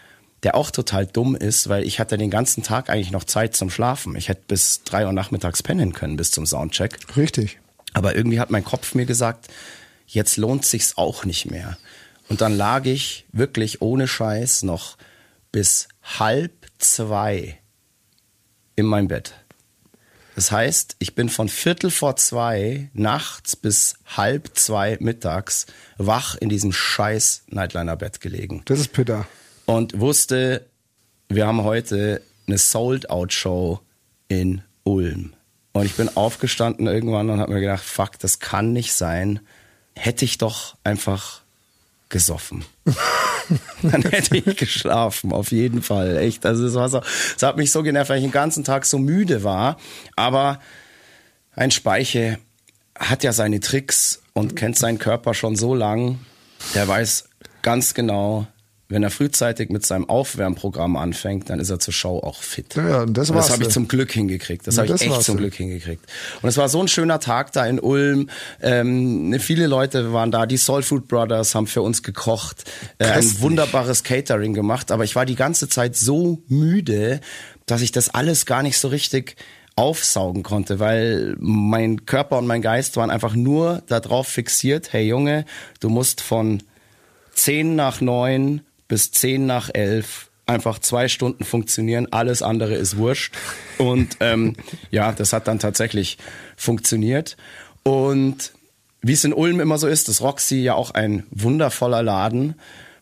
der 0.43 0.55
auch 0.55 0.69
total 0.69 1.05
dumm 1.05 1.33
ist, 1.33 1.69
weil 1.69 1.85
ich 1.85 2.01
hatte 2.01 2.17
den 2.17 2.29
ganzen 2.29 2.61
Tag 2.61 2.89
eigentlich 2.89 3.11
noch 3.11 3.23
Zeit 3.23 3.55
zum 3.55 3.69
Schlafen. 3.69 4.17
Ich 4.17 4.27
hätte 4.27 4.41
bis 4.47 4.83
drei 4.83 5.05
Uhr 5.05 5.13
nachmittags 5.13 5.63
pennen 5.63 5.93
können 5.93 6.17
bis 6.17 6.31
zum 6.31 6.45
Soundcheck. 6.45 6.97
Richtig. 7.15 7.59
Aber 7.93 8.17
irgendwie 8.17 8.41
hat 8.41 8.49
mein 8.49 8.65
Kopf 8.65 8.95
mir 8.95 9.05
gesagt, 9.05 9.47
jetzt 10.07 10.35
lohnt 10.35 10.65
sich's 10.65 10.97
auch 10.97 11.23
nicht 11.23 11.49
mehr. 11.49 11.77
Und 12.27 12.41
dann 12.41 12.55
lag 12.55 12.85
ich 12.85 13.25
wirklich 13.31 13.81
ohne 13.81 14.07
Scheiß 14.09 14.63
noch 14.63 14.97
bis 15.53 15.87
halb 16.03 16.51
zwei 16.79 17.57
in 18.79 18.85
meinem 18.87 19.07
Bett. 19.07 19.33
Das 20.35 20.51
heißt, 20.51 20.95
ich 20.99 21.15
bin 21.15 21.27
von 21.27 21.49
Viertel 21.49 21.91
vor 21.91 22.15
zwei 22.15 22.89
nachts 22.93 23.55
bis 23.55 23.95
halb 24.05 24.51
zwei 24.57 24.97
mittags 25.01 25.65
wach 25.97 26.35
in 26.35 26.47
diesem 26.47 26.71
scheiß 26.71 27.43
Nightliner-Bett 27.47 28.21
gelegen 28.21 28.61
Das 28.65 28.79
ist 28.79 28.93
bitter. 28.93 29.27
und 29.65 29.99
wusste, 29.99 30.65
wir 31.27 31.45
haben 31.45 31.63
heute 31.63 32.21
eine 32.47 32.57
Sold-Out-Show 32.57 33.81
in 34.29 34.61
Ulm. 34.83 35.33
Und 35.73 35.85
ich 35.85 35.95
bin 35.95 36.15
aufgestanden 36.15 36.87
irgendwann 36.87 37.29
und 37.29 37.39
habe 37.39 37.53
mir 37.53 37.59
gedacht, 37.59 37.83
fuck, 37.83 38.17
das 38.19 38.39
kann 38.39 38.71
nicht 38.73 38.93
sein. 38.93 39.41
Hätte 39.95 40.23
ich 40.25 40.37
doch 40.37 40.77
einfach 40.83 41.41
gesoffen. 42.07 42.65
Dann 43.81 44.01
hätte 44.03 44.37
ich 44.37 44.57
geschlafen, 44.57 45.31
auf 45.31 45.51
jeden 45.51 45.81
Fall. 45.81 46.17
Echt. 46.17 46.45
Also 46.45 46.65
es 46.65 46.73
war 46.73 46.89
so, 46.89 47.01
es 47.35 47.43
hat 47.43 47.57
mich 47.57 47.71
so 47.71 47.83
genervt, 47.83 48.09
weil 48.09 48.17
ich 48.17 48.23
den 48.23 48.31
ganzen 48.31 48.63
Tag 48.63 48.85
so 48.85 48.97
müde 48.97 49.43
war. 49.43 49.77
Aber 50.15 50.59
ein 51.55 51.71
Speiche 51.71 52.39
hat 52.97 53.23
ja 53.23 53.33
seine 53.33 53.59
Tricks 53.59 54.21
und 54.33 54.55
kennt 54.55 54.77
seinen 54.77 54.99
Körper 54.99 55.33
schon 55.33 55.55
so 55.55 55.73
lang. 55.73 56.19
Der 56.75 56.87
weiß 56.87 57.29
ganz 57.61 57.93
genau, 57.93 58.47
wenn 58.91 59.03
er 59.03 59.11
frühzeitig 59.11 59.69
mit 59.69 59.85
seinem 59.85 60.09
Aufwärmprogramm 60.09 60.97
anfängt, 60.97 61.51
dann 61.51 61.59
ist 61.59 61.69
er 61.69 61.77
zur 61.77 61.93
Show 61.93 62.17
auch 62.17 62.41
fit. 62.41 62.75
Ja, 62.75 63.03
und 63.03 63.13
das 63.15 63.29
Und 63.29 63.35
das 63.35 63.51
habe 63.51 63.61
ich 63.61 63.69
zum 63.69 63.87
Glück 63.87 64.11
hingekriegt. 64.11 64.65
Das 64.65 64.77
Ja, 64.77 64.83
habe 64.83 64.95
ich 64.95 65.01
echt 65.01 65.21
zum. 65.21 65.37
Glück 65.37 65.53
hingekriegt. 65.53 66.03
Und 66.41 66.49
es 66.49 66.57
war 66.57 66.69
so 66.69 66.81
ein 66.81 66.87
schöner 66.87 67.19
Tag 67.19 67.51
da 67.51 67.67
in 67.67 67.79
Ulm. 67.79 68.31
Ähm, 68.61 69.37
viele 69.39 69.67
Leute 69.67 70.11
waren 70.11 70.31
da. 70.31 70.47
Die 70.47 70.57
Soul 70.57 70.81
Food 70.81 71.07
Brothers 71.07 71.53
haben 71.53 71.67
für 71.67 71.83
uns 71.83 72.01
gekocht. 72.01 72.63
Äh, 72.97 73.05
ein 73.05 73.41
wunderbares 73.41 74.03
Catering 74.03 74.55
gemacht. 74.55 74.89
Aber 74.91 75.03
ich 75.03 75.15
war 75.15 75.27
die 75.27 75.35
ganze 75.35 75.69
Zeit 75.69 75.95
so 75.95 76.41
müde, 76.47 77.21
dass 77.67 77.83
ich 77.83 77.91
das 77.91 78.09
alles 78.09 78.47
gar 78.47 78.63
nicht 78.63 78.79
so 78.79 78.87
richtig 78.87 79.35
aufsaugen 79.75 80.41
konnte, 80.41 80.79
weil 80.79 81.35
mein 81.39 82.07
Körper 82.07 82.39
und 82.39 82.47
mein 82.47 82.63
Geist 82.63 82.97
waren 82.97 83.11
einfach 83.11 83.35
nur 83.35 83.83
darauf 83.87 84.27
fixiert, 84.27 84.91
hey 84.91 85.07
Junge, 85.07 85.45
du 85.79 85.89
musst 85.89 86.21
von 86.21 86.63
10 87.35 87.75
nach 87.75 88.01
9 88.01 88.61
bis 88.89 89.11
10 89.11 89.45
nach 89.45 89.69
11 89.73 90.29
einfach 90.49 90.79
zwei 90.79 91.07
Stunden 91.07 91.45
funktionieren, 91.45 92.07
alles 92.11 92.41
andere 92.41 92.73
ist 92.73 92.97
wurscht. 92.97 93.33
Und 93.77 94.17
ähm, 94.19 94.55
ja, 94.91 95.13
das 95.13 95.31
hat 95.31 95.47
dann 95.47 95.59
tatsächlich 95.59 96.17
funktioniert. 96.57 97.37
Und 97.83 98.51
wie 99.01 99.13
es 99.13 99.23
in 99.23 99.31
Ulm 99.31 99.61
immer 99.61 99.77
so 99.77 99.87
ist, 99.87 100.09
ist 100.09 100.21
Roxy 100.21 100.57
ja 100.57 100.73
auch 100.73 100.91
ein 100.91 101.25
wundervoller 101.29 102.03
Laden. 102.03 102.55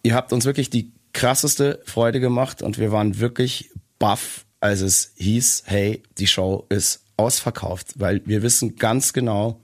Ihr 0.03 0.13
habt 0.13 0.31
uns 0.31 0.45
wirklich 0.45 0.69
die 0.69 0.91
krasseste 1.13 1.81
Freude 1.85 2.19
gemacht 2.19 2.61
und 2.61 2.77
wir 2.77 2.91
waren 2.91 3.19
wirklich 3.19 3.71
baff, 3.97 4.45
als 4.59 4.81
es 4.81 5.13
hieß, 5.15 5.63
hey, 5.65 6.03
die 6.19 6.27
Show 6.27 6.65
ist 6.69 7.01
ausverkauft, 7.15 7.93
weil 7.95 8.21
wir 8.25 8.43
wissen 8.43 8.75
ganz 8.75 9.13
genau, 9.13 9.59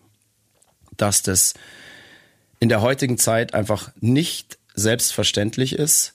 dass 0.98 1.22
das 1.22 1.54
in 2.60 2.70
der 2.70 2.82
heutigen 2.82 3.18
Zeit 3.18 3.54
einfach 3.54 3.92
nicht 4.00 4.58
selbstverständlich 4.74 5.74
ist. 5.74 6.14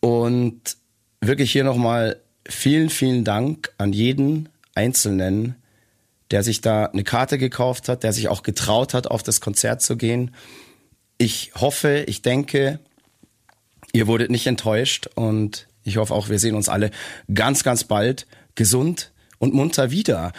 Und 0.00 0.76
wirklich 1.20 1.52
hier 1.52 1.64
nochmal 1.64 2.20
vielen, 2.46 2.90
vielen 2.90 3.24
Dank 3.24 3.70
an 3.78 3.92
jeden 3.92 4.48
Einzelnen, 4.74 5.56
der 6.30 6.42
sich 6.42 6.60
da 6.60 6.86
eine 6.86 7.04
Karte 7.04 7.38
gekauft 7.38 7.88
hat, 7.88 8.02
der 8.02 8.12
sich 8.12 8.28
auch 8.28 8.42
getraut 8.42 8.94
hat, 8.94 9.08
auf 9.08 9.22
das 9.22 9.40
Konzert 9.40 9.82
zu 9.82 9.96
gehen. 9.96 10.34
Ich 11.18 11.52
hoffe, 11.54 12.04
ich 12.06 12.22
denke, 12.22 12.78
ihr 13.92 14.06
wurdet 14.06 14.30
nicht 14.30 14.46
enttäuscht 14.46 15.08
und 15.14 15.66
ich 15.82 15.96
hoffe 15.96 16.14
auch, 16.14 16.28
wir 16.28 16.38
sehen 16.38 16.54
uns 16.54 16.68
alle 16.68 16.90
ganz, 17.32 17.64
ganz 17.64 17.84
bald 17.84 18.26
gesund 18.54 19.12
und 19.38 19.54
munter 19.54 19.90
wieder. 19.90 20.32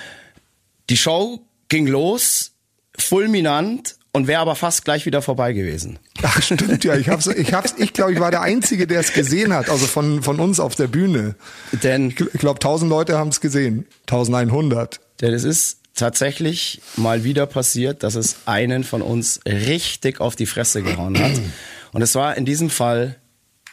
Die 0.89 0.97
Show 0.97 1.41
ging 1.67 1.87
los, 1.87 2.53
fulminant 2.97 3.95
und 4.13 4.27
wäre 4.27 4.41
aber 4.41 4.55
fast 4.55 4.83
gleich 4.83 5.05
wieder 5.05 5.21
vorbei 5.21 5.53
gewesen. 5.53 5.99
Ach, 6.21 6.41
stimmt 6.41 6.83
ja. 6.83 6.95
Ich 6.95 7.09
hab's, 7.09 7.27
ich 7.27 7.53
hab's, 7.53 7.75
ich 7.77 7.93
glaube, 7.93 8.13
ich 8.13 8.19
war 8.19 8.31
der 8.31 8.41
Einzige, 8.41 8.87
der 8.87 8.99
es 8.99 9.13
gesehen 9.13 9.53
hat, 9.53 9.69
also 9.69 9.85
von, 9.85 10.21
von 10.21 10.39
uns 10.39 10.59
auf 10.59 10.75
der 10.75 10.87
Bühne. 10.87 11.35
Denn 11.71 12.09
Ich 12.09 12.39
glaube, 12.39 12.57
1000 12.57 12.89
Leute 12.89 13.17
haben 13.17 13.29
es 13.29 13.39
gesehen. 13.41 13.85
1100. 14.01 14.99
Denn 15.21 15.33
es 15.33 15.43
ist 15.43 15.77
tatsächlich 15.95 16.81
mal 16.97 17.23
wieder 17.23 17.45
passiert, 17.45 18.03
dass 18.03 18.15
es 18.15 18.37
einen 18.45 18.83
von 18.83 19.01
uns 19.01 19.39
richtig 19.45 20.19
auf 20.19 20.35
die 20.35 20.45
Fresse 20.45 20.81
gehauen 20.81 21.17
hat. 21.19 21.39
Und 21.93 22.01
es 22.01 22.15
war 22.15 22.35
in 22.37 22.45
diesem 22.45 22.69
Fall 22.69 23.17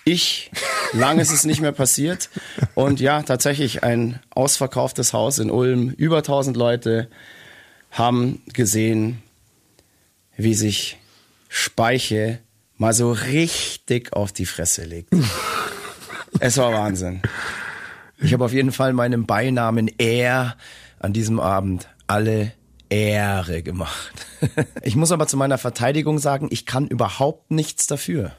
ich. 0.05 0.51
Lang 0.95 1.19
ist 1.19 1.33
es 1.33 1.45
nicht 1.45 1.61
mehr 1.61 1.73
passiert. 1.73 2.31
Und 2.75 3.01
ja, 3.01 3.23
tatsächlich 3.23 3.83
ein 3.83 4.21
ausverkauftes 4.31 5.13
Haus 5.13 5.39
in 5.39 5.51
Ulm. 5.51 5.91
Über 5.91 6.19
1000 6.19 6.57
Leute 6.57 7.09
haben 7.91 8.43
gesehen, 8.53 9.23
wie 10.39 10.55
sich 10.55 10.97
Speiche 11.49 12.39
mal 12.77 12.95
so 12.95 13.13
richtig 13.13 14.15
auf 14.15 14.33
die 14.33 14.47
Fresse 14.47 14.85
legt. 14.85 15.13
es 16.41 16.57
war 16.57 16.73
Wahnsinn. 16.73 17.21
Ich 18.19 18.33
habe 18.33 18.45
auf 18.45 18.53
jeden 18.53 18.73
Fall 18.73 18.93
meinem 18.95 19.27
Beinamen 19.27 19.91
Er 19.99 20.57
an 21.01 21.13
diesem 21.13 21.41
Abend 21.41 21.89
alle 22.07 22.53
Ehre 22.89 23.63
gemacht. 23.63 24.27
Ich 24.83 24.97
muss 24.97 25.13
aber 25.13 25.27
zu 25.27 25.37
meiner 25.37 25.59
Verteidigung 25.59 26.19
sagen, 26.19 26.49
ich 26.51 26.65
kann 26.65 26.87
überhaupt 26.87 27.51
nichts 27.51 27.87
dafür. 27.87 28.33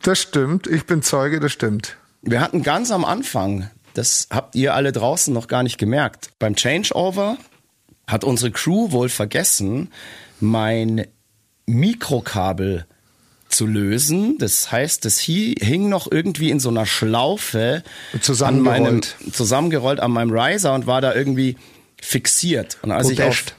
Das 0.00 0.20
stimmt. 0.20 0.66
Ich 0.66 0.86
bin 0.86 1.02
Zeuge, 1.02 1.40
das 1.40 1.52
stimmt. 1.52 1.96
Wir 2.22 2.40
hatten 2.40 2.62
ganz 2.62 2.90
am 2.92 3.04
Anfang, 3.04 3.70
das 3.94 4.28
habt 4.30 4.54
ihr 4.54 4.74
alle 4.74 4.92
draußen 4.92 5.34
noch 5.34 5.48
gar 5.48 5.64
nicht 5.64 5.78
gemerkt, 5.78 6.30
beim 6.38 6.54
Changeover 6.54 7.36
hat 8.06 8.24
unsere 8.24 8.50
Crew 8.50 8.92
wohl 8.92 9.08
vergessen, 9.08 9.90
mein 10.40 11.06
Mikrokabel 11.72 12.86
zu 13.48 13.66
lösen. 13.66 14.38
Das 14.38 14.72
heißt, 14.72 15.04
das 15.04 15.20
hi- 15.22 15.54
hing 15.60 15.88
noch 15.88 16.10
irgendwie 16.10 16.50
in 16.50 16.58
so 16.60 16.70
einer 16.70 16.86
Schlaufe 16.86 17.82
Zusammengerollt. 18.20 18.78
an 18.78 18.82
meinem, 18.84 19.32
zusammengerollt 19.32 20.00
an 20.00 20.10
meinem 20.10 20.30
Riser 20.30 20.74
und 20.74 20.86
war 20.86 21.00
da 21.00 21.14
irgendwie 21.14 21.56
fixiert. 22.00 22.78
Und 22.82 22.92
als 22.92 23.10
ich 23.10 23.22
auf, 23.22 23.28
Podest. 23.28 23.54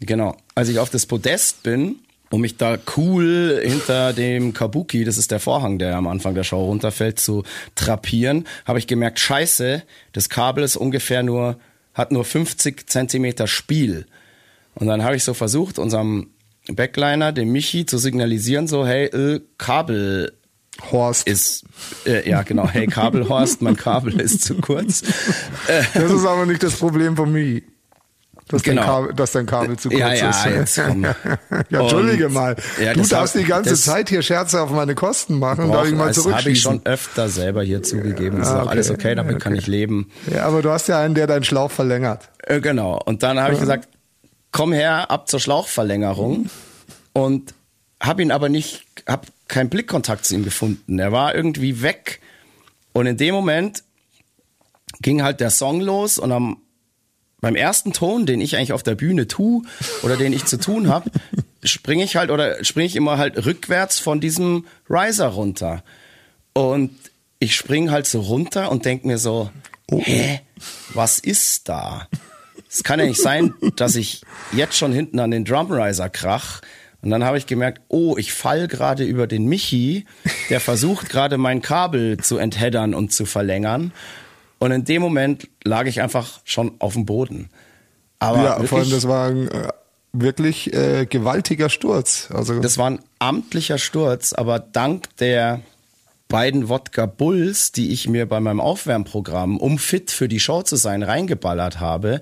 genau, 0.00 0.36
als 0.54 0.68
ich 0.68 0.78
auf 0.78 0.90
das 0.90 1.06
Podest 1.06 1.62
bin, 1.62 1.96
um 2.30 2.40
mich 2.42 2.56
da 2.58 2.76
cool 2.96 3.60
hinter 3.64 4.12
dem 4.12 4.52
Kabuki, 4.52 5.04
das 5.04 5.16
ist 5.16 5.30
der 5.30 5.40
Vorhang, 5.40 5.78
der 5.78 5.96
am 5.96 6.06
Anfang 6.08 6.34
der 6.34 6.44
Show 6.44 6.64
runterfällt, 6.66 7.18
zu 7.20 7.44
trapieren, 7.74 8.46
habe 8.66 8.78
ich 8.80 8.86
gemerkt, 8.86 9.18
scheiße, 9.18 9.82
das 10.12 10.28
Kabel 10.28 10.64
ist 10.64 10.76
ungefähr 10.76 11.22
nur, 11.22 11.58
hat 11.94 12.12
nur 12.12 12.24
50 12.24 12.88
Zentimeter 12.90 13.46
Spiel. 13.46 14.04
Und 14.74 14.88
dann 14.88 15.02
habe 15.04 15.16
ich 15.16 15.24
so 15.24 15.32
versucht, 15.32 15.78
unserem 15.78 16.30
Backliner, 16.70 17.32
dem 17.32 17.50
Michi, 17.52 17.86
zu 17.86 17.98
signalisieren, 17.98 18.66
so, 18.68 18.86
hey, 18.86 19.06
äh, 19.06 19.40
Kabel 19.58 20.32
Horst. 20.92 21.26
ist, 21.26 21.64
äh, 22.06 22.28
ja 22.28 22.42
genau, 22.42 22.68
hey 22.68 22.86
Kabelhorst, 22.86 23.62
mein 23.62 23.76
Kabel 23.76 24.20
ist 24.20 24.42
zu 24.44 24.54
kurz. 24.56 25.02
Das 25.94 26.10
ist 26.12 26.24
aber 26.26 26.46
nicht 26.46 26.62
das 26.62 26.76
Problem 26.76 27.16
von 27.16 27.32
mir. 27.32 27.62
Dass, 28.50 28.62
Genau. 28.62 28.80
dein 28.80 28.86
Kabel, 28.90 29.14
dass 29.14 29.32
dein 29.32 29.44
Kabel 29.46 29.76
zu 29.76 29.88
kurz 29.90 30.00
Ja, 30.00 30.14
ja, 30.14 30.30
ist. 30.30 30.46
jetzt 30.46 30.80
komm. 30.86 31.02
ja, 31.70 31.80
Entschuldige 31.80 32.28
Und- 32.28 32.32
mal. 32.32 32.56
Ja, 32.82 32.94
du 32.94 33.00
darfst 33.00 33.34
hab- 33.34 33.42
die 33.42 33.44
ganze 33.46 33.70
das- 33.70 33.82
Zeit 33.82 34.08
hier 34.08 34.22
Scherze 34.22 34.62
auf 34.62 34.70
meine 34.70 34.94
Kosten 34.94 35.38
machen. 35.38 35.70
Darf 35.70 35.86
ich 35.86 35.94
mal 35.94 36.06
das 36.08 36.16
habe 36.18 36.30
ich 36.30 36.32
zurückschießen? 36.62 36.62
schon 36.62 36.86
öfter 36.86 37.28
selber 37.28 37.62
hier 37.62 37.82
zugegeben. 37.82 38.38
Das 38.38 38.48
ist 38.48 38.54
Ah, 38.54 38.58
auch 38.58 38.62
okay. 38.62 38.70
alles 38.70 38.90
okay, 38.90 39.14
damit 39.14 39.40
kann 39.40 39.54
ich 39.54 39.66
leben. 39.66 40.10
Ja, 40.34 40.44
aber 40.46 40.62
du 40.62 40.70
hast 40.70 40.88
ja 40.88 40.98
einen, 40.98 41.14
der 41.14 41.26
deinen 41.26 41.44
Schlauch 41.44 41.70
verlängert. 41.70 42.30
Äh, 42.44 42.60
genau. 42.62 42.98
Und 43.04 43.22
dann 43.22 43.38
habe 43.38 43.52
ich 43.52 43.60
gesagt, 43.60 43.86
komm 44.52 44.72
her, 44.72 45.10
ab 45.10 45.28
zur 45.28 45.40
Schlauchverlängerung. 45.40 46.50
Und 47.12 47.54
habe 48.00 48.22
ihn 48.22 48.30
aber 48.30 48.48
nicht, 48.48 48.86
habe 49.06 49.26
keinen 49.48 49.70
Blickkontakt 49.70 50.24
zu 50.24 50.34
ihm 50.34 50.44
gefunden. 50.44 50.98
Er 50.98 51.12
war 51.12 51.34
irgendwie 51.34 51.82
weg. 51.82 52.20
Und 52.92 53.06
in 53.06 53.16
dem 53.16 53.34
Moment 53.34 53.82
ging 55.00 55.22
halt 55.22 55.40
der 55.40 55.50
Song 55.50 55.80
los 55.80 56.18
und 56.18 56.32
am 56.32 56.62
beim 57.40 57.54
ersten 57.54 57.92
Ton, 57.92 58.26
den 58.26 58.40
ich 58.40 58.56
eigentlich 58.56 58.72
auf 58.72 58.82
der 58.82 58.96
Bühne 58.96 59.28
tu 59.28 59.64
oder 60.02 60.16
den 60.16 60.32
ich 60.32 60.44
zu 60.46 60.58
tun 60.58 60.88
habe, 60.88 61.10
springe 61.62 62.02
ich 62.02 62.16
halt 62.16 62.30
oder 62.30 62.64
springe 62.64 62.86
ich 62.86 62.96
immer 62.96 63.18
halt 63.18 63.44
rückwärts 63.46 63.98
von 63.98 64.20
diesem 64.20 64.66
Riser 64.88 65.28
runter. 65.28 65.84
Und 66.52 66.90
ich 67.38 67.54
springe 67.54 67.90
halt 67.92 68.06
so 68.06 68.20
runter 68.20 68.72
und 68.72 68.84
denk 68.84 69.04
mir 69.04 69.18
so, 69.18 69.50
hä, 69.88 70.40
was 70.94 71.20
ist 71.20 71.68
da? 71.68 72.08
Es 72.70 72.84
kann 72.84 73.00
ja 73.00 73.06
nicht 73.06 73.20
sein, 73.20 73.54
dass 73.76 73.96
ich 73.96 74.22
jetzt 74.52 74.76
schon 74.76 74.92
hinten 74.92 75.18
an 75.20 75.30
den 75.30 75.44
Drumriser 75.44 76.08
krach. 76.10 76.60
Und 77.00 77.10
dann 77.10 77.24
habe 77.24 77.38
ich 77.38 77.46
gemerkt, 77.46 77.80
oh, 77.88 78.16
ich 78.18 78.32
fall 78.32 78.66
gerade 78.66 79.04
über 79.04 79.26
den 79.26 79.46
Michi, 79.46 80.04
der 80.50 80.60
versucht 80.60 81.08
gerade 81.08 81.38
mein 81.38 81.62
Kabel 81.62 82.18
zu 82.18 82.38
entheddern 82.38 82.94
und 82.94 83.12
zu 83.12 83.24
verlängern. 83.24 83.92
Und 84.58 84.72
in 84.72 84.84
dem 84.84 85.00
Moment 85.00 85.48
lag 85.64 85.86
ich 85.86 86.02
einfach 86.02 86.40
schon 86.44 86.72
auf 86.80 86.94
dem 86.94 87.06
Boden. 87.06 87.50
Aber 88.18 88.42
ja, 88.42 88.42
vor 88.42 88.58
allem 88.58 88.70
wirklich, 88.70 88.90
das 88.90 89.08
war 89.08 89.28
ein 89.28 89.48
äh, 89.48 89.68
wirklich 90.12 90.72
äh, 90.72 91.06
gewaltiger 91.06 91.68
Sturz. 91.68 92.28
Also 92.32 92.60
das 92.60 92.78
war 92.78 92.90
ein 92.90 93.00
amtlicher 93.20 93.78
Sturz, 93.78 94.32
aber 94.32 94.58
dank 94.58 95.16
der 95.18 95.60
beiden 96.28 96.68
Wodka 96.68 97.06
Bulls, 97.06 97.72
die 97.72 97.90
ich 97.92 98.08
mir 98.08 98.26
bei 98.26 98.40
meinem 98.40 98.60
Aufwärmprogramm, 98.60 99.56
um 99.58 99.78
fit 99.78 100.10
für 100.10 100.28
die 100.28 100.40
Show 100.40 100.62
zu 100.62 100.76
sein, 100.76 101.02
reingeballert 101.02 101.80
habe, 101.80 102.20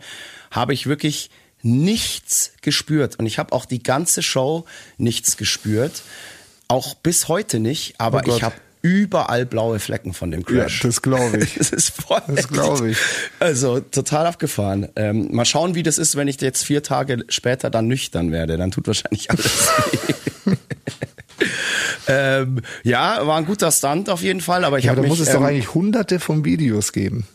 habe 0.51 0.73
ich 0.73 0.87
wirklich 0.87 1.31
nichts 1.63 2.53
gespürt. 2.63 3.19
Und 3.19 3.27
ich 3.27 3.39
habe 3.39 3.53
auch 3.53 3.65
die 3.65 3.83
ganze 3.83 4.23
Show 4.23 4.65
nichts 4.99 5.37
gespürt. 5.37 6.03
Auch 6.69 6.95
bis 6.95 7.29
heute 7.29 7.59
nicht, 7.59 7.95
aber 7.99 8.23
Oh 8.27 8.37
ich 8.37 8.43
habe 8.43 8.55
überall 8.83 9.47
blaue 9.47 9.81
Flecken 9.81 10.13
von 10.13 10.31
dem 10.31 10.41
ja, 10.49 10.63
Crash. 10.63 10.81
das 10.81 11.03
glaube 11.03 11.39
ich. 11.39 11.55
Das 11.59 11.71
ist 11.71 11.91
voll. 11.91 12.23
Das 12.29 12.49
glaube 12.49 12.91
ich. 12.91 12.99
Also 13.41 13.81
total 13.81 14.27
abgefahren. 14.27 14.89
Ähm, 14.95 15.29
mal 15.33 15.45
schauen, 15.45 15.75
wie 15.75 15.83
das 15.83 15.99
ist, 15.99 16.15
wenn 16.15 16.29
ich 16.29 16.41
jetzt 16.41 16.65
vier 16.65 16.83
Tage 16.83 17.25
später 17.29 17.71
dann 17.71 17.89
nüchtern 17.89 18.31
werde. 18.31 18.57
Dann 18.57 18.71
tut 18.71 18.87
wahrscheinlich 18.87 19.31
alles 19.31 19.69
weh. 20.45 20.55
ähm, 22.09 22.61
ja, 22.83 23.27
war 23.27 23.37
ein 23.39 23.47
guter 23.47 23.71
Stunt 23.73 24.09
auf 24.11 24.23
jeden 24.23 24.41
Fall, 24.41 24.65
aber 24.65 24.79
ich 24.79 24.85
Ja, 24.85 24.93
habe 24.93 25.03
da 25.03 25.09
muss 25.09 25.21
es 25.21 25.29
ähm, 25.29 25.35
doch 25.35 25.43
eigentlich 25.43 25.75
hunderte 25.75 26.21
von 26.21 26.45
Videos 26.45 26.93
geben. 26.93 27.27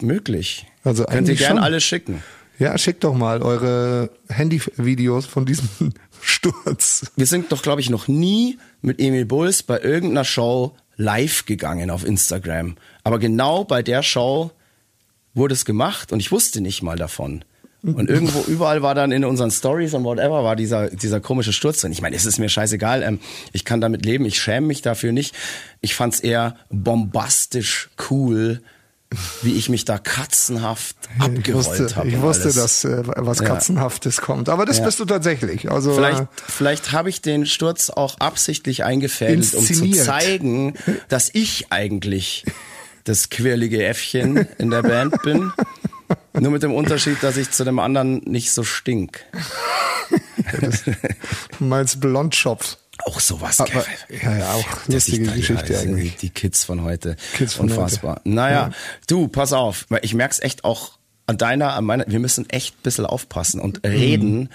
möglich. 0.00 0.66
Also 0.84 1.04
Könnt 1.04 1.12
ihr 1.14 1.18
eigentlich 1.18 1.38
gern 1.38 1.56
schon. 1.56 1.64
alle 1.64 1.80
schicken. 1.80 2.22
Ja, 2.58 2.76
schickt 2.78 3.02
doch 3.04 3.14
mal 3.14 3.42
eure 3.42 4.10
Handyvideos 4.28 5.26
von 5.26 5.46
diesem 5.46 5.68
Sturz. 6.20 7.10
Wir 7.16 7.26
sind 7.26 7.50
doch, 7.50 7.62
glaube 7.62 7.80
ich, 7.80 7.90
noch 7.90 8.08
nie 8.08 8.58
mit 8.82 9.00
Emil 9.00 9.24
Bulls 9.24 9.62
bei 9.62 9.80
irgendeiner 9.80 10.24
Show 10.24 10.76
live 10.96 11.46
gegangen 11.46 11.90
auf 11.90 12.04
Instagram. 12.04 12.76
Aber 13.02 13.18
genau 13.18 13.64
bei 13.64 13.82
der 13.82 14.02
Show 14.02 14.52
wurde 15.34 15.54
es 15.54 15.64
gemacht 15.64 16.12
und 16.12 16.20
ich 16.20 16.30
wusste 16.30 16.60
nicht 16.60 16.82
mal 16.82 16.96
davon. 16.96 17.44
Und 17.84 18.08
irgendwo, 18.08 18.40
überall 18.46 18.82
war 18.82 18.94
dann 18.94 19.10
in 19.10 19.24
unseren 19.24 19.50
Stories 19.50 19.92
und 19.94 20.04
whatever 20.04 20.44
war 20.44 20.54
dieser, 20.54 20.88
dieser 20.90 21.20
komische 21.20 21.52
Sturz 21.52 21.80
drin. 21.80 21.90
Ich 21.90 22.00
meine, 22.00 22.14
es 22.14 22.26
ist 22.26 22.38
mir 22.38 22.48
scheißegal. 22.48 23.02
Ähm, 23.02 23.18
ich 23.52 23.64
kann 23.64 23.80
damit 23.80 24.04
leben. 24.04 24.24
Ich 24.24 24.40
schäme 24.40 24.68
mich 24.68 24.82
dafür 24.82 25.10
nicht. 25.10 25.34
Ich 25.80 25.96
fand's 25.96 26.20
eher 26.20 26.54
bombastisch 26.70 27.90
cool, 28.08 28.62
wie 29.42 29.52
ich 29.56 29.68
mich 29.68 29.84
da 29.84 29.98
katzenhaft 29.98 30.96
Ich 31.16 31.22
abgerollt 31.22 31.66
wusste, 31.80 31.96
habe. 31.96 32.08
ich 32.08 32.20
wusste 32.20 32.44
alles. 32.44 32.54
dass 32.54 32.84
äh, 32.84 33.02
was 33.04 33.40
Ja. 33.40 33.44
Katzenhaftes 33.46 34.20
kommt. 34.20 34.48
Aber 34.48 34.64
das 34.64 34.78
Ja. 34.78 34.84
bist 34.84 35.00
du 35.00 35.04
tatsächlich. 35.04 35.70
Also 35.70 35.92
Vielleicht, 35.92 36.20
äh, 36.20 36.26
vielleicht 36.48 36.92
habe 36.92 37.10
ich 37.10 37.20
den 37.20 37.44
Sturz 37.46 37.90
auch 37.90 38.20
absichtlich 38.20 38.84
eingefädelt, 38.84 39.54
um 39.54 39.66
zu 39.66 39.90
zeigen, 39.90 40.74
dass 41.08 41.30
ich 41.32 41.66
eigentlich 41.72 42.44
das 43.04 43.28
quirlige 43.28 43.84
Äffchen 43.84 44.46
in 44.58 44.70
der 44.70 44.82
Band 44.82 45.20
bin. 45.22 45.52
Nur 46.34 46.50
mit 46.50 46.62
dem 46.62 46.72
Unterschied, 46.74 47.22
dass 47.22 47.36
ich 47.36 47.50
zu 47.50 47.64
dem 47.64 47.78
anderen 47.78 48.18
nicht 48.24 48.52
so 48.52 48.62
stink. 48.64 49.24
du 51.58 51.64
meinst 51.64 52.00
Blondschopf. 52.00 52.78
Auch 53.04 53.20
sowas. 53.20 53.58
Aber- 53.60 53.70
gell? 53.70 54.20
ja, 54.22 54.38
ja, 54.38 54.52
auch 54.52 54.64
lustige 54.86 55.26
da- 55.26 55.34
Geschichte 55.34 55.72
ja, 55.72 55.80
eigentlich. 55.80 56.16
Die 56.16 56.30
Kids 56.30 56.64
von 56.64 56.82
heute. 56.82 57.16
Kids 57.34 57.54
von 57.54 57.68
Unfassbar. 57.68 58.16
heute. 58.16 58.28
Naja, 58.28 58.68
Ja. 58.68 58.70
du, 59.08 59.28
pass 59.28 59.52
auf. 59.52 59.86
Ich 60.02 60.14
merk's 60.14 60.38
echt 60.40 60.64
auch 60.64 60.92
an 61.26 61.36
deiner, 61.38 61.74
an 61.74 61.84
meiner, 61.84 62.04
wir 62.06 62.18
müssen 62.20 62.48
echt 62.50 62.74
ein 62.76 62.82
bisschen 62.82 63.06
aufpassen. 63.06 63.60
Und 63.60 63.82
Mhm. 63.84 63.90
reden 63.90 64.48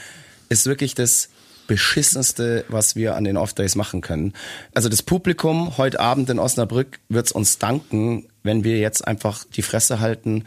ist 0.49 0.65
wirklich 0.65 0.95
das 0.95 1.29
beschissenste, 1.67 2.63
was 2.69 2.95
wir 2.95 3.15
an 3.15 3.25
den 3.25 3.35
Off-Days 3.35 3.75
machen 3.75 3.99
können. 4.01 4.33
Also 4.73 4.87
das 4.87 5.03
Publikum 5.03 5.77
heute 5.77 5.99
Abend 5.99 6.29
in 6.29 6.39
Osnabrück 6.39 6.99
wird's 7.09 7.33
uns 7.33 7.57
danken, 7.57 8.27
wenn 8.47 8.63
wir 8.63 8.79
jetzt 8.79 9.07
einfach 9.07 9.43
die 9.55 9.61
Fresse 9.61 9.99
halten, 9.99 10.45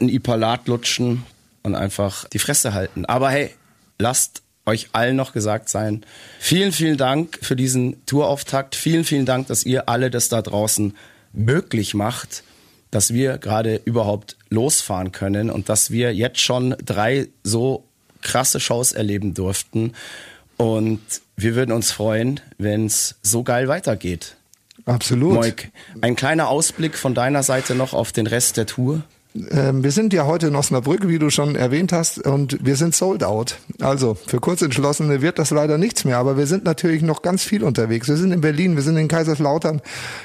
ein 0.00 0.08
Ipalat 0.08 0.68
lutschen 0.68 1.24
und 1.62 1.74
einfach 1.74 2.26
die 2.28 2.38
Fresse 2.38 2.72
halten. 2.72 3.04
Aber 3.04 3.30
hey, 3.30 3.50
lasst 3.98 4.42
euch 4.66 4.88
allen 4.92 5.16
noch 5.16 5.32
gesagt 5.32 5.68
sein. 5.68 6.04
Vielen, 6.38 6.72
vielen 6.72 6.96
Dank 6.96 7.38
für 7.42 7.56
diesen 7.56 8.04
Tourauftakt. 8.06 8.74
Vielen, 8.74 9.04
vielen 9.04 9.26
Dank, 9.26 9.48
dass 9.48 9.64
ihr 9.64 9.88
alle 9.88 10.10
das 10.10 10.28
da 10.28 10.42
draußen 10.42 10.96
möglich 11.32 11.94
macht, 11.94 12.42
dass 12.90 13.12
wir 13.12 13.38
gerade 13.38 13.80
überhaupt 13.84 14.36
losfahren 14.48 15.12
können 15.12 15.50
und 15.50 15.68
dass 15.68 15.90
wir 15.90 16.14
jetzt 16.14 16.40
schon 16.40 16.74
drei 16.84 17.28
so 17.42 17.84
krasse 18.22 18.60
Shows 18.60 18.92
erleben 18.92 19.34
durften. 19.34 19.92
Und 20.56 21.00
wir 21.36 21.54
würden 21.54 21.72
uns 21.72 21.90
freuen, 21.90 22.40
wenn 22.58 22.86
es 22.86 23.16
so 23.22 23.42
geil 23.42 23.68
weitergeht. 23.68 24.36
Absolut. 24.90 25.34
Moik, 25.34 25.70
ein 26.00 26.16
kleiner 26.16 26.48
Ausblick 26.48 26.96
von 26.96 27.14
deiner 27.14 27.42
Seite 27.42 27.74
noch 27.74 27.94
auf 27.94 28.12
den 28.12 28.26
Rest 28.26 28.56
der 28.56 28.66
Tour. 28.66 29.02
Ähm, 29.52 29.84
wir 29.84 29.92
sind 29.92 30.12
ja 30.12 30.26
heute 30.26 30.48
in 30.48 30.56
Osnabrück, 30.56 31.06
wie 31.06 31.20
du 31.20 31.30
schon 31.30 31.54
erwähnt 31.54 31.92
hast, 31.92 32.18
und 32.18 32.64
wir 32.64 32.74
sind 32.74 32.96
sold 32.96 33.22
out. 33.22 33.58
Also 33.80 34.14
für 34.14 34.40
Kurzentschlossene 34.40 35.22
wird 35.22 35.38
das 35.38 35.50
leider 35.50 35.78
nichts 35.78 36.04
mehr, 36.04 36.18
aber 36.18 36.36
wir 36.36 36.46
sind 36.46 36.64
natürlich 36.64 37.02
noch 37.02 37.22
ganz 37.22 37.44
viel 37.44 37.62
unterwegs. 37.62 38.08
Wir 38.08 38.16
sind 38.16 38.32
in 38.32 38.40
Berlin, 38.40 38.74
wir 38.74 38.82
sind 38.82 38.96
in 38.96 39.06
Kaiserslautern, 39.06 39.80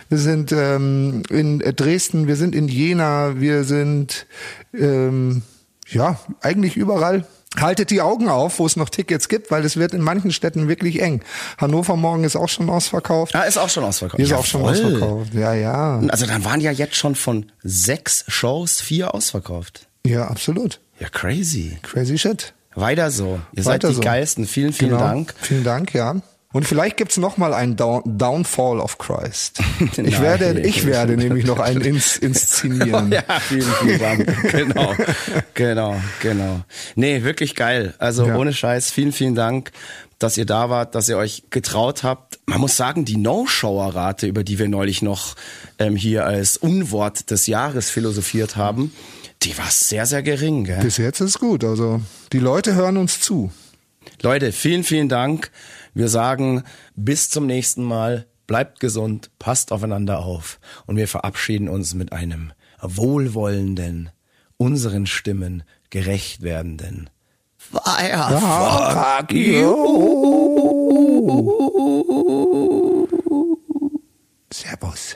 wir 0.09 0.17
sind 0.17 0.51
ähm, 0.51 1.21
in 1.29 1.59
Dresden, 1.59 2.27
wir 2.27 2.35
sind 2.35 2.55
in 2.55 2.67
Jena, 2.67 3.39
wir 3.39 3.63
sind 3.63 4.25
ähm, 4.73 5.43
ja 5.87 6.19
eigentlich 6.41 6.75
überall. 6.75 7.25
Haltet 7.59 7.89
die 7.89 8.01
Augen 8.01 8.29
auf, 8.29 8.59
wo 8.59 8.65
es 8.65 8.75
noch 8.75 8.89
Tickets 8.89 9.29
gibt, 9.29 9.51
weil 9.51 9.63
es 9.65 9.77
wird 9.77 9.93
in 9.93 10.01
manchen 10.01 10.31
Städten 10.31 10.67
wirklich 10.67 11.01
eng. 11.01 11.21
Hannover 11.57 11.95
morgen 11.95 12.23
ist 12.23 12.35
auch 12.35 12.49
schon 12.49 12.69
ausverkauft. 12.69 13.35
Ah, 13.35 13.43
ist 13.43 13.57
auch 13.57 13.69
schon 13.69 13.83
ausverkauft. 13.83 14.21
Ist 14.21 14.33
auch 14.33 14.45
schon 14.45 14.61
Jawohl. 14.61 14.73
ausverkauft. 14.73 15.33
Ja, 15.33 15.53
ja. 15.53 15.99
Also 16.09 16.25
dann 16.25 16.43
waren 16.45 16.61
ja 16.61 16.71
jetzt 16.71 16.95
schon 16.95 17.15
von 17.15 17.51
sechs 17.63 18.25
Shows 18.27 18.81
vier 18.81 19.13
ausverkauft. 19.15 19.87
Ja, 20.05 20.27
absolut. 20.27 20.79
Ja, 20.99 21.09
crazy. 21.09 21.77
Crazy 21.81 22.17
shit. 22.17 22.53
Weiter 22.75 23.09
so. 23.09 23.39
Ihr 23.53 23.63
seid 23.63 23.75
Weiter 23.75 23.89
die 23.89 23.95
so. 23.95 24.01
Geilsten. 24.01 24.45
Vielen, 24.47 24.73
vielen 24.73 24.91
Genau. 24.91 25.01
Dank. 25.03 25.33
Vielen 25.41 25.63
Dank, 25.63 25.93
ja. 25.93 26.15
Und 26.55 26.65
vielleicht 26.65 26.95
gibt's 26.95 27.17
noch 27.17 27.35
mal 27.35 27.53
einen 27.53 27.75
Down 27.75 28.01
Downfall 28.05 28.79
of 28.79 28.97
Christ. 28.97 29.59
Ich 29.81 29.97
Nein. 29.97 30.21
werde, 30.21 30.59
ich 30.61 30.85
werde 30.85 31.17
nämlich 31.17 31.45
noch 31.45 31.59
einen 31.59 31.81
ins 31.81 32.15
inszenieren. 32.15 33.11
Ja, 33.11 33.23
vielen, 33.41 33.61
vielen 33.81 33.99
Dank. 33.99 34.51
genau, 34.51 34.95
genau, 35.53 36.01
genau. 36.21 36.61
Nee, 36.95 37.23
wirklich 37.23 37.55
geil. 37.55 37.93
Also 37.97 38.25
Ja. 38.25 38.37
ohne 38.37 38.53
Scheiß, 38.53 38.89
vielen, 38.89 39.11
vielen 39.11 39.35
Dank, 39.35 39.71
dass 40.17 40.37
ihr 40.37 40.45
da 40.45 40.69
wart, 40.69 40.95
dass 40.95 41.09
ihr 41.09 41.17
euch 41.17 41.43
getraut 41.49 42.03
habt. 42.03 42.39
Man 42.45 42.61
muss 42.61 42.77
sagen, 42.77 43.03
die 43.03 43.17
No-Shower-Rate, 43.17 44.25
über 44.25 44.45
die 44.45 44.57
wir 44.57 44.69
neulich 44.69 45.01
noch 45.01 45.35
ähm, 45.77 45.97
hier 45.97 46.25
als 46.25 46.55
Unwort 46.55 47.31
des 47.31 47.47
Jahres 47.47 47.89
philosophiert 47.89 48.55
haben, 48.55 48.93
Die 49.43 49.57
war 49.57 49.69
sehr, 49.69 50.05
sehr 50.05 50.23
gering, 50.23 50.63
gell? 50.63 50.79
Bis 50.81 50.95
jetzt 50.95 51.19
ist 51.19 51.39
gut. 51.41 51.65
Also 51.65 51.99
die 52.31 52.39
Leute 52.39 52.75
hören 52.75 52.95
uns 52.95 53.19
zu. 53.19 53.51
Leute, 54.21 54.53
vielen, 54.53 54.85
vielen 54.85 55.09
Dank. 55.09 55.51
Wir 55.95 56.09
sagen 56.09 56.63
bis 56.95 57.29
zum 57.31 57.47
nächsten 57.47 57.83
Mal. 57.83 58.27
Bleibt 58.45 58.79
gesund, 58.79 59.31
passt 59.39 59.71
aufeinander 59.71 60.19
auf. 60.19 60.59
Und 60.85 60.97
wir 60.97 61.07
verabschieden 61.07 61.67
uns 61.67 61.95
mit 61.95 62.13
einem 62.13 62.53
wohlwollenden, 62.79 64.11
unseren 64.57 65.07
Stimmen 65.07 65.63
gerecht 65.89 66.43
werdenden 66.43 67.09
Fire, 67.57 68.39
fuck 68.39 69.31
you. 69.31 69.75
Servus. 74.51 75.15